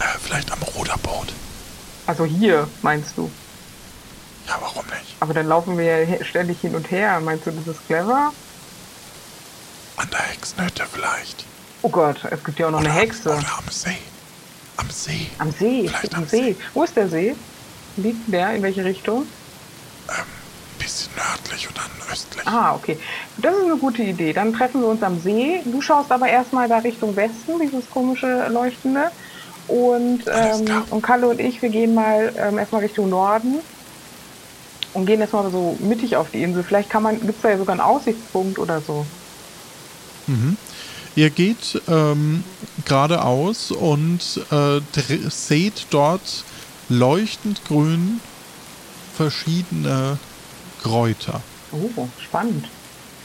Äh, 0.00 0.04
vielleicht 0.20 0.50
am 0.52 0.62
Ruderboot. 0.62 1.32
Also 2.06 2.24
hier, 2.24 2.68
meinst 2.82 3.16
du? 3.16 3.30
Ja, 4.48 4.56
warum 4.60 4.84
nicht? 4.86 5.16
Aber 5.20 5.34
dann 5.34 5.46
laufen 5.46 5.78
wir 5.78 5.84
ja 6.06 6.24
ständig 6.24 6.60
hin 6.60 6.74
und 6.74 6.90
her. 6.90 7.20
Meinst 7.20 7.46
du, 7.46 7.50
das 7.50 7.66
ist 7.76 7.86
clever? 7.86 8.32
An 9.96 10.08
der 10.10 10.20
Hexenhütte 10.20 10.84
vielleicht. 10.92 11.44
Oh 11.82 11.88
Gott, 11.88 12.24
es 12.30 12.42
gibt 12.44 12.58
ja 12.58 12.66
auch 12.66 12.70
noch 12.70 12.80
eine 12.80 12.88
Oder- 12.90 12.98
Hexe. 13.00 13.28
Oder 13.30 13.38
am 13.58 13.68
See. 13.70 13.98
Am 14.78 14.90
See. 14.90 15.26
Am 15.38 15.50
See, 15.52 15.88
Vielleicht 15.88 16.14
am 16.16 16.26
See. 16.26 16.36
See. 16.52 16.56
Wo 16.74 16.82
ist 16.84 16.96
der 16.96 17.08
See? 17.08 17.34
Liegt 17.96 18.32
der? 18.32 18.54
In 18.54 18.62
welche 18.62 18.84
Richtung? 18.84 19.26
Bisschen 20.78 21.12
nördlich 21.14 21.68
und 21.68 21.76
dann 21.78 21.90
östlich. 22.10 22.46
Ah, 22.46 22.74
okay. 22.74 22.98
Das 23.36 23.54
ist 23.54 23.64
eine 23.64 23.76
gute 23.76 24.02
Idee. 24.02 24.32
Dann 24.32 24.52
treffen 24.52 24.80
wir 24.80 24.88
uns 24.88 25.02
am 25.02 25.20
See. 25.20 25.60
Du 25.64 25.80
schaust 25.80 26.10
aber 26.10 26.28
erstmal 26.28 26.68
da 26.68 26.78
Richtung 26.78 27.14
Westen, 27.14 27.60
dieses 27.60 27.88
komische 27.90 28.48
Leuchtende. 28.48 29.12
Und, 29.68 30.24
ähm, 30.26 30.84
und 30.90 31.02
Kalle 31.02 31.28
und 31.28 31.38
ich, 31.38 31.62
wir 31.62 31.68
gehen 31.68 31.94
mal 31.94 32.34
ähm, 32.36 32.58
erstmal 32.58 32.80
Richtung 32.80 33.08
Norden 33.10 33.60
und 34.94 35.06
gehen 35.06 35.20
erstmal 35.20 35.50
so 35.50 35.76
mittig 35.80 36.16
auf 36.16 36.30
die 36.30 36.42
Insel. 36.42 36.62
Vielleicht 36.62 36.90
kann 36.90 37.02
man, 37.02 37.20
gibt 37.20 37.36
es 37.36 37.42
da 37.42 37.50
ja 37.50 37.58
sogar 37.58 37.72
einen 37.72 37.80
Aussichtspunkt 37.80 38.58
oder 38.58 38.80
so. 38.80 39.06
Ihr 41.14 41.30
geht 41.30 41.80
ähm, 41.88 42.44
geradeaus 42.84 43.70
und 43.70 44.40
äh, 44.50 44.80
seht 45.28 45.86
dort 45.90 46.44
leuchtend 46.88 47.64
grün 47.66 48.20
verschiedene 49.16 50.18
Kräuter. 50.82 51.42
Oh, 51.72 52.08
spannend. 52.22 52.68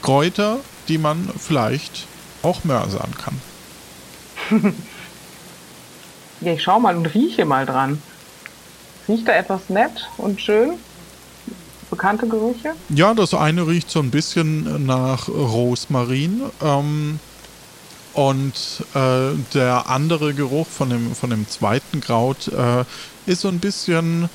Kräuter, 0.02 0.58
die 0.88 0.98
man 0.98 1.30
vielleicht 1.38 2.06
auch 2.42 2.64
mörsern 2.64 3.12
kann. 3.16 3.40
Ja, 6.40 6.52
ich 6.52 6.62
schau 6.62 6.78
mal 6.78 6.96
und 6.96 7.06
rieche 7.06 7.44
mal 7.44 7.66
dran. 7.66 8.00
Riecht 9.08 9.26
da 9.26 9.32
etwas 9.32 9.68
nett 9.68 10.08
und 10.18 10.40
schön? 10.40 10.74
Bekannte 11.90 12.26
Gerüche? 12.26 12.74
Ja, 12.90 13.14
das 13.14 13.34
eine 13.34 13.66
riecht 13.66 13.90
so 13.90 14.00
ein 14.00 14.10
bisschen 14.10 14.86
nach 14.86 15.28
Rosmarin. 15.28 16.42
Ähm, 16.62 17.20
und 18.14 18.84
äh, 18.94 19.36
der 19.54 19.88
andere 19.88 20.34
Geruch 20.34 20.66
von 20.66 20.90
dem, 20.90 21.14
von 21.14 21.30
dem 21.30 21.48
zweiten 21.48 22.00
Kraut 22.00 22.48
äh, 22.48 22.84
ist 23.26 23.42
so 23.42 23.48
ein 23.48 23.60
bisschen 23.60 24.28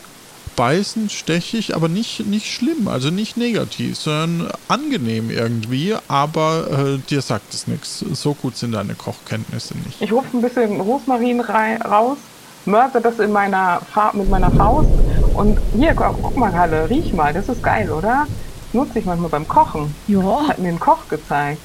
beißend, 0.55 1.11
stechig, 1.11 1.75
aber 1.75 1.89
nicht, 1.89 2.25
nicht 2.27 2.51
schlimm, 2.51 2.87
also 2.87 3.09
nicht 3.09 3.37
negativ, 3.37 3.97
sondern 3.97 4.51
angenehm 4.67 5.29
irgendwie, 5.29 5.95
aber 6.07 6.67
äh, 6.69 7.09
dir 7.09 7.21
sagt 7.21 7.53
es 7.53 7.67
nichts. 7.67 7.99
So 8.13 8.33
gut 8.33 8.55
sind 8.55 8.73
deine 8.73 8.93
Kochkenntnisse 8.95 9.75
nicht. 9.79 10.01
Ich 10.01 10.11
rufe 10.11 10.37
ein 10.37 10.41
bisschen 10.41 10.79
Rosmarin 10.79 11.41
raus, 11.41 12.17
mörse 12.65 13.01
das 13.01 13.19
in 13.19 13.31
meiner 13.31 13.81
Fa 13.93 14.11
mit 14.13 14.29
meiner 14.29 14.51
Faust 14.51 14.89
und 15.33 15.59
hier, 15.75 15.93
guck, 15.93 16.35
mal, 16.37 16.53
Halle, 16.53 16.89
riech 16.89 17.13
mal, 17.13 17.33
das 17.33 17.49
ist 17.49 17.61
geil, 17.63 17.89
oder? 17.91 18.27
Nutze 18.71 18.99
ich 18.99 19.05
manchmal 19.05 19.29
beim 19.29 19.47
Kochen. 19.47 19.93
Ja, 20.07 20.47
Hat 20.47 20.59
mir 20.59 20.69
ein 20.69 20.79
Koch 20.79 21.07
gezeigt. 21.09 21.59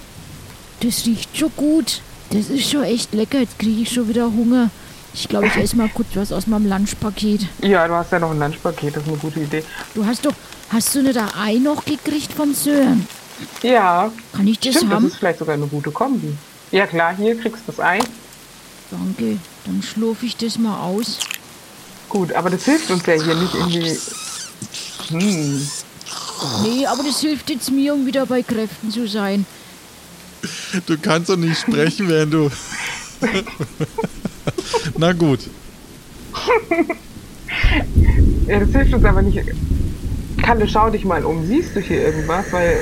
das 0.81 1.07
riecht 1.07 1.37
schon 1.37 1.51
gut. 1.57 2.01
Das 2.31 2.51
ist 2.51 2.71
schon 2.71 2.83
echt 2.85 3.15
lecker. 3.15 3.39
Jetzt 3.39 3.59
kriege 3.59 3.81
ich 3.81 3.91
schon 3.91 4.07
wieder 4.09 4.25
Hunger. 4.27 4.69
Ich 5.15 5.27
glaube, 5.29 5.47
ich 5.47 5.57
esse 5.57 5.75
mal 5.77 5.89
kurz 5.89 6.09
was 6.15 6.31
aus 6.33 6.47
meinem 6.47 6.69
Lunchpaket. 6.69 7.47
Ja, 7.63 7.89
du 7.89 7.95
hast 7.95 8.13
ja 8.13 8.19
noch 8.19 8.31
ein 8.33 8.39
Lunchpaket, 8.39 8.95
das 8.97 9.03
ist 9.05 9.09
eine 9.09 9.17
gute 9.17 9.41
Idee. 9.41 9.65
Du 9.95 10.05
hast 10.05 10.27
doch, 10.27 10.35
hast 10.71 10.95
du 10.95 11.03
nicht 11.03 11.17
ein 11.17 11.29
Ei 11.43 11.55
noch 11.55 11.83
gekriegt 11.85 12.31
vom 12.35 12.53
Sören? 12.53 13.09
Ja, 13.63 14.11
Kann 14.35 14.47
ich 14.47 14.59
das 14.61 14.75
stimmt, 14.75 14.91
das 14.93 14.97
haben? 14.97 15.07
ist 15.07 15.17
vielleicht 15.17 15.39
sogar 15.39 15.55
eine 15.55 15.67
gute 15.67 15.91
Kombi. 15.91 16.37
Ja 16.71 16.87
klar, 16.87 17.15
hier 17.17 17.35
kriegst 17.41 17.63
du 17.67 17.73
das 17.73 17.81
Ei. 17.81 18.01
Danke, 18.91 19.39
dann 19.69 19.83
schlurfe 19.83 20.27
ich 20.27 20.37
das 20.37 20.59
mal 20.59 20.81
aus. 20.81 21.19
Gut, 22.09 22.33
aber 22.33 22.51
das 22.51 22.65
hilft 22.65 22.91
uns 22.91 23.05
ja 23.07 23.15
hier 23.15 23.35
nicht 23.35 23.55
irgendwie. 23.55 23.99
Hm. 25.09 25.69
Nee, 26.63 26.87
aber 26.87 27.03
das 27.03 27.21
hilft 27.21 27.51
jetzt 27.51 27.71
mir, 27.71 27.95
um 27.95 28.07
wieder 28.07 28.25
bei 28.27 28.43
Kräften 28.43 28.91
zu 28.91 29.07
sein. 29.07 29.45
Du 30.87 30.97
kannst 30.97 31.29
doch 31.29 31.37
nicht 31.37 31.61
sprechen, 31.61 32.09
während 32.09 32.33
du. 32.33 32.51
Na 34.97 35.13
gut. 35.13 35.41
Ja, 38.47 38.61
das 38.61 38.71
hilft 38.71 38.95
uns 38.95 39.05
aber 39.05 39.23
nicht. 39.23 39.39
Kalle, 40.43 40.69
schau 40.69 40.89
dich 40.91 41.05
mal 41.05 41.25
um. 41.25 41.47
Siehst 41.47 41.77
du 41.77 41.81
hier 41.81 42.07
irgendwas? 42.07 42.51
Weil. 42.53 42.79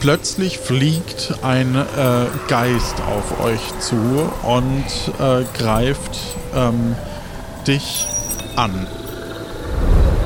Plötzlich 0.00 0.58
fliegt 0.58 1.34
ein 1.42 1.74
äh, 1.74 2.26
Geist 2.48 2.96
auf 3.02 3.44
euch 3.44 3.78
zu 3.80 4.32
und 4.42 4.84
äh, 5.18 5.44
greift 5.58 6.18
ähm, 6.54 6.96
dich 7.66 8.08
an. 8.56 8.86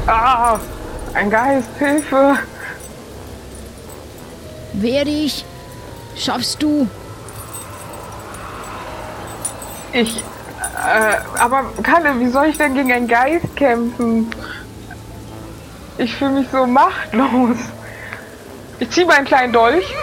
Ah! 0.07 0.61
Ein 1.12 1.29
Geist, 1.29 1.68
Hilfe! 1.79 2.37
Wehr 4.75 5.05
dich. 5.05 5.45
Schaffst 6.16 6.62
du. 6.62 6.89
Ich. 9.93 10.18
Äh, 10.18 11.41
aber 11.41 11.64
Kalle, 11.83 12.20
wie 12.20 12.29
soll 12.29 12.47
ich 12.47 12.59
denn 12.59 12.75
gegen 12.75 12.93
einen 12.93 13.09
Geist 13.09 13.57
kämpfen? 13.57 14.31
Ich 15.99 16.14
fühle 16.14 16.31
mich 16.31 16.47
so 16.53 16.64
machtlos. 16.64 17.57
Ich 18.85 18.91
ziehe 18.91 19.07
meinen 19.07 19.24
kleinen 19.24 19.51
Dolch. 19.51 19.95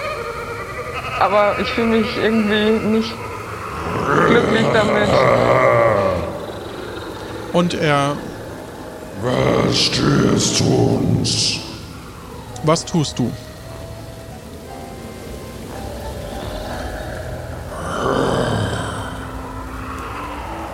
Aber 1.19 1.55
ich 1.59 1.69
fühle 1.69 1.99
mich 1.99 2.17
irgendwie 2.17 2.87
nicht 2.87 3.13
glücklich 4.27 4.65
damit. 4.73 5.07
Und 7.53 7.75
er. 7.75 8.17
Was 9.21 9.77
störst 9.77 10.61
uns? 10.61 11.59
Was 12.63 12.83
tust 12.83 13.19
du? 13.19 13.31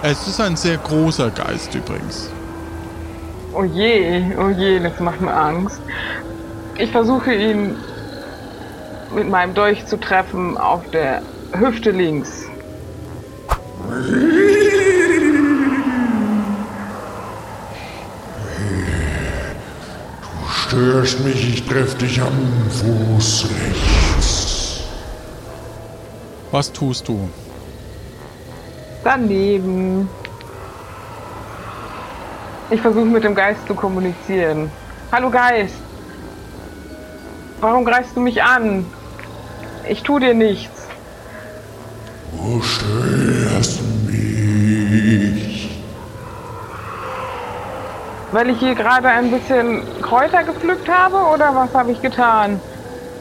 Es 0.02 0.28
ist 0.28 0.40
ein 0.40 0.56
sehr 0.56 0.78
großer 0.78 1.30
Geist 1.32 1.76
übrigens. 1.76 2.30
Oh 3.54 3.66
je, 3.66 4.24
oh 4.40 4.48
je, 4.48 4.80
das 4.80 4.98
macht 5.02 5.20
mir 5.20 5.34
Angst. 5.34 5.82
Ich 6.78 6.90
versuche 6.92 7.34
ihn 7.34 7.76
mit 9.14 9.30
meinem 9.30 9.54
Dolch 9.54 9.86
zu 9.86 9.98
treffen 9.98 10.58
auf 10.58 10.90
der 10.92 11.22
Hüfte 11.54 11.92
links. 11.92 12.46
Du 20.40 20.48
störst 20.50 21.20
mich, 21.22 21.54
ich 21.54 21.66
treff 21.66 21.96
dich 21.96 22.22
am 22.22 22.70
Fuß 22.70 23.48
rechts. 23.50 24.84
Was 26.52 26.72
tust 26.72 27.08
du? 27.08 27.30
Daneben. 29.04 30.10
Ich 32.70 32.82
versuche 32.82 33.06
mit 33.06 33.24
dem 33.24 33.34
Geist 33.34 33.66
zu 33.66 33.74
kommunizieren. 33.74 34.70
Hallo 35.12 35.30
Geist. 35.30 35.76
Warum 37.62 37.86
greifst 37.86 38.16
du 38.16 38.20
mich 38.20 38.44
an? 38.44 38.86
Ich 39.90 40.04
tu 40.04 40.20
dir 40.20 40.34
nichts. 40.34 40.88
Du 42.32 42.62
störst 42.62 43.82
mich. 44.06 45.70
Weil 48.32 48.50
ich 48.50 48.60
hier 48.60 48.76
gerade 48.76 49.08
ein 49.08 49.32
bisschen 49.32 49.82
Kräuter 50.02 50.44
gepflückt 50.44 50.90
habe 50.90 51.18
oder 51.34 51.56
was 51.56 51.74
habe 51.74 51.92
ich 51.92 52.02
getan? 52.02 52.60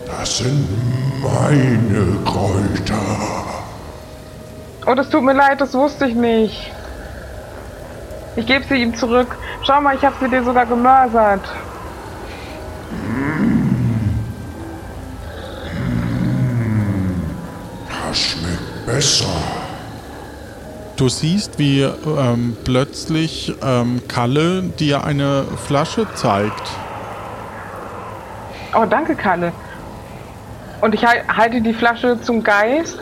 Das 0.07 0.39
sind 0.39 0.69
meine 1.23 2.19
Kräuter. 2.25 2.95
Oh, 4.87 4.95
das 4.95 5.09
tut 5.09 5.23
mir 5.23 5.35
leid, 5.35 5.61
das 5.61 5.75
wusste 5.75 6.07
ich 6.07 6.15
nicht. 6.15 6.71
Ich 8.37 8.47
gebe 8.47 8.65
sie 8.65 8.77
ihm 8.77 8.95
zurück. 8.95 9.37
Schau 9.63 9.81
mal, 9.81 9.97
ich 9.97 10.05
habe 10.05 10.15
sie 10.21 10.29
dir 10.29 10.45
sogar 10.45 10.67
gemörsert. 10.67 11.43
Besser. 18.87 19.27
Du 20.97 21.09
siehst, 21.11 21.59
wie 21.59 21.83
ähm, 21.83 22.57
plötzlich 22.65 23.55
ähm, 23.63 24.01
Kalle 24.09 24.63
dir 24.63 25.05
eine 25.05 25.45
Flasche 25.67 26.07
zeigt. 26.15 26.71
Oh, 28.75 28.87
danke, 28.89 29.15
Kalle. 29.15 29.53
Und 30.81 30.95
ich 30.95 31.05
hal- 31.05 31.25
halte 31.29 31.61
die 31.61 31.75
Flasche 31.75 32.19
zum 32.23 32.43
Geist 32.43 32.99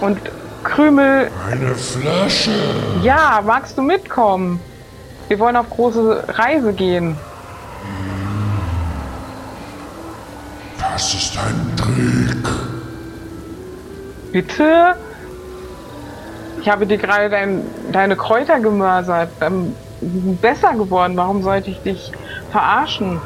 und 0.00 0.18
krümel. 0.64 1.30
Eine 1.50 1.74
Flasche. 1.74 2.50
Ja, 3.02 3.40
magst 3.44 3.78
du 3.78 3.82
mitkommen? 3.82 4.60
Wir 5.28 5.38
wollen 5.38 5.56
auf 5.56 5.70
große 5.70 6.24
Reise 6.28 6.72
gehen. 6.72 7.16
Das 10.78 11.14
ist 11.14 11.36
ein 11.38 11.72
Trick. 11.76 12.75
Bitte? 14.36 14.96
Ich 16.60 16.68
habe 16.68 16.86
dir 16.86 16.98
gerade 16.98 17.30
dein, 17.30 17.62
deine 17.90 18.16
Kräuter 18.16 18.60
gemörsert. 18.60 19.30
Ähm, 19.40 19.74
die 20.02 20.20
sind 20.20 20.42
besser 20.42 20.74
geworden. 20.74 21.16
Warum 21.16 21.42
sollte 21.42 21.70
ich 21.70 21.80
dich 21.80 22.12
verarschen? 22.50 23.18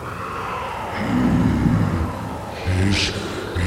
Ich, 2.88 3.12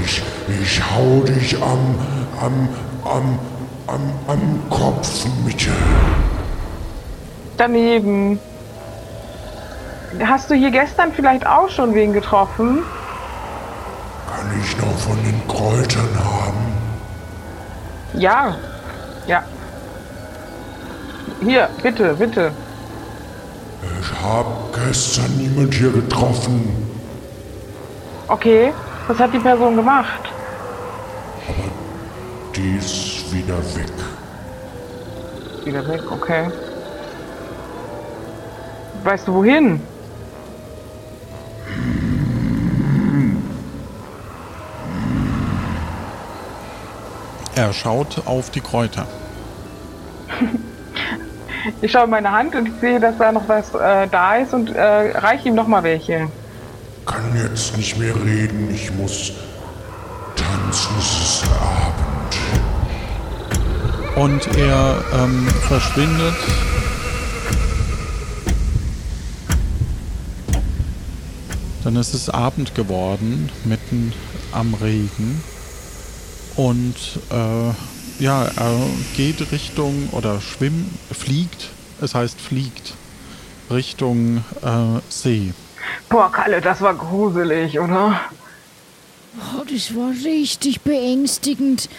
ich, 0.06 0.24
ich 0.62 0.82
hau 0.90 1.20
dich 1.24 1.62
am, 1.62 2.00
am, 2.40 2.70
am, 3.04 3.40
am, 3.88 4.14
am 4.28 4.70
Kopf 4.70 5.26
mit. 5.46 5.68
Daneben. 7.58 8.40
Hast 10.24 10.50
du 10.50 10.56
hier 10.56 10.72
gestern 10.72 11.12
vielleicht 11.12 11.46
auch 11.46 11.70
schon 11.70 11.94
wen 11.94 12.14
getroffen? 12.14 12.84
Kann 14.30 14.62
ich 14.64 14.78
noch 14.78 14.98
von 14.98 15.18
den 15.26 15.46
Kräutern 15.50 16.08
haben? 16.24 16.53
Ja. 18.18 18.56
Ja. 19.28 19.44
Hier, 21.42 21.70
bitte, 21.82 22.14
bitte. 22.14 22.52
Ich 24.02 24.22
habe 24.22 24.50
gestern 24.74 25.38
niemand 25.38 25.74
hier 25.74 25.92
getroffen. 25.92 26.88
Okay. 28.28 28.74
Was 29.08 29.20
hat 29.20 29.34
die 29.34 29.40
Person 29.40 29.76
gemacht? 29.76 30.32
Die 32.56 32.78
ist 32.78 33.34
wieder 33.34 33.58
weg. 33.76 33.92
Wieder 35.66 35.86
weg, 35.88 36.02
okay. 36.10 36.50
Weißt 39.04 39.28
du 39.28 39.34
wohin? 39.34 39.82
Er 47.56 47.72
schaut 47.72 48.26
auf 48.26 48.50
die 48.50 48.62
Kräuter. 48.62 49.06
Ich 51.82 51.92
schaue 51.92 52.06
in 52.06 52.10
meine 52.10 52.32
Hand 52.32 52.56
und 52.56 52.68
ich 52.68 52.74
sehe, 52.82 53.00
dass 53.00 53.18
da 53.18 53.32
noch 53.32 53.48
was 53.48 53.74
äh, 53.76 54.08
da 54.08 54.36
ist 54.38 54.54
und 54.54 54.76
äh, 54.76 55.18
reiche 55.18 55.50
ihm 55.50 55.56
noch 55.56 55.68
mal 55.68 55.84
welche. 55.84 56.30
Kann 57.06 57.36
jetzt 57.36 57.78
nicht 57.78 57.98
mehr 57.98 58.16
reden. 58.16 58.70
Ich 58.74 58.92
muss 58.94 59.32
tanzen. 60.36 60.96
Es 60.98 61.22
ist 61.22 61.44
Abend. 61.62 62.38
Und 64.16 64.58
er 64.58 65.04
ähm, 65.14 65.48
verschwindet. 65.68 66.36
Dann 71.84 71.96
ist 71.98 72.14
es 72.14 72.30
Abend 72.30 72.76
geworden, 72.76 73.50
mitten 73.66 74.14
am 74.54 74.74
Regen. 74.74 75.44
Und 76.56 76.96
äh, 77.32 78.24
ja, 78.24 78.46
er 78.46 78.80
geht 79.16 79.52
Richtung 79.52 80.10
oder 80.12 80.40
schwimmt, 80.40 80.88
fliegt, 81.12 81.70
es 82.02 82.14
heißt 82.14 82.40
fliegt, 82.40 82.94
Richtung 83.72 84.44
äh, 84.62 85.00
See. 85.10 85.54
Boah, 86.10 86.32
Kalle, 86.32 86.62
das 86.62 86.82
war 86.82 86.94
gruselig, 86.94 87.80
oder? 87.80 88.20
Oh, 89.38 89.64
das 89.72 89.96
war 89.96 90.12
richtig 90.24 90.82
beängstigend. 90.82 91.90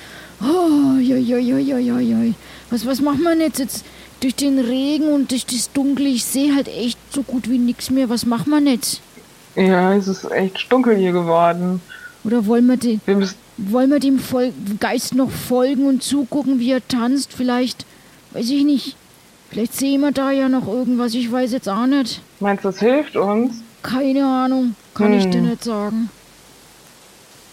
Oh, 0.41 0.99
joi, 1.01 1.19
joi, 1.19 1.41
joi, 1.41 1.61
joi, 1.61 1.81
joi, 1.81 2.01
joi. 2.01 2.35
Was, 2.71 2.87
was 2.87 3.01
macht 3.01 3.21
man 3.21 3.41
jetzt? 3.41 3.59
jetzt? 3.59 3.85
Durch 4.21 4.37
den 4.37 4.59
Regen 4.59 5.13
und 5.13 5.33
durch 5.33 5.45
das 5.45 5.73
Dunkle, 5.73 6.07
ich 6.07 6.25
sehe 6.25 6.55
halt 6.55 6.69
echt 6.69 6.99
so 7.13 7.23
gut 7.23 7.51
wie 7.51 7.59
nichts 7.59 7.91
mehr. 7.91 8.09
Was 8.09 8.25
macht 8.25 8.47
man 8.47 8.67
jetzt? 8.67 9.01
Ja, 9.57 9.95
es 9.95 10.09
ist 10.09 10.31
echt 10.31 10.71
dunkel 10.73 10.97
hier 10.97 11.13
geworden. 11.13 11.81
Oder 12.25 12.47
wollen 12.47 12.67
wir, 12.67 12.77
den, 12.77 13.01
Wir 13.05 13.17
müssen. 13.17 13.44
Wollen 13.57 13.91
wir 13.91 14.01
dem 14.01 14.19
Vol 14.19 14.53
Geist 14.81 15.15
noch 15.15 15.31
folgen 15.31 15.87
und 15.87 16.03
zugucken, 16.03 16.59
wie 16.59 16.73
er 16.73 16.87
tanzt? 16.87 17.33
Vielleicht, 17.33 17.87
weiß 18.33 18.51
ich 18.51 18.65
nicht. 18.65 18.97
Vielleicht 19.51 19.75
sehen 19.75 20.01
wir 20.01 20.11
da 20.13 20.31
ja 20.33 20.49
noch 20.49 20.67
irgendwas. 20.67 21.15
Ich 21.15 21.31
weiß 21.31 21.53
jetzt 21.53 21.69
auch 21.69 21.87
nicht. 21.87 22.21
Meinst 22.41 22.65
du, 22.65 22.69
das 22.69 22.81
hilft 22.81 23.17
uns? 23.17 23.55
Keine 23.83 24.27
Ahnung. 24.27 24.75
Kann 24.95 25.13
ich 25.13 25.29
dir 25.31 25.41
Hm. 25.41 25.49
nicht 25.51 25.63
sagen. 25.65 26.11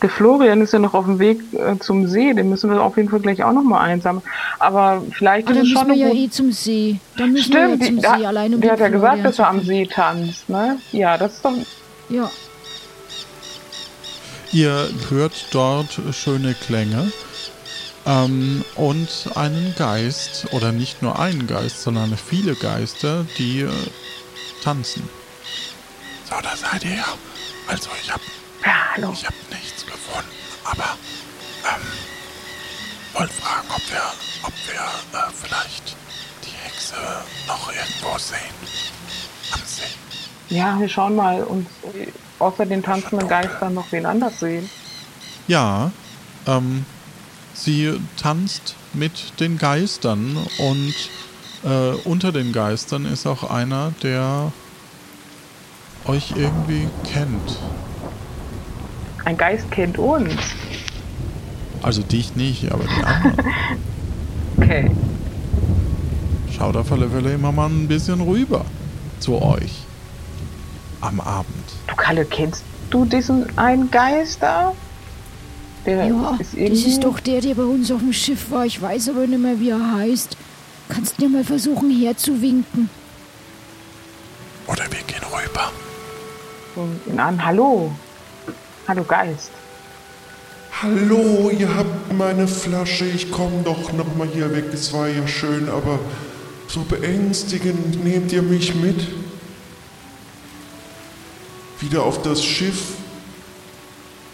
Der 0.02 0.10
Florian 0.10 0.62
ist 0.62 0.74
ja 0.74 0.80
noch 0.80 0.96
auf 0.96 1.06
dem 1.06 1.20
Weg 1.20 1.42
äh, 1.54 1.78
zum 1.78 2.08
See. 2.08 2.34
Den 2.34 2.50
müssen 2.50 2.72
wir 2.72 2.82
auf 2.82 2.98
jeden 2.98 3.10
Fall 3.10 3.20
gleich 3.20 3.44
auch 3.44 3.52
noch 3.54 3.62
mal 3.62 3.82
einsammeln. 3.82 4.24
Aber 4.58 5.04
vielleicht 5.12 5.48
Ah, 5.48 5.52
ist 5.52 5.58
dann 5.58 5.66
es 5.68 5.70
müssen 5.74 5.78
schon 5.78 5.88
wir 5.90 5.94
eine 5.94 6.02
ja 6.02 6.10
gute- 6.10 6.20
eh 6.22 6.30
zum 6.32 6.52
See. 6.52 7.00
Dann 7.18 7.32
müssen 7.34 7.52
Stimmt, 7.52 7.56
wir 7.56 7.70
ja 7.70 7.86
zum 7.86 7.96
die, 7.98 8.02
See 8.02 8.24
da, 8.24 8.28
allein 8.30 8.54
um 8.56 8.62
der 8.62 8.72
hat 8.72 8.80
ja 8.80 8.88
gesagt, 8.90 9.24
dass 9.26 9.38
er 9.38 9.48
am. 9.50 9.62
See 9.62 9.86
tanzt, 9.86 10.50
ne? 10.50 10.78
Ja, 10.92 11.18
das 11.20 11.34
ist 11.36 11.46
doch. 11.46 11.54
Ja. 12.10 12.32
Ihr 14.54 14.90
hört 15.10 15.46
dort 15.52 16.00
schöne 16.12 16.54
Klänge 16.54 17.12
ähm, 18.06 18.66
und 18.76 19.08
einen 19.36 19.74
Geist, 19.76 20.48
oder 20.52 20.72
nicht 20.74 21.02
nur 21.02 21.20
einen 21.20 21.48
Geist, 21.48 21.82
sondern 21.82 22.18
viele 22.18 22.56
Geister, 22.56 23.26
die 23.38 23.62
äh, 23.62 23.70
tanzen. 24.64 25.08
So, 26.30 26.36
da 26.42 26.56
seid 26.56 26.84
ihr 26.84 26.96
ja. 26.96 27.08
Also, 27.68 27.90
ich 28.02 28.12
habe 28.12 28.24
Ja, 28.66 28.76
hallo. 28.96 29.12
ich 29.14 29.26
hab 29.26 29.34
nichts 29.52 29.86
gefunden, 29.86 30.30
aber 30.66 30.98
ähm, 31.70 31.82
wollte 33.14 33.34
fragen, 33.34 33.68
ob 33.74 33.90
wir, 33.90 34.04
ob 34.44 34.54
wir 34.68 35.20
äh, 35.20 35.32
vielleicht 35.42 35.96
die 36.44 36.52
Hexe 36.66 36.96
noch 37.48 37.70
irgendwo 37.72 38.18
sehen. 38.18 38.56
Am 39.54 39.62
See. 39.66 40.11
Ja, 40.52 40.78
wir 40.80 40.90
schauen 40.90 41.16
mal 41.16 41.44
und 41.44 41.66
äh, 41.96 42.08
außer 42.38 42.66
den 42.66 42.84
tanzenden 42.84 43.28
Geistern 43.28 43.74
noch 43.74 43.90
wen 43.92 44.06
anders 44.06 44.42
sehen. 44.42 44.70
Ja, 45.48 45.92
ähm, 46.46 46.86
sie 47.54 47.98
tanzt 48.18 48.76
mit 48.94 49.40
den 49.40 49.58
Geistern 49.58 50.38
und 50.60 50.94
äh, 51.64 51.96
unter 52.04 52.34
den 52.34 52.52
Geistern 52.52 53.06
ist 53.06 53.26
auch 53.26 53.50
einer, 53.50 53.94
der 54.04 54.52
euch 56.06 56.34
irgendwie 56.36 56.88
kennt. 57.10 57.58
Ein 59.24 59.38
Geist 59.38 59.72
kennt 59.72 59.98
uns. 59.98 60.34
Also 61.82 62.02
dich 62.02 62.36
nicht, 62.36 62.72
aber 62.72 62.84
die 62.84 63.04
anderen. 63.04 63.38
Okay. 64.58 64.92
Schaut 66.56 66.76
auf 66.76 66.92
alle 66.92 67.10
Fälle 67.10 67.34
immer 67.34 67.52
mal 67.52 67.68
ein 67.68 67.88
bisschen 67.88 68.22
rüber 68.22 68.64
zu 69.20 69.42
euch. 69.42 69.86
Am 71.02 71.20
Abend. 71.20 71.66
Du 71.88 71.96
Kalle, 71.96 72.26
kennst 72.26 72.64
du 72.90 73.06
diesen 73.06 73.58
einen 73.58 73.90
Geist 73.90 74.42
da? 74.42 74.74
Der 75.86 76.06
Ja, 76.06 76.38
ist 76.40 76.54
das 76.54 76.86
ist 76.86 77.04
doch 77.04 77.20
der, 77.20 77.42
der 77.42 77.56
bei 77.56 77.64
uns 77.64 77.92
auf 77.92 78.00
dem 78.02 78.14
Schiff 78.14 78.52
war. 78.52 78.66
Ich 78.66 78.80
weiß 78.80 79.10
aber 79.10 79.26
nicht 79.26 79.40
mehr, 79.40 79.60
wie 79.60 79.70
er 79.70 79.94
heißt. 79.96 80.38
Kannst 80.90 81.18
du 81.18 81.24
dir 81.24 81.30
mal 81.30 81.44
versuchen, 81.44 81.90
herzuwinken? 81.90 82.90
Oder 84.68 84.84
wir 84.92 85.02
gehen 85.08 85.24
rüber. 85.26 85.72
ihn 87.08 87.20
an. 87.20 87.44
Hallo. 87.44 87.92
Hallo 88.88 89.04
Geist. 89.04 89.50
Hallo, 90.82 91.50
ihr 91.50 91.76
habt 91.76 92.14
meine 92.14 92.48
Flasche. 92.48 93.06
Ich 93.06 93.32
komme 93.32 93.62
doch 93.64 93.92
noch 93.94 94.16
mal 94.16 94.28
hier 94.28 94.54
weg. 94.54 94.66
Es 94.74 94.94
war 94.94 95.08
ja 95.08 95.28
schön, 95.28 95.70
aber 95.70 96.00
so 96.68 96.82
beängstigend. 96.82 98.04
Nehmt 98.04 98.32
ihr 98.32 98.42
mich 98.42 98.76
mit? 98.76 99.08
Wieder 101.82 102.04
auf 102.04 102.22
das 102.22 102.44
Schiff. 102.44 102.94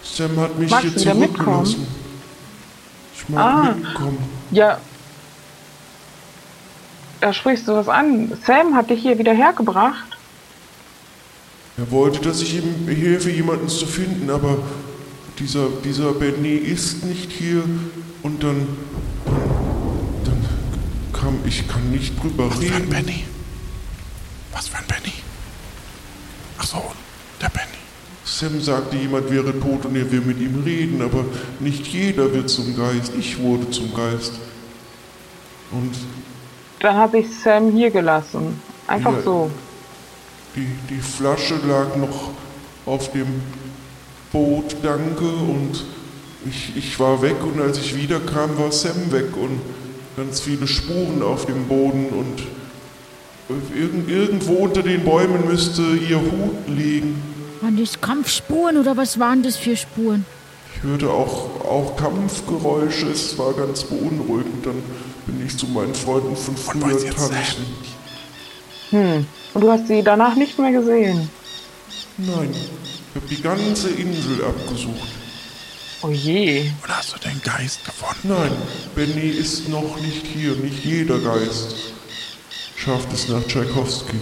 Sam 0.04 0.38
hat 0.40 0.58
mich 0.60 0.70
Magst 0.70 0.86
hier 0.90 0.98
zurückgelassen. 0.98 1.88
Ich 3.16 3.30
mag 3.30 3.46
Ah. 3.46 3.74
mitkommen. 3.74 4.18
Ja. 4.52 4.78
Da 7.22 7.34
sprichst 7.34 7.68
du 7.68 7.74
was 7.74 7.88
an. 7.90 8.32
Sam 8.46 8.76
hat 8.76 8.90
dich 8.90 9.02
hier 9.02 9.18
wieder 9.18 9.34
hergebracht. 9.34 10.06
Er 11.78 11.90
wollte, 11.92 12.20
dass 12.22 12.42
ich 12.42 12.56
ihm 12.56 12.88
helfe, 12.88 13.30
jemanden 13.30 13.70
zu 13.70 13.86
finden, 13.86 14.30
aber 14.30 14.58
dieser, 15.40 15.68
dieser 15.84 16.12
Benny 16.14 16.56
ist 16.56 17.04
nicht 17.06 17.32
hier 17.32 17.64
und 18.24 18.44
dann, 18.44 18.68
dann, 20.26 20.46
kam 21.14 21.40
ich 21.46 21.68
kann 21.68 21.92
nicht 21.92 22.22
drüber 22.22 22.50
Was 22.50 22.58
für 22.58 22.66
ein 22.74 22.82
reden. 22.82 22.90
Benny? 22.90 23.24
Was 24.52 24.68
für 24.70 24.78
ein 24.78 24.86
Benny? 24.88 25.14
Ach 26.58 26.66
so, 26.66 26.84
der 27.42 27.50
Benny. 27.50 27.68
Sam 28.26 28.60
sagte, 28.62 28.98
jemand 28.98 29.32
wäre 29.32 29.58
tot 29.60 29.86
und 29.86 29.96
er 29.96 30.12
will 30.12 30.22
mit 30.22 30.40
ihm 30.40 30.62
reden, 30.66 31.02
aber 31.02 31.24
nicht 31.60 31.88
jeder 31.88 32.34
wird 32.34 32.50
zum 32.50 32.76
Geist. 32.76 33.14
Ich 33.18 33.40
wurde 33.40 33.70
zum 33.72 33.94
Geist. 33.94 34.34
Und 35.72 35.94
Dann 36.80 36.96
habe 36.96 37.20
ich 37.20 37.28
Sam 37.44 37.72
hier 37.72 37.90
gelassen. 37.90 38.62
Einfach 38.88 39.14
Ja. 39.14 39.22
so. 39.22 39.52
die, 40.56 40.68
die 40.90 41.00
Flasche 41.02 41.56
lag 41.68 41.96
noch 41.96 42.32
auf 42.86 43.12
dem 43.12 43.28
Boot, 44.32 44.76
danke. 44.84 45.26
Und 45.26 45.84
ich, 46.46 46.76
ich 46.76 47.00
war 47.00 47.22
weg 47.22 47.36
und 47.44 47.62
als 47.62 47.78
ich 47.80 47.96
wiederkam, 47.96 48.58
war 48.58 48.72
Sam 48.72 49.12
weg 49.12 49.36
und 49.38 49.60
ganz 50.16 50.40
viele 50.42 50.68
Spuren 50.68 51.22
auf 51.22 51.46
dem 51.46 51.66
Boden 51.68 52.08
und 52.10 52.47
irgend, 53.78 54.10
irgendwo 54.10 54.54
unter 54.54 54.82
den 54.82 55.04
Bäumen 55.04 55.48
müsste 55.48 55.82
ihr 55.82 56.20
Hut 56.20 56.68
liegen. 56.68 57.22
Waren 57.62 57.78
das 57.78 58.00
Kampfspuren 58.00 58.78
oder 58.78 58.98
was 58.98 59.20
waren 59.20 59.44
das 59.44 59.56
für 59.58 59.76
Spuren? 59.76 60.26
Ich 60.76 60.84
hörte 60.84 61.10
auch, 61.10 61.66
auch 61.66 61.98
Kampfgeräusche, 61.98 63.08
es 63.08 63.38
war 63.38 63.54
ganz 63.54 63.84
beunruhigend. 63.84 64.66
Dann 64.66 64.82
bin 65.26 65.46
ich 65.46 65.58
zu 65.58 65.68
meinen 65.68 65.96
Freunden 65.96 66.36
von 66.36 66.56
früher 66.56 67.00
tanzen. 67.10 67.66
Hm. 68.92 69.26
Und 69.54 69.62
du 69.62 69.72
hast 69.72 69.88
sie 69.88 70.04
danach 70.04 70.36
nicht 70.36 70.58
mehr 70.60 70.72
gesehen. 70.72 71.30
Nein, 72.18 72.52
ich 72.54 73.16
habe 73.16 73.28
die 73.28 73.42
ganze 73.42 73.90
Insel 73.90 74.44
abgesucht. 74.46 75.10
Oh 76.04 76.10
je. 76.10 76.70
Und 76.84 76.90
hast 76.96 77.16
du 77.16 77.20
den 77.28 77.42
Geist 77.42 77.84
gefunden? 77.84 78.30
Nein, 78.30 78.52
Benny 78.94 79.30
ist 79.30 79.68
noch 79.68 80.00
nicht 80.00 80.26
hier. 80.28 80.56
Nicht 80.56 80.86
jeder 80.86 81.18
Geist 81.20 81.97
schafft 82.88 83.12
es 83.12 83.28
nach 83.28 83.44
Tchaikovsky. 83.48 84.18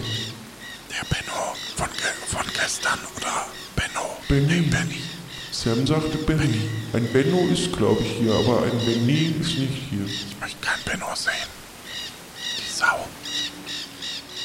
Der 0.90 1.06
Benno 1.06 1.54
von, 1.76 1.88
ge 1.98 2.10
von 2.26 2.46
gestern 2.52 2.98
oder 3.16 3.46
Benno? 3.76 4.18
Benny. 4.28 4.62
Nee, 4.62 4.68
Benny. 4.68 5.02
Sam 5.52 5.86
sagte 5.86 6.18
Benny. 6.18 6.62
Ein 6.94 7.08
Benno 7.14 7.46
ist, 7.54 7.72
glaube 7.78 8.02
ich, 8.02 8.14
hier, 8.14 8.34
aber 8.34 8.64
ein 8.64 8.72
Benny 8.84 9.36
ist 9.40 9.60
nicht 9.60 9.84
hier. 9.92 10.06
Ich 10.06 10.36
möchte 10.42 10.58
kein 10.62 10.80
Benno 10.84 11.06
sehen. 11.14 11.48
Die 12.58 12.72
Sau. 12.72 13.06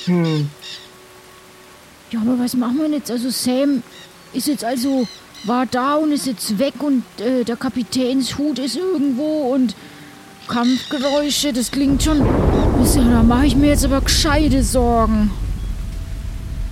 Hm. 0.04 0.50
Ja, 2.10 2.20
aber 2.20 2.38
was 2.38 2.52
machen 2.52 2.76
wir 2.76 2.90
jetzt? 2.90 3.10
Also 3.10 3.30
Sam 3.30 3.82
ist 4.34 4.48
jetzt 4.48 4.64
also, 4.64 5.08
war 5.44 5.64
da 5.64 5.94
und 5.94 6.12
ist 6.12 6.26
jetzt 6.26 6.58
weg 6.58 6.74
und 6.80 7.04
äh, 7.20 7.44
der 7.44 7.56
Kapitänshut 7.56 8.58
ist 8.58 8.76
irgendwo 8.76 9.54
und 9.54 9.74
Kampfgeräusche, 10.46 11.54
das 11.54 11.70
klingt 11.70 12.02
schon. 12.02 12.20
Ja, 12.80 13.02
Da 13.12 13.22
mache 13.22 13.46
ich 13.46 13.56
mir 13.56 13.68
jetzt 13.68 13.84
aber 13.84 14.00
gescheite 14.00 14.62
Sorgen. 14.62 15.30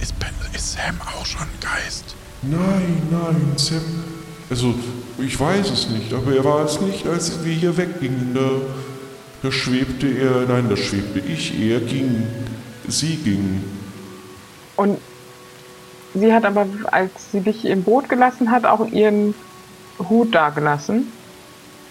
Ist, 0.00 0.18
ben, 0.18 0.30
ist 0.54 0.72
Sam 0.72 0.98
auch 1.02 1.26
schon 1.26 1.42
ein 1.42 1.48
Geist? 1.60 2.14
Nein, 2.42 3.02
nein, 3.10 3.52
Sam. 3.56 3.82
Also, 4.48 4.74
ich 5.18 5.38
weiß 5.38 5.70
es 5.70 5.90
nicht, 5.90 6.14
aber 6.14 6.34
er 6.34 6.44
war 6.44 6.64
es 6.64 6.80
nicht, 6.80 7.06
als 7.06 7.44
wir 7.44 7.52
hier 7.52 7.76
weggingen. 7.76 8.34
Da, 8.34 8.48
da 9.42 9.52
schwebte 9.52 10.06
er, 10.06 10.46
nein, 10.48 10.70
da 10.70 10.76
schwebte 10.78 11.20
ich, 11.20 11.60
er 11.60 11.80
ging, 11.80 12.22
sie 12.88 13.16
ging. 13.16 13.62
Und 14.76 14.98
sie 16.14 16.32
hat 16.32 16.46
aber, 16.46 16.66
als 16.90 17.10
sie 17.32 17.40
dich 17.40 17.66
im 17.66 17.82
Boot 17.82 18.08
gelassen 18.08 18.50
hat, 18.50 18.64
auch 18.64 18.86
ihren 18.92 19.34
Hut 19.98 20.34
da 20.34 20.48
gelassen. 20.48 21.12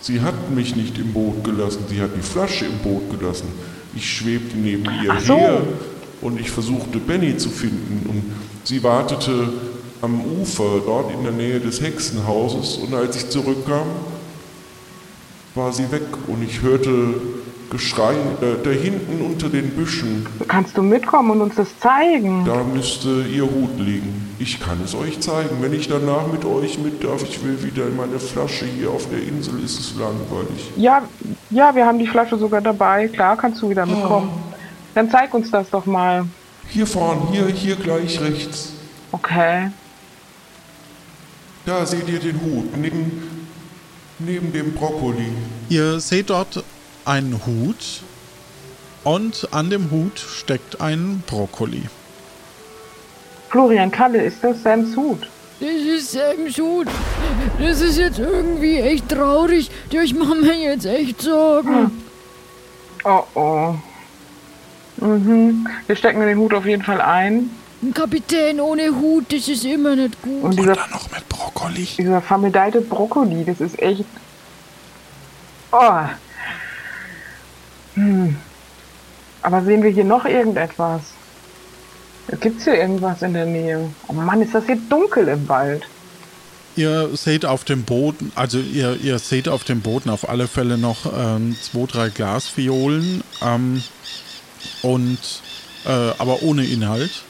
Sie 0.02 0.22
hat 0.22 0.50
mich 0.50 0.76
nicht 0.76 0.98
im 0.98 1.14
Boot 1.14 1.44
gelassen, 1.44 1.86
sie 1.88 2.02
hat 2.02 2.12
die 2.16 2.22
Flasche 2.22 2.66
im 2.66 2.80
Boot 2.80 3.12
gelassen. 3.12 3.48
Ich 3.98 4.18
schwebte 4.18 4.56
neben 4.56 4.86
ihr 5.04 5.20
so. 5.20 5.36
her 5.36 5.62
und 6.22 6.40
ich 6.40 6.52
versuchte 6.52 7.00
Benny 7.00 7.36
zu 7.36 7.50
finden. 7.50 8.08
Und 8.08 8.24
sie 8.64 8.84
wartete 8.84 9.50
am 10.04 10.22
Ufer, 10.40 10.82
dort 10.86 11.12
in 11.12 11.24
der 11.24 11.32
Nähe 11.32 11.60
des 11.60 11.82
Hexenhauses. 11.82 12.78
Und 12.78 12.94
als 12.94 13.16
ich 13.16 13.30
zurückkam, 13.30 13.88
war 15.56 15.74
sie 15.74 15.92
weg. 15.92 16.04
Und 16.28 16.44
ich 16.44 16.62
hörte 16.62 17.16
Geschrei 17.70 18.16
da, 18.40 18.48
da 18.64 18.70
hinten 18.70 19.22
unter 19.26 19.50
den 19.50 19.72
Büschen. 19.72 20.26
Kannst 20.48 20.78
du 20.78 20.82
mitkommen 20.82 21.32
und 21.32 21.42
uns 21.42 21.56
das 21.56 21.68
zeigen? 21.80 22.46
Da 22.46 22.64
müsste 22.64 23.24
ihr 23.24 23.44
Hut 23.44 23.78
liegen. 23.78 24.36
Ich 24.40 24.60
kann 24.60 24.80
es 24.86 24.96
euch 24.96 25.20
zeigen. 25.20 25.58
Wenn 25.62 25.74
ich 25.74 25.90
danach 25.90 26.28
mit 26.32 26.46
euch 26.46 26.80
mit 26.80 27.04
darf, 27.04 27.24
ich 27.24 27.44
will 27.44 27.62
wieder 27.64 27.88
in 27.88 27.98
meine 27.98 28.20
Flasche 28.20 28.66
hier 28.66 28.92
auf 28.92 29.10
der 29.10 29.22
Insel, 29.22 29.62
ist 29.64 29.80
es 29.80 29.96
langweilig. 29.96 30.72
Ja, 30.78 31.02
ja, 31.50 31.76
wir 31.76 31.86
haben 31.86 32.00
die 32.00 32.08
Flasche 32.08 32.38
sogar 32.38 32.62
dabei. 32.62 33.10
Klar, 33.10 33.36
kannst 33.36 33.62
du 33.62 33.70
wieder 33.70 33.86
mitkommen. 33.86 34.30
Dann 34.96 35.12
zeig 35.12 35.34
uns 35.34 35.52
das 35.52 35.70
doch 35.70 35.86
mal. 35.86 36.26
Hier 36.70 36.88
vorn, 36.88 37.28
hier, 37.32 37.48
hier 37.48 37.76
gleich 37.76 38.22
rechts. 38.22 38.74
Okay. 39.12 39.72
Da 41.66 41.86
seht 41.86 42.08
ihr 42.08 42.20
den 42.20 42.40
Hut, 42.42 42.78
neben, 42.78 43.22
neben 44.20 44.54
dem 44.54 44.74
Brokkoli. 44.74 45.32
Ihr 45.68 46.00
seht 46.00 46.30
dort 46.30 46.64
einen 47.08 47.42
Hut 47.46 48.02
und 49.04 49.48
an 49.52 49.70
dem 49.70 49.92
Hut 49.92 50.20
steckt 50.20 50.82
ein 50.82 51.24
Brokkoli. 51.28 51.84
Florian 53.50 53.90
Kalle, 53.92 54.22
ist 54.24 54.44
das 54.44 54.62
Sams 54.62 54.96
Hut? 54.96 55.28
Das 55.60 55.70
ist 55.70 56.12
Sams 56.12 56.58
Hut. 56.58 56.88
Das 57.60 57.82
ist 57.82 57.98
jetzt 57.98 58.20
irgendwie 58.20 58.78
echt 58.80 59.10
traurig. 59.10 59.72
Ich 59.90 60.14
mache 60.14 60.36
mir 60.36 60.56
jetzt 60.58 60.86
echt 60.86 61.22
Sorgen. 61.22 61.92
Oh 63.04 63.24
oh. 63.36 63.76
Mhm. 64.98 65.68
Wir 65.86 65.96
stecken 65.96 66.20
den 66.20 66.38
Hut 66.38 66.54
auf 66.54 66.66
jeden 66.66 66.84
Fall 66.84 67.00
ein. 67.02 67.50
Ein 67.82 67.94
Kapitän 67.94 68.60
ohne 68.60 68.90
Hut, 68.90 69.32
das 69.32 69.48
ist 69.48 69.64
immer 69.64 69.96
nicht 69.96 70.20
gut. 70.22 70.44
Und 70.44 70.50
Und 70.50 70.60
dieser, 70.60 70.74
dann 70.76 70.90
noch 70.90 71.10
mit 71.12 71.30
Brokkoli. 71.30 71.88
dieser 71.98 72.22
vermedeite 72.22 72.82
Brokkoli, 72.82 73.46
das 73.46 73.62
ist 73.62 73.80
echt. 73.80 74.04
Oh. 75.72 76.00
Hm. 77.98 78.36
Aber 79.42 79.64
sehen 79.64 79.82
wir 79.82 79.90
hier 79.90 80.04
noch 80.04 80.26
irgendetwas? 80.26 81.02
Gibt 82.42 82.60
es 82.60 82.66
hier 82.66 82.76
irgendwas 82.76 83.22
in 83.24 83.34
der 83.34 83.46
Nähe? 83.46 83.90
Oh 84.08 84.14
Mann, 84.14 84.42
ist 84.42 84.54
das 84.54 84.66
hier 84.66 84.78
dunkel 84.90 85.28
im 85.28 85.50
Wald. 85.50 85.84
Ihr 86.76 87.10
seht 87.16 87.44
auf 87.44 87.64
dem 87.64 87.84
Boden, 87.84 88.32
also 88.36 88.60
ihr, 88.60 88.98
ihr 88.98 89.18
seht 89.18 89.50
auf 89.50 89.64
dem 89.64 89.82
Boden 89.82 90.12
auf 90.12 90.30
alle 90.30 90.48
Fälle 90.48 90.78
noch 90.78 91.12
ähm, 91.12 91.56
zwei, 91.60 91.86
drei 91.88 92.10
Glasviolen 92.10 93.24
ähm, 93.42 93.82
und 94.84 95.18
äh, 95.86 96.12
aber 96.20 96.44
ohne 96.44 96.66
Inhalt. 96.66 97.24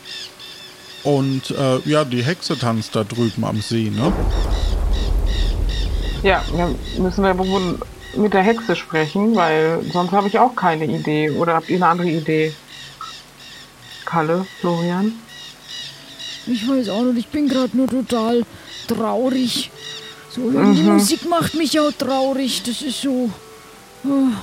Und 1.03 1.51
äh, 1.51 1.80
ja, 1.86 2.03
die 2.03 2.24
Hexe 2.24 2.57
tanzt 2.57 2.93
da 2.93 3.05
drüben 3.05 3.45
am 3.45 3.61
See, 3.61 3.89
ne? 3.89 4.11
Ja, 6.24 6.43
dann 6.57 6.76
müssen 6.97 7.24
wir 7.24 7.38
wohl 7.38 7.80
mit 8.18 8.34
der 8.34 8.41
Hexe 8.41 8.76
sprechen, 8.76 9.36
weil 9.36 9.82
sonst 9.91 10.11
habe 10.11 10.28
ich 10.28 10.39
auch 10.39 10.55
keine 10.55 10.86
Idee. 10.86 11.30
Oder 11.32 11.55
habt 11.55 11.70
ihr 11.70 11.78
eine 11.78 11.88
andere 11.88 12.09
Idee? 12.09 12.53
Kalle, 14.05 14.45
Florian? 14.59 15.13
Ich 16.45 16.68
weiß 16.68 16.89
auch 16.89 17.03
nicht, 17.03 17.18
ich 17.20 17.28
bin 17.28 17.49
gerade 17.49 17.76
nur 17.76 17.88
total 17.88 18.43
traurig. 18.88 19.70
So, 20.30 20.49
die 20.49 20.84
Musik 20.84 21.28
macht 21.30 21.55
mich 21.55 21.80
auch 21.80 21.91
traurig. 21.91 22.63
Das 22.63 22.82
ist 22.82 23.01
so. 23.01 23.30
Oh, 24.03 24.07
ein 24.07 24.36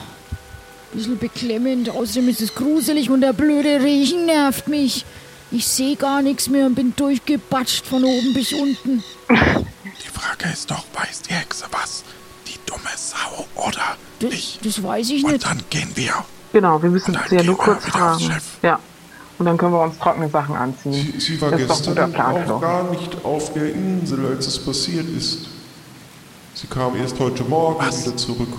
bisschen 0.92 1.18
beklemmend. 1.18 1.88
Außerdem 1.88 2.28
ist 2.28 2.42
es 2.42 2.54
gruselig 2.54 3.08
und 3.10 3.22
der 3.22 3.32
blöde 3.32 3.82
Regen 3.82 4.26
nervt 4.26 4.68
mich. 4.68 5.04
Ich 5.50 5.66
sehe 5.66 5.96
gar 5.96 6.20
nichts 6.20 6.48
mehr 6.48 6.66
und 6.66 6.74
bin 6.74 6.94
durchgebatscht 6.96 7.86
von 7.86 8.04
oben 8.04 8.34
bis 8.34 8.52
unten. 8.52 9.04
Die 9.30 10.08
Frage 10.12 10.52
ist 10.52 10.70
doch, 10.70 10.84
weiß 10.94 11.22
die 11.22 11.34
Hexe 11.34 11.66
was? 11.70 12.02
Dumme 12.74 12.90
Sau 12.96 13.46
oder 13.54 13.96
Das, 14.20 14.30
nicht? 14.30 14.64
das 14.66 14.82
weiß 14.82 15.10
ich 15.10 15.24
Und 15.24 15.32
nicht. 15.32 15.44
dann 15.46 15.60
gehen 15.70 15.90
wir. 15.94 16.12
Genau, 16.52 16.82
wir 16.82 16.90
müssen 16.90 17.16
Und 17.16 17.28
sie 17.28 17.36
ja 17.36 17.42
nur 17.42 17.56
kurz 17.58 17.84
fragen. 17.84 18.30
Ja. 18.62 18.78
Und 19.38 19.46
dann 19.46 19.56
können 19.56 19.72
wir 19.72 19.82
uns 19.82 19.98
trockene 19.98 20.28
Sachen 20.28 20.54
anziehen. 20.54 20.92
Sie, 20.92 21.20
sie 21.20 21.40
war 21.40 21.50
das 21.50 21.60
ist 21.62 21.68
doch 21.70 21.76
ein 21.76 21.84
guter 21.86 22.06
gestern 22.06 22.12
Plan, 22.12 22.50
auch 22.50 22.60
gar 22.60 22.90
nicht 22.90 23.24
auf 23.24 23.52
der 23.52 23.72
Insel, 23.74 24.26
als 24.26 24.46
es 24.46 24.64
passiert 24.64 25.08
ist. 25.08 25.48
Sie 26.54 26.68
kam 26.68 26.94
erst 26.96 27.18
heute 27.18 27.42
Morgen 27.42 27.84
Was? 27.84 28.06
wieder 28.06 28.16
zurück. 28.16 28.52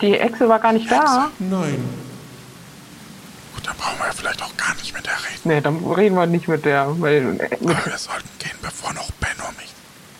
Die 0.00 0.14
Echse 0.18 0.48
war 0.48 0.58
gar 0.58 0.72
nicht 0.72 0.90
da. 0.90 1.30
Nein, 1.38 1.82
Gut, 3.54 3.66
dann 3.66 3.76
brauchen 3.76 3.98
wir 3.98 4.12
vielleicht 4.12 4.42
auch 4.42 4.54
gar 4.56 4.74
nicht 4.74 4.92
mit 4.92 5.06
der 5.06 5.12
reden. 5.14 5.40
Nee, 5.44 5.60
dann 5.60 5.84
reden 5.92 6.16
wir 6.16 6.26
nicht 6.26 6.48
mit 6.48 6.64
der. 6.64 7.00
Weil, 7.00 7.22
mit, 7.22 7.40
Aber 7.52 7.86
wir 7.86 7.96
sollten 7.98 8.28
gehen, 8.40 8.58
bevor 8.60 8.92
noch 8.92 9.10
Benno 9.12 9.44
mich. 9.56 9.65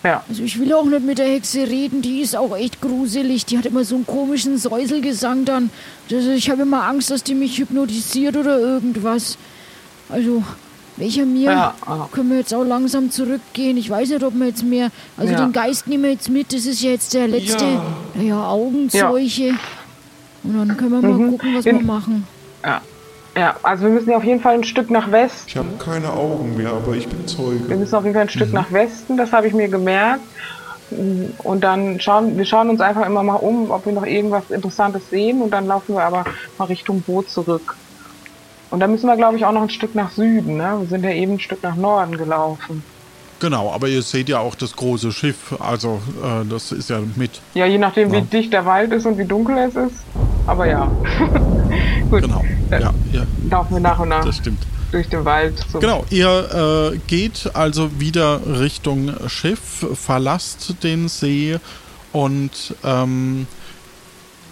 Ja. 0.07 0.25
Also 0.29 0.43
ich 0.43 0.59
will 0.59 0.73
auch 0.73 0.85
nicht 0.85 1.05
mit 1.05 1.19
der 1.19 1.29
Hexe 1.29 1.61
reden, 1.69 2.01
die 2.03 2.21
ist 2.21 2.37
auch 2.37 2.57
echt 2.57 2.81
gruselig. 2.81 3.45
Die 3.47 3.59
hat 3.59 3.67
immer 3.67 3.85
so 3.85 3.97
einen 3.97 4.07
komischen 4.07 4.57
Säuselgesang 4.59 5.45
dann. 5.45 5.71
Ich 6.09 6.49
habe 6.51 6.63
immer 6.63 6.85
Angst, 6.85 7.11
dass 7.11 7.23
die 7.25 7.35
mich 7.35 7.59
hypnotisiert 7.59 8.37
oder 8.37 8.59
irgendwas. 8.59 9.37
Also, 10.09 10.43
welcher 10.97 11.27
mir 11.27 11.51
Ja, 11.51 11.75
ja. 11.87 12.09
können 12.13 12.31
wir 12.31 12.39
jetzt 12.39 12.55
auch 12.55 12.65
langsam 12.65 13.11
zurückgehen. 13.11 13.77
Ich 13.77 13.91
weiß 13.91 14.09
nicht, 14.09 14.23
ob 14.23 14.35
wir 14.35 14.47
jetzt 14.47 14.63
mehr. 14.65 14.91
Also 15.17 15.33
Ja. 15.33 15.41
den 15.45 15.53
Geist 15.53 15.87
nehmen 15.89 16.05
wir 16.05 16.13
jetzt 16.13 16.31
mit, 16.31 16.53
das 16.53 16.65
ist 16.65 16.81
ja 16.83 16.91
jetzt 16.91 17.13
der 17.13 17.29
letzte. 17.29 17.65
Ja. 17.65 17.83
Naja, 18.15 18.49
Augenzeuche. 18.49 19.55
Und 20.45 20.57
dann 20.57 20.77
können 20.77 20.93
wir 20.93 21.03
mal 21.03 21.13
Mhm. 21.19 21.31
gucken, 21.33 21.55
was 21.55 21.67
In- 21.67 21.79
wir 21.79 21.85
machen. 21.85 22.27
ja. 22.65 22.81
Ja, 23.37 23.55
also 23.63 23.85
wir 23.85 23.91
müssen 23.91 24.11
ja 24.11 24.17
auf 24.17 24.25
jeden 24.25 24.41
Fall 24.41 24.55
ein 24.55 24.65
Stück 24.65 24.91
nach 24.91 25.11
West. 25.13 25.45
ich 25.47 25.57
habe 25.57 25.69
keine 25.79 26.11
Augen 26.13 26.57
mehr, 26.57 26.71
aber 26.71 26.95
ich 26.95 27.07
bin 27.07 27.19
Wir 27.21 27.27
Zeuge. 27.27 27.75
müssen 27.77 27.95
auf 27.95 28.05
jeden 28.05 28.15
Fall 28.15 28.23
ein 28.23 28.29
Stück 28.31 28.53
nach 28.53 28.73
Westen, 28.73 29.17
das 29.17 29.33
habe 29.33 29.47
ich 29.47 29.53
mir 29.53 29.69
gemerkt. 29.69 30.23
Und 31.43 31.61
dann 31.65 31.99
schauen 32.01 32.37
wir 32.39 32.45
schauen 32.45 32.71
uns 32.71 32.81
einfach 32.81 33.05
immer 33.07 33.23
mal 33.25 33.35
um, 33.35 33.71
ob 33.71 33.85
wir 33.87 33.93
noch 33.93 34.07
irgendwas 34.07 34.51
Interessantes 34.51 35.11
sehen 35.11 35.43
und 35.43 35.51
dann 35.51 35.67
laufen 35.67 35.95
wir 35.97 36.05
aber 36.05 36.25
mal 36.59 36.65
Richtung 36.67 37.03
Boot 37.03 37.29
zurück. 37.29 37.77
Und 38.71 38.81
dann 38.81 38.91
müssen 38.93 39.07
wir, 39.07 39.17
glaube 39.17 39.37
ich, 39.37 39.45
auch 39.45 39.53
noch 39.53 39.63
ein 39.63 39.71
Stück 39.71 39.95
nach 39.95 40.11
Süden. 40.13 40.57
Ne? 40.57 40.77
Wir 40.81 40.89
sind 40.89 41.05
ja 41.05 41.11
eben 41.11 41.35
ein 41.35 41.41
Stück 41.41 41.63
nach 41.63 41.77
Norden 41.77 42.17
gelaufen. 42.17 42.83
Genau, 43.41 43.71
aber 43.73 43.89
ihr 43.89 44.01
seht 44.03 44.29
ja 44.31 44.39
auch 44.39 44.55
das 44.55 44.75
große 44.77 45.13
Schiff, 45.13 45.55
also 45.61 46.01
äh, 46.25 46.47
das 46.49 46.73
ist 46.73 46.89
ja 46.89 47.01
mit. 47.17 47.33
Ja, 47.53 47.67
je 47.67 47.77
nachdem, 47.79 48.13
Ja. 48.15 48.21
wie 48.21 48.23
dicht 48.23 48.53
der 48.53 48.65
Wald 48.65 48.93
ist 48.93 49.05
und 49.07 49.19
wie 49.19 49.25
dunkel 49.27 49.59
es 49.59 49.75
ist. 49.77 49.97
Aber 50.47 50.67
ja. 50.67 50.87
Gut, 52.11 52.23
Genau, 52.23 52.45
dann 52.71 52.83
ja, 52.83 52.95
ja, 53.13 53.23
laufen 53.51 53.75
wir 53.75 53.81
nach 53.81 53.99
und 53.99 54.11
nach 54.11 54.25
das 54.25 54.37
stimmt. 54.37 54.63
durch 54.93 55.09
den 55.09 55.25
Wald. 55.25 55.65
Genau, 55.73 56.05
ihr 56.11 56.93
äh, 56.93 56.99
geht 57.07 57.51
also 57.55 57.99
wieder 57.99 58.41
Richtung 58.61 59.13
Schiff, 59.29 59.85
verlasst 59.95 60.83
den 60.85 61.09
See 61.09 61.59
und 62.13 62.75
ähm, 62.85 63.47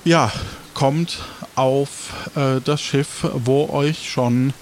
ja, 0.05 0.31
kommt 0.75 1.21
auf 1.55 2.31
äh, 2.37 2.61
das 2.65 2.81
Schiff, 2.81 3.27
wo 3.33 3.69
euch 3.71 4.11
schon 4.11 4.53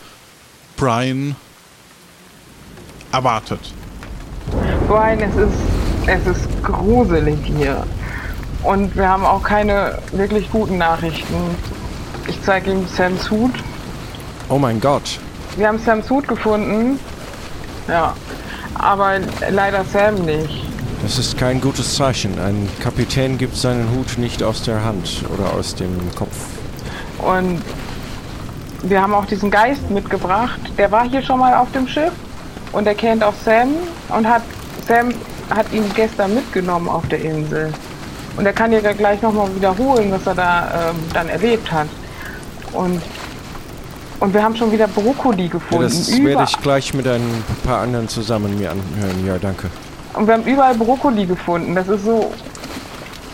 Brian 0.76 1.34
erwartet. 3.10 3.60
Brian, 4.86 5.20
es 5.20 5.36
ist, 5.36 5.58
es 6.06 6.36
ist 6.36 6.62
gruselig 6.62 7.38
hier. 7.44 7.84
Und 8.62 8.94
wir 8.96 9.08
haben 9.08 9.24
auch 9.24 9.42
keine 9.42 9.98
wirklich 10.12 10.50
guten 10.50 10.78
Nachrichten. 10.78 11.34
Ich 12.28 12.40
zeige 12.42 12.70
ihm 12.70 12.86
Sams 12.86 13.30
Hut. 13.30 13.52
Oh 14.48 14.58
mein 14.58 14.80
Gott. 14.80 15.18
Wir 15.56 15.68
haben 15.68 15.78
Sams 15.78 16.08
Hut 16.08 16.28
gefunden. 16.28 16.98
Ja. 17.88 18.14
Aber 18.74 19.18
leider 19.50 19.84
Sam 19.84 20.14
nicht. 20.24 20.64
Das 21.02 21.18
ist 21.18 21.36
kein 21.36 21.60
gutes 21.60 21.96
Zeichen. 21.96 22.38
Ein 22.38 22.68
Kapitän 22.80 23.36
gibt 23.36 23.56
seinen 23.56 23.90
Hut 23.90 24.18
nicht 24.18 24.42
aus 24.42 24.62
der 24.62 24.84
Hand 24.84 25.24
oder 25.34 25.52
aus 25.52 25.74
dem 25.74 25.98
Kopf. 26.14 26.36
Und 27.18 27.60
wir 28.82 29.02
haben 29.02 29.12
auch 29.12 29.24
diesen 29.24 29.50
Geist 29.50 29.90
mitgebracht. 29.90 30.60
Der 30.78 30.90
war 30.92 31.08
hier 31.08 31.22
schon 31.22 31.40
mal 31.40 31.54
auf 31.54 31.70
dem 31.72 31.88
Schiff. 31.88 32.12
Und 32.70 32.86
er 32.86 32.94
kennt 32.94 33.24
auch 33.24 33.34
Sam. 33.44 33.70
Und 34.08 34.28
hat 34.28 34.42
Sam 34.86 35.12
hat 35.50 35.72
ihn 35.72 35.84
gestern 35.94 36.34
mitgenommen 36.34 36.88
auf 36.88 37.06
der 37.08 37.20
Insel. 37.20 37.72
Und 38.36 38.46
er 38.46 38.52
kann 38.52 38.70
dir 38.70 38.80
gleich 38.80 39.20
nochmal 39.22 39.54
wiederholen, 39.54 40.10
was 40.10 40.26
er 40.26 40.34
da 40.34 40.90
ähm, 40.90 40.96
dann 41.12 41.28
erlebt 41.28 41.70
hat. 41.70 41.86
Und, 42.72 43.02
und 44.20 44.32
wir 44.34 44.42
haben 44.42 44.56
schon 44.56 44.72
wieder 44.72 44.88
Brokkoli 44.88 45.44
Ja, 45.44 45.50
gefunden. 45.50 45.84
das 45.84 46.10
werde 46.24 46.44
ich 46.44 46.60
gleich 46.60 46.94
mit 46.94 47.06
ein 47.06 47.44
paar 47.64 47.80
anderen 47.82 48.08
zusammen 48.08 48.58
mir 48.58 48.70
anhören. 48.70 49.26
Ja, 49.26 49.36
danke. 49.38 49.68
Und 50.14 50.26
wir 50.26 50.34
haben 50.34 50.44
überall 50.44 50.74
Brokkoli 50.74 51.26
gefunden. 51.26 51.74
Das 51.74 51.88
ist 51.88 52.04
so 52.04 52.32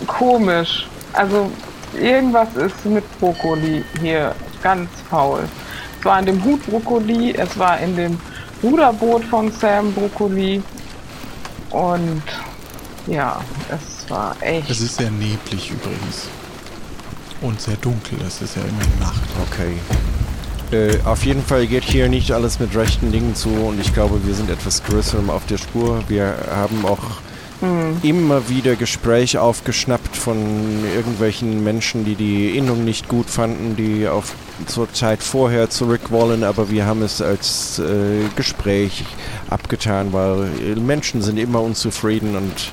komisch. 0.06 0.88
Also 1.12 1.50
irgendwas 1.98 2.48
ist 2.56 2.84
mit 2.84 3.04
Brokkoli 3.20 3.84
hier 4.00 4.34
ganz 4.62 4.88
faul. 5.08 5.40
Es 5.98 6.04
war 6.04 6.18
in 6.20 6.26
dem 6.26 6.44
Hut 6.44 6.64
Brokkoli, 6.66 7.34
es 7.36 7.58
war 7.58 7.78
in 7.80 7.96
dem 7.96 8.20
Ruderboot 8.62 9.24
von 9.24 9.50
Sam 9.52 9.92
Brokkoli. 9.92 10.62
Und 11.70 12.22
ja, 13.06 13.40
es 13.70 13.97
war 14.10 14.36
echt. 14.40 14.70
Es 14.70 14.80
ist 14.80 14.96
sehr 14.96 15.10
neblig 15.10 15.70
übrigens. 15.70 16.28
Und 17.40 17.60
sehr 17.60 17.76
dunkel, 17.76 18.18
es 18.26 18.42
ist 18.42 18.56
ja 18.56 18.62
immer 18.62 19.06
Nacht. 19.06 19.22
Okay. 19.50 19.76
Äh, 20.70 20.98
auf 21.04 21.24
jeden 21.24 21.42
Fall 21.42 21.66
geht 21.66 21.84
hier 21.84 22.08
nicht 22.08 22.32
alles 22.32 22.58
mit 22.58 22.74
rechten 22.76 23.12
Dingen 23.12 23.34
zu 23.34 23.48
und 23.48 23.80
ich 23.80 23.94
glaube, 23.94 24.26
wir 24.26 24.34
sind 24.34 24.50
etwas 24.50 24.82
größerem 24.84 25.30
auf 25.30 25.46
der 25.46 25.58
Spur. 25.58 26.02
Wir 26.08 26.34
haben 26.50 26.84
auch 26.84 27.02
immer 28.02 28.48
wieder 28.48 28.76
Gespräche 28.76 29.42
aufgeschnappt 29.42 30.16
von 30.16 30.36
irgendwelchen 30.94 31.64
Menschen, 31.64 32.04
die 32.04 32.14
die 32.14 32.56
Innung 32.56 32.84
nicht 32.84 33.08
gut 33.08 33.28
fanden, 33.28 33.74
die 33.74 34.06
auf 34.06 34.34
zur 34.66 34.92
Zeit 34.92 35.24
vorher 35.24 35.68
zurück 35.68 36.10
wollen, 36.10 36.44
aber 36.44 36.70
wir 36.70 36.86
haben 36.86 37.02
es 37.02 37.20
als 37.20 37.80
äh, 37.80 38.28
Gespräch 38.36 39.04
abgetan, 39.50 40.12
weil 40.12 40.50
Menschen 40.76 41.20
sind 41.20 41.36
immer 41.36 41.60
unzufrieden 41.60 42.36
und 42.36 42.72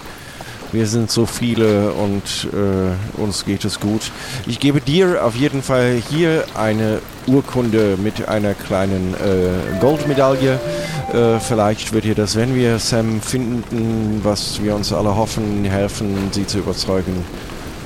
wir 0.76 0.88
sind 0.88 1.10
so 1.10 1.26
viele 1.26 1.94
und 1.94 2.50
äh, 2.52 3.22
uns 3.22 3.46
geht 3.46 3.64
es 3.64 3.80
gut. 3.80 4.12
Ich 4.46 4.60
gebe 4.60 4.82
dir 4.82 5.24
auf 5.24 5.34
jeden 5.36 5.64
Fall 5.64 6.02
hier 6.10 6.44
eine 6.54 7.00
Urkunde 7.28 7.98
mit 7.98 8.28
einer 8.28 8.54
kleinen 8.54 9.14
äh, 9.14 9.80
Goldmedaille. 9.80 10.60
Äh, 11.14 11.40
vielleicht 11.40 11.94
wird 11.94 12.04
dir 12.04 12.14
das, 12.14 12.36
wenn 12.36 12.56
wir 12.56 12.78
Sam 12.80 13.22
finden, 13.22 14.20
was 14.24 14.62
wir 14.62 14.76
uns 14.76 14.92
alle 14.92 15.16
hoffen, 15.16 15.64
helfen, 15.64 16.30
sie 16.32 16.46
zu 16.46 16.60
überzeugen, 16.60 17.24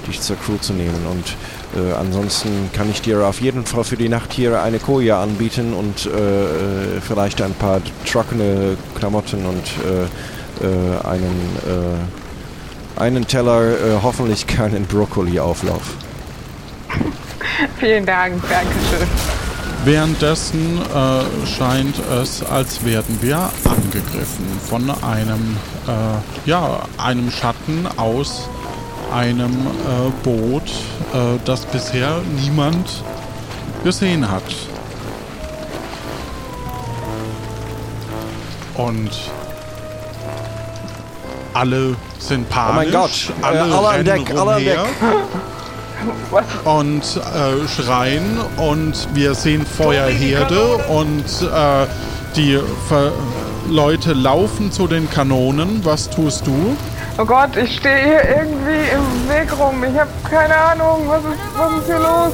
dich 0.07 0.19
zur 0.19 0.37
Crew 0.37 0.57
zu 0.59 0.73
nehmen. 0.73 1.05
Und 1.11 1.35
äh, 1.79 1.93
ansonsten 1.93 2.71
kann 2.73 2.89
ich 2.89 3.03
dir 3.03 3.23
auf 3.27 3.39
jeden 3.39 3.65
Fall 3.65 3.83
für 3.83 3.97
die 3.97 4.09
Nacht 4.09 4.33
hier 4.33 4.63
eine 4.63 4.79
Koja 4.79 5.21
anbieten 5.21 5.73
und 5.73 6.07
äh, 6.07 6.09
äh, 6.09 7.01
vielleicht 7.01 7.39
ein 7.43 7.53
paar 7.53 7.81
trockene 8.05 8.77
Klamotten 8.95 9.45
und 9.45 9.63
äh, 9.85 10.05
äh, 10.65 11.07
einen 11.07 11.57
äh, 11.67 12.28
einen 12.99 13.25
Teller, 13.25 13.71
äh, 13.71 13.99
hoffentlich 14.03 14.45
keinen 14.45 14.85
Brokkoli-Auflauf. 14.85 15.95
Vielen 17.79 18.05
Dank, 18.05 18.41
Dankeschön. 18.49 19.07
Währenddessen 19.85 20.77
äh, 20.81 21.47
scheint 21.47 21.95
es, 22.21 22.43
als 22.43 22.83
werden 22.83 23.17
wir 23.21 23.37
angegriffen 23.63 24.45
von 24.69 24.89
einem, 24.89 25.57
äh, 25.87 26.49
ja, 26.49 26.81
einem 26.97 27.31
Schatten 27.31 27.87
aus 27.95 28.49
einem 29.13 29.51
äh, 29.51 30.09
Boot, 30.23 30.69
äh, 31.13 31.39
das 31.45 31.65
bisher 31.65 32.21
niemand 32.41 33.03
gesehen 33.83 34.29
hat. 34.29 34.43
Und 38.75 39.09
alle 41.53 41.95
sind 42.19 42.49
panisch. 42.49 42.71
Oh 42.71 42.75
mein 42.75 42.91
Gott, 42.91 43.33
äh, 43.41 43.45
alle, 43.45 43.61
alle 43.61 43.75
an 43.75 43.95
rennen 43.95 44.25
Deck, 44.25 44.37
alle 44.37 44.53
an 44.53 44.87
Was? 46.31 46.45
und 46.63 47.03
äh, 47.03 47.67
schreien 47.67 48.39
und 48.57 49.07
wir 49.13 49.35
sehen 49.35 49.65
Feuerherde 49.65 50.77
und 50.87 51.25
äh, 51.41 51.85
die 52.35 52.59
Ver 52.87 53.11
Leute 53.67 54.13
laufen 54.13 54.71
zu 54.71 54.87
den 54.87 55.09
Kanonen. 55.11 55.81
Was 55.83 56.09
tust 56.09 56.47
du? 56.47 56.75
Oh 57.19 57.25
Gott, 57.25 57.55
ich 57.57 57.77
stehe 57.77 57.97
hier 57.97 58.23
irgendwie 58.37 58.89
im 58.93 59.29
Weg 59.29 59.51
rum. 59.59 59.83
Ich 59.83 59.99
habe 59.99 60.09
keine 60.29 60.55
Ahnung, 60.55 61.03
was 61.05 61.19
ist, 61.19 61.39
was 61.55 61.79
ist 61.79 61.85
hier 61.85 61.99
los? 61.99 62.31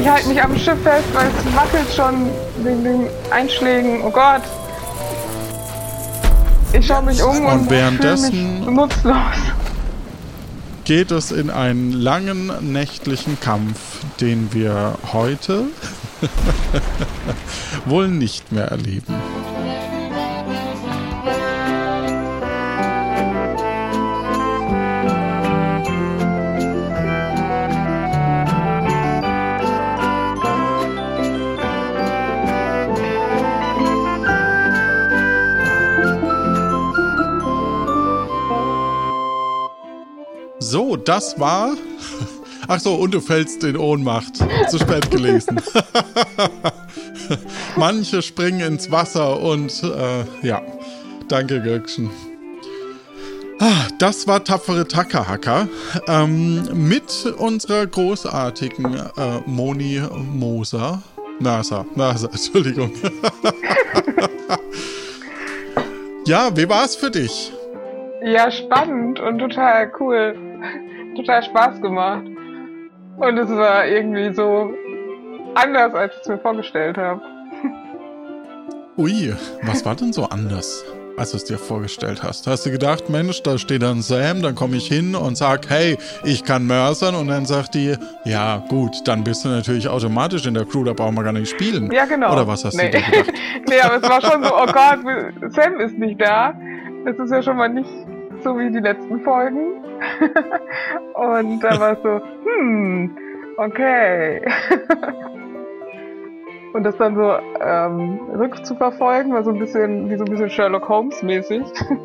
Ich 0.00 0.08
halte 0.08 0.28
mich 0.28 0.42
am 0.42 0.58
Schiff 0.58 0.82
fest, 0.82 1.04
weil 1.12 1.28
es 1.28 1.56
wackelt 1.56 1.94
schon 1.94 2.30
wegen 2.64 2.84
den 2.84 3.06
Einschlägen. 3.30 4.02
Oh 4.04 4.10
Gott. 4.10 4.42
Ich 6.72 6.86
schaue 6.86 7.02
mich 7.02 7.22
um 7.22 7.44
und, 7.44 7.52
Und 7.60 7.70
währenddessen- 7.70 8.74
nutzlos. 8.74 9.14
Geht 10.84 11.10
es 11.12 11.30
in 11.30 11.50
einen 11.50 11.92
langen 11.92 12.50
nächtlichen 12.72 13.38
Kampf, 13.38 13.78
den 14.20 14.52
wir 14.52 14.98
heute 15.12 15.64
wohl 17.86 18.08
nicht 18.08 18.50
mehr 18.52 18.64
erleben. 18.66 19.14
Das 41.04 41.38
war. 41.38 41.74
Ach 42.68 42.78
so, 42.78 42.94
und 42.94 43.12
du 43.12 43.20
fällst 43.20 43.64
in 43.64 43.76
Ohnmacht. 43.76 44.36
Zu 44.68 44.78
spät 44.78 45.10
gelesen. 45.10 45.60
Manche 47.76 48.22
springen 48.22 48.60
ins 48.60 48.90
Wasser 48.90 49.40
und 49.40 49.82
äh, 49.82 50.46
ja. 50.46 50.62
Danke, 51.28 51.60
Göckchen. 51.60 52.10
Ah, 53.58 53.88
Das 53.98 54.26
war 54.26 54.42
tapfere 54.44 54.86
Tackerhacker 54.86 55.68
ähm, 56.08 56.68
mit 56.72 57.26
unserer 57.38 57.86
großartigen 57.86 58.94
äh, 58.96 59.40
Moni 59.46 60.00
Moser. 60.32 61.02
Mercer, 61.40 61.84
Mercer, 61.96 62.28
Entschuldigung. 62.32 62.92
ja, 66.26 66.56
wie 66.56 66.68
war's 66.68 66.94
für 66.96 67.10
dich? 67.10 67.52
Ja, 68.24 68.50
spannend 68.50 69.18
und 69.18 69.38
total 69.38 69.90
cool. 69.98 70.34
Total 71.16 71.42
Spaß 71.42 71.80
gemacht. 71.80 72.24
Und 73.16 73.38
es 73.38 73.48
war 73.50 73.86
irgendwie 73.86 74.32
so 74.32 74.72
anders, 75.54 75.94
als 75.94 76.14
ich 76.14 76.20
es 76.22 76.28
mir 76.28 76.38
vorgestellt 76.38 76.96
habe. 76.96 77.20
Ui, 78.96 79.34
was 79.62 79.84
war 79.84 79.94
denn 79.94 80.12
so 80.12 80.24
anders? 80.24 80.84
als 81.16 81.32
du 81.32 81.36
es 81.36 81.44
dir 81.44 81.58
vorgestellt 81.58 82.22
hast? 82.22 82.46
Hast 82.46 82.66
du 82.66 82.70
gedacht, 82.70 83.10
Mensch, 83.10 83.42
da 83.42 83.58
steht 83.58 83.82
dann 83.82 84.02
Sam, 84.02 84.42
dann 84.42 84.54
komme 84.54 84.76
ich 84.76 84.86
hin 84.86 85.14
und 85.14 85.36
sag, 85.36 85.68
hey, 85.68 85.96
ich 86.24 86.44
kann 86.44 86.66
mörsern 86.66 87.14
und 87.14 87.28
dann 87.28 87.46
sagt 87.46 87.74
die, 87.74 87.96
ja 88.24 88.64
gut, 88.68 88.96
dann 89.04 89.24
bist 89.24 89.44
du 89.44 89.48
natürlich 89.48 89.88
automatisch 89.88 90.46
in 90.46 90.54
der 90.54 90.64
Crew, 90.64 90.84
da 90.84 90.92
brauchen 90.92 91.14
wir 91.14 91.22
gar 91.22 91.32
nicht 91.32 91.50
spielen. 91.50 91.90
Ja, 91.92 92.04
genau. 92.06 92.32
Oder 92.32 92.46
was 92.46 92.64
hast 92.64 92.76
nee. 92.76 92.90
du 92.90 92.98
dir 92.98 93.04
gedacht? 93.04 93.32
nee, 93.68 93.80
aber 93.80 93.96
es 93.96 94.02
war 94.02 94.20
schon 94.20 94.42
so, 94.42 94.50
oh 94.54 94.66
Gott, 94.66 95.52
Sam 95.52 95.80
ist 95.80 95.98
nicht 95.98 96.20
da. 96.20 96.54
Das 97.04 97.18
ist 97.18 97.30
ja 97.30 97.42
schon 97.42 97.56
mal 97.56 97.68
nicht 97.68 97.90
so 98.42 98.58
wie 98.58 98.70
die 98.70 98.80
letzten 98.80 99.20
Folgen. 99.20 99.82
und 101.14 101.60
da 101.60 101.80
war 101.80 101.92
es 101.92 102.02
so, 102.02 102.20
hm, 102.44 103.16
okay. 103.56 104.42
Und 106.72 106.84
das 106.84 106.96
dann 106.96 107.14
so 107.14 107.34
ähm, 107.60 108.18
rückzuverfolgen, 108.34 109.32
war 109.32 109.44
so 109.44 109.50
ein 109.50 109.58
bisschen 109.58 110.08
wie 110.08 110.16
so 110.16 110.24
ein 110.24 110.30
bisschen 110.30 110.48
Sherlock 110.48 110.88
Holmes 110.88 111.22
mäßig. 111.22 111.62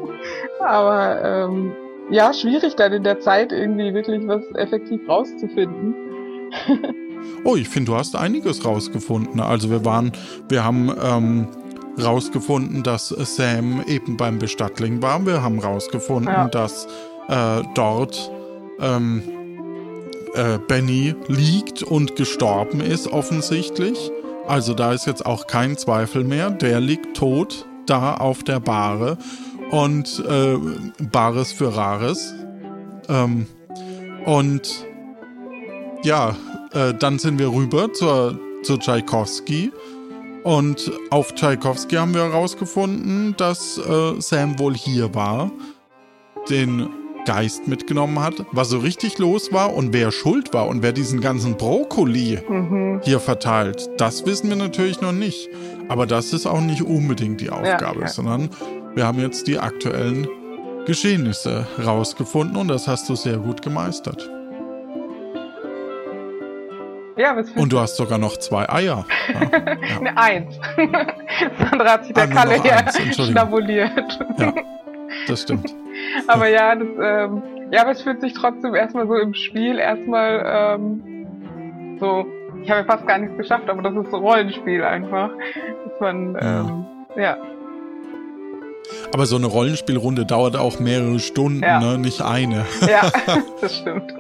Aber 0.60 1.24
ähm, 1.24 1.72
ja, 2.10 2.34
schwierig 2.34 2.76
dann 2.76 2.92
in 2.92 3.04
der 3.04 3.20
Zeit 3.20 3.52
irgendwie 3.52 3.94
wirklich 3.94 4.28
was 4.28 4.44
effektiv 4.56 5.08
rauszufinden. 5.08 5.96
oh, 7.46 7.56
ich 7.56 7.70
finde, 7.70 7.92
du 7.92 7.98
hast 7.98 8.16
einiges 8.16 8.66
rausgefunden. 8.66 9.40
Also 9.40 9.70
wir 9.70 9.86
waren, 9.86 10.12
wir 10.50 10.66
haben 10.66 10.94
ähm, 11.02 11.48
rausgefunden, 12.02 12.84
dass 12.84 13.10
Sam 13.10 13.84
eben 13.88 14.18
beim 14.18 14.40
Bestattling 14.40 15.02
war. 15.02 15.26
Wir 15.26 15.42
haben 15.42 15.60
rausgefunden, 15.60 16.34
ja. 16.34 16.48
dass 16.48 16.88
äh, 17.28 17.64
dort 17.74 18.32
ähm, 18.80 19.24
äh, 20.34 20.60
Benny 20.68 21.16
liegt 21.28 21.84
und 21.84 22.16
gestorben 22.16 22.82
ist, 22.82 23.08
offensichtlich. 23.08 24.12
Also 24.48 24.74
da 24.74 24.94
ist 24.94 25.06
jetzt 25.06 25.26
auch 25.26 25.48
kein 25.48 25.78
Zweifel 25.78 26.24
mehr. 26.24 26.50
Der 26.50 26.80
liegt 26.80 27.18
tot 27.18 27.68
da 27.86 28.16
auf 28.16 28.44
der 28.44 28.60
Bahre. 28.60 29.18
Und 29.72 30.24
äh, 30.26 30.58
Bares 31.12 31.52
für 31.52 31.76
Rares. 31.76 32.34
Ähm, 33.10 33.48
und 34.26 34.86
ja, 36.04 36.36
äh, 36.74 36.94
dann 36.94 37.20
sind 37.20 37.40
wir 37.40 37.52
rüber 37.52 37.92
zur, 37.92 38.40
zu 38.64 38.78
Tchaikovsky. 38.78 39.74
Und 40.48 40.94
auf 41.10 41.36
Tchaikovsky 41.36 41.98
haben 41.98 42.14
wir 42.14 42.24
herausgefunden, 42.24 43.36
dass 43.36 43.78
äh, 43.78 44.22
Sam 44.22 44.58
wohl 44.60 44.76
hier 44.76 45.14
war. 45.14 45.52
Den 46.50 46.88
Geist 47.26 47.68
mitgenommen 47.68 48.22
hat, 48.22 48.46
was 48.54 48.70
so 48.70 48.78
richtig 48.78 49.18
los 49.18 49.52
war 49.52 49.74
und 49.74 49.92
wer 49.92 50.10
schuld 50.14 50.54
war 50.54 50.68
und 50.68 50.82
wer 50.82 50.94
diesen 50.94 51.20
ganzen 51.20 51.58
Brokkoli 51.58 52.40
mhm. 52.48 53.02
hier 53.04 53.20
verteilt, 53.20 53.90
das 53.98 54.26
wissen 54.26 54.48
wir 54.48 54.56
natürlich 54.56 55.02
noch 55.02 55.12
nicht. 55.12 55.50
Aber 55.90 56.08
das 56.08 56.32
ist 56.32 56.46
auch 56.46 56.62
nicht 56.62 56.82
unbedingt 56.82 57.42
die 57.42 57.50
Aufgabe, 57.50 58.00
ja, 58.00 58.06
ja. 58.06 58.08
sondern 58.08 58.50
wir 58.96 59.06
haben 59.06 59.20
jetzt 59.20 59.48
die 59.48 59.60
aktuellen 59.60 60.30
Geschehnisse 60.86 61.68
rausgefunden 61.86 62.56
und 62.56 62.70
das 62.70 62.88
hast 62.88 63.10
du 63.10 63.18
sehr 63.18 63.36
gut 63.36 63.62
gemeistert. 63.62 64.30
Ja, 67.18 67.36
was 67.36 67.50
Und 67.52 67.74
du 67.74 67.80
hast 67.80 67.96
sogar 67.96 68.18
noch 68.18 68.38
zwei 68.38 68.70
Eier. 68.70 69.06
Ja, 69.28 70.00
ne, 70.00 70.18
eins. 70.18 70.60
Sandra 71.60 71.92
hat 71.94 72.06
sich 72.06 72.14
der 72.14 72.24
ah, 72.24 72.28
Kalle 72.28 72.62
hier 72.62 73.14
schnabuliert. 73.14 74.20
Ja, 74.38 74.54
das 75.28 75.42
stimmt. 75.42 75.74
aber 76.28 76.48
ja, 76.48 76.76
das, 76.76 76.88
ähm, 76.88 77.42
ja, 77.72 77.82
aber 77.82 77.92
es 77.92 78.02
fühlt 78.02 78.22
sich 78.22 78.34
trotzdem 78.34 78.76
erstmal 78.76 79.08
so 79.08 79.16
im 79.16 79.34
Spiel 79.34 79.80
erstmal 79.80 80.44
ähm, 80.46 81.98
so, 82.00 82.26
ich 82.62 82.70
habe 82.70 82.82
ja 82.82 82.86
fast 82.86 83.08
gar 83.08 83.18
nichts 83.18 83.36
geschafft, 83.38 83.70
aber 83.70 83.82
das 83.82 83.96
ist 83.96 84.12
so 84.12 84.18
Rollenspiel 84.18 84.84
einfach. 84.84 85.32
Dass 85.86 86.00
man, 86.00 86.38
ähm, 86.40 86.86
ja. 87.16 87.22
ja. 87.22 87.38
Aber 89.14 89.26
so 89.26 89.36
eine 89.36 89.48
Rollenspielrunde 89.48 90.26
dauert 90.26 90.56
auch 90.56 90.80
mehrere 90.80 91.20
Stunden, 91.20 91.64
ja. 91.64 91.80
ne? 91.80 91.98
nicht 91.98 92.22
eine. 92.22 92.66
Ja, 92.88 93.10
das 93.62 93.78
stimmt. 93.78 94.14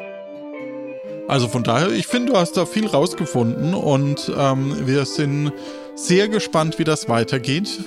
Also 1.27 1.49
von 1.49 1.63
daher, 1.63 1.89
ich 1.91 2.07
finde, 2.07 2.31
du 2.31 2.37
hast 2.37 2.53
da 2.53 2.65
viel 2.65 2.87
rausgefunden 2.87 3.73
und 3.73 4.31
ähm, 4.37 4.87
wir 4.87 5.05
sind 5.05 5.51
sehr 5.95 6.29
gespannt, 6.29 6.79
wie 6.79 6.85
das 6.85 7.09
weitergeht. 7.09 7.79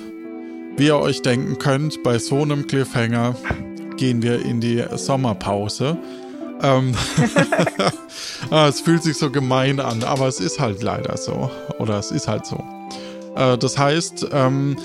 Wie 0.77 0.85
ihr 0.85 0.97
euch 0.97 1.21
denken 1.21 1.57
könnt, 1.57 2.03
bei 2.03 2.19
so 2.19 2.41
einem 2.41 2.67
Cliffhanger 2.67 3.35
gehen 3.97 4.21
wir 4.21 4.45
in 4.45 4.61
die 4.61 4.83
Sommerpause. 4.95 5.97
Ähm 6.61 6.93
ah, 8.51 8.67
es 8.67 8.81
fühlt 8.81 9.03
sich 9.03 9.17
so 9.17 9.31
gemein 9.31 9.79
an, 9.79 10.03
aber 10.03 10.27
es 10.27 10.39
ist 10.39 10.59
halt 10.59 10.83
leider 10.83 11.17
so. 11.17 11.49
Oder 11.79 11.97
es 11.97 12.11
ist 12.11 12.27
halt 12.27 12.45
so. 12.45 12.63
Äh, 13.35 13.57
das 13.57 13.77
heißt, 13.77 14.27
ähm, 14.31 14.77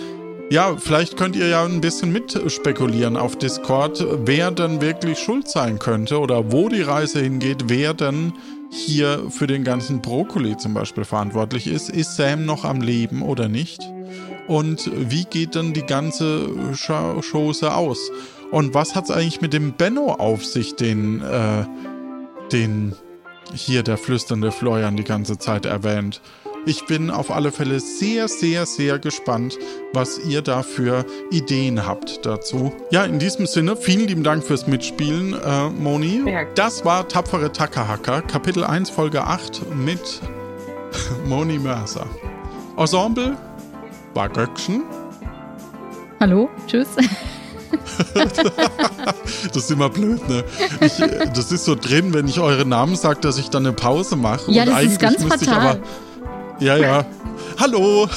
ja, 0.50 0.76
vielleicht 0.76 1.16
könnt 1.16 1.34
ihr 1.34 1.48
ja 1.48 1.64
ein 1.64 1.80
bisschen 1.80 2.12
mitspekulieren 2.12 3.16
auf 3.16 3.36
Discord, 3.36 4.04
wer 4.26 4.50
denn 4.50 4.80
wirklich 4.80 5.18
schuld 5.18 5.48
sein 5.48 5.78
könnte 5.78 6.20
oder 6.20 6.52
wo 6.52 6.68
die 6.68 6.82
Reise 6.82 7.20
hingeht, 7.20 7.64
wer 7.68 7.94
denn 7.94 8.32
hier 8.70 9.30
für 9.30 9.46
den 9.46 9.64
ganzen 9.64 10.00
Brokkoli 10.02 10.56
zum 10.56 10.74
Beispiel 10.74 11.04
verantwortlich 11.04 11.66
ist. 11.66 11.90
Ist 11.90 12.16
Sam 12.16 12.44
noch 12.44 12.64
am 12.64 12.80
Leben 12.80 13.22
oder 13.22 13.48
nicht? 13.48 13.80
Und 14.46 14.90
wie 15.10 15.24
geht 15.24 15.56
dann 15.56 15.72
die 15.72 15.86
ganze 15.86 16.48
Chose 16.74 17.74
aus? 17.74 18.10
Und 18.52 18.74
was 18.74 18.94
hat 18.94 19.04
es 19.04 19.10
eigentlich 19.10 19.40
mit 19.40 19.52
dem 19.52 19.72
Benno 19.72 20.12
auf 20.12 20.44
sich, 20.44 20.76
den, 20.76 21.22
äh, 21.22 21.64
den 22.52 22.94
hier 23.52 23.82
der 23.82 23.98
flüsternde 23.98 24.52
Florian 24.52 24.96
die 24.96 25.04
ganze 25.04 25.38
Zeit 25.38 25.66
erwähnt? 25.66 26.20
Ich 26.68 26.84
bin 26.86 27.12
auf 27.12 27.30
alle 27.30 27.52
Fälle 27.52 27.78
sehr, 27.78 28.26
sehr, 28.26 28.66
sehr 28.66 28.98
gespannt, 28.98 29.56
was 29.92 30.18
ihr 30.18 30.42
da 30.42 30.64
für 30.64 31.06
Ideen 31.30 31.86
habt 31.86 32.26
dazu. 32.26 32.72
Ja, 32.90 33.04
in 33.04 33.20
diesem 33.20 33.46
Sinne, 33.46 33.76
vielen 33.76 34.08
lieben 34.08 34.24
Dank 34.24 34.42
fürs 34.42 34.66
Mitspielen, 34.66 35.34
äh, 35.34 35.68
Moni. 35.70 36.24
Das 36.56 36.84
war 36.84 37.06
Tapfere 37.06 37.52
Tackerhacker, 37.52 38.20
Kapitel 38.22 38.64
1, 38.64 38.90
Folge 38.90 39.22
8 39.22 39.62
mit 39.76 40.00
Moni 41.26 41.56
Mörser. 41.60 42.08
Ensemble 42.76 43.36
war 44.14 44.28
Göckchen. 44.28 44.82
Hallo, 46.18 46.50
tschüss. 46.66 46.88
das 48.14 49.56
ist 49.56 49.70
immer 49.70 49.88
blöd, 49.88 50.28
ne? 50.28 50.42
Ich, 50.80 50.94
das 51.32 51.52
ist 51.52 51.64
so 51.64 51.76
drin, 51.76 52.12
wenn 52.12 52.26
ich 52.26 52.40
eure 52.40 52.66
Namen 52.66 52.96
sage, 52.96 53.20
dass 53.20 53.38
ich 53.38 53.50
dann 53.50 53.64
eine 53.66 53.72
Pause 53.72 54.16
mache. 54.16 54.50
Ja, 54.50 54.64
das 54.64 54.82
ist 54.82 54.98
ganz 54.98 55.22
fatal. 55.22 55.80
Ja, 56.58 56.76
ja. 56.76 57.04
Hallo! 57.58 58.08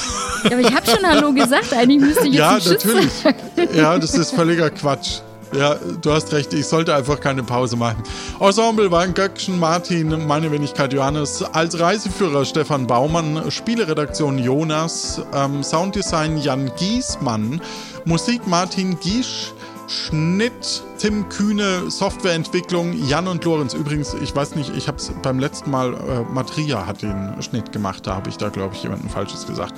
Ja, 0.44 0.52
aber 0.52 0.60
ich 0.60 0.74
habe 0.74 0.86
schon 0.86 1.06
Hallo 1.06 1.32
gesagt. 1.32 1.72
Eigentlich 1.74 2.00
müsste 2.00 2.26
ich 2.26 2.34
jetzt 2.34 2.38
Ja, 2.38 2.72
natürlich. 2.72 3.12
Sagen. 3.12 3.38
Ja, 3.74 3.98
das 3.98 4.14
ist 4.14 4.30
völliger 4.34 4.70
Quatsch. 4.70 5.20
Ja, 5.52 5.74
du 6.00 6.12
hast 6.12 6.32
recht, 6.32 6.54
ich 6.54 6.64
sollte 6.64 6.94
einfach 6.94 7.18
keine 7.18 7.42
Pause 7.42 7.76
machen. 7.76 8.02
Ensemble 8.38 8.90
waren 8.92 9.12
Göckchen, 9.12 9.58
Martin, 9.58 10.26
meine 10.26 10.50
Wenigkeit 10.52 10.92
Johannes, 10.92 11.42
als 11.42 11.78
Reiseführer 11.78 12.44
Stefan 12.44 12.86
Baumann, 12.86 13.50
Spieleredaktion 13.50 14.38
Jonas, 14.38 15.20
ähm, 15.34 15.64
Sounddesign 15.64 16.38
Jan 16.38 16.70
Giesmann, 16.78 17.60
Musik 18.04 18.46
Martin 18.46 18.98
Giesch, 19.00 19.52
Schnitt 19.90 20.84
Tim 20.98 21.28
Kühne, 21.28 21.90
Softwareentwicklung 21.90 22.92
Jan 22.92 23.26
und 23.26 23.44
Lorenz. 23.44 23.74
Übrigens, 23.74 24.14
ich 24.14 24.34
weiß 24.34 24.54
nicht, 24.54 24.76
ich 24.76 24.86
habe 24.86 24.98
es 24.98 25.10
beim 25.20 25.40
letzten 25.40 25.70
Mal, 25.72 25.94
äh, 25.94 26.32
Matria 26.32 26.86
hat 26.86 27.02
den 27.02 27.42
Schnitt 27.42 27.72
gemacht, 27.72 28.06
da 28.06 28.14
habe 28.14 28.30
ich 28.30 28.36
da, 28.36 28.50
glaube 28.50 28.76
ich, 28.76 28.84
jemandem 28.84 29.10
Falsches 29.10 29.48
gesagt. 29.48 29.74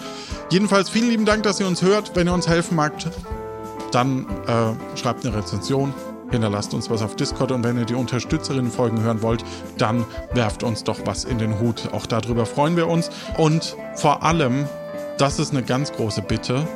Jedenfalls 0.51 0.91
vielen 0.91 1.09
lieben 1.09 1.25
Dank, 1.25 1.45
dass 1.45 1.61
ihr 1.61 1.67
uns 1.67 1.81
hört. 1.81 2.15
Wenn 2.15 2.27
ihr 2.27 2.35
uns 2.35 2.47
helfen 2.47 2.77
mögt, 2.77 3.09
dann 3.91 4.27
äh, 4.47 4.99
schreibt 4.99 5.25
eine 5.25 5.35
Rezension, 5.35 5.95
hinterlasst 6.31 6.75
uns 6.75 6.91
was 6.91 7.01
auf 7.01 7.17
Discord 7.17 7.51
und 7.51 7.65
wenn 7.65 7.79
ihr 7.79 7.87
die 7.87 7.95
Unterstützerinnen-Folgen 7.95 9.01
hören 9.01 9.23
wollt, 9.23 9.43
dann 9.79 10.05
werft 10.35 10.63
uns 10.63 10.85
doch 10.85 10.99
was 11.07 11.25
in 11.25 11.39
den 11.39 11.59
Hut. 11.59 11.89
Auch 11.93 12.05
darüber 12.05 12.45
freuen 12.45 12.77
wir 12.77 12.87
uns. 12.87 13.11
Und 13.39 13.77
vor 13.95 14.23
allem, 14.23 14.67
das 15.17 15.39
ist 15.39 15.53
eine 15.53 15.63
ganz 15.63 15.91
große 15.93 16.21
Bitte, 16.21 16.67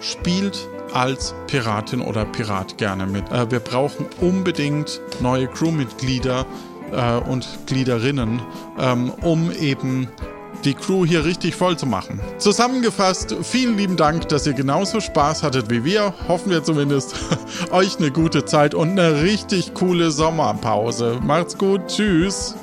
spielt 0.00 0.68
als 0.94 1.34
Piratin 1.46 2.00
oder 2.00 2.24
Pirat 2.24 2.78
gerne 2.78 3.06
mit. 3.06 3.30
Äh, 3.30 3.50
wir 3.50 3.60
brauchen 3.60 4.06
unbedingt 4.20 5.00
neue 5.20 5.46
Crewmitglieder 5.48 6.46
äh, 6.92 7.16
und 7.28 7.46
Gliederinnen, 7.66 8.40
ähm, 8.78 9.12
um 9.22 9.52
eben 9.52 10.08
die 10.64 10.74
Crew 10.74 11.06
hier 11.06 11.24
richtig 11.24 11.54
voll 11.54 11.78
zu 11.78 11.86
machen. 11.86 12.20
Zusammengefasst, 12.38 13.34
vielen 13.42 13.76
lieben 13.76 13.96
Dank, 13.96 14.28
dass 14.28 14.46
ihr 14.46 14.52
genauso 14.52 15.00
Spaß 15.00 15.42
hattet 15.42 15.70
wie 15.70 15.84
wir. 15.84 16.12
Hoffen 16.28 16.50
wir 16.50 16.62
zumindest. 16.62 17.14
Euch 17.70 17.98
eine 17.98 18.10
gute 18.10 18.44
Zeit 18.44 18.74
und 18.74 18.90
eine 18.90 19.22
richtig 19.22 19.74
coole 19.74 20.10
Sommerpause. 20.10 21.18
Macht's 21.22 21.56
gut. 21.56 21.86
Tschüss. 21.86 22.54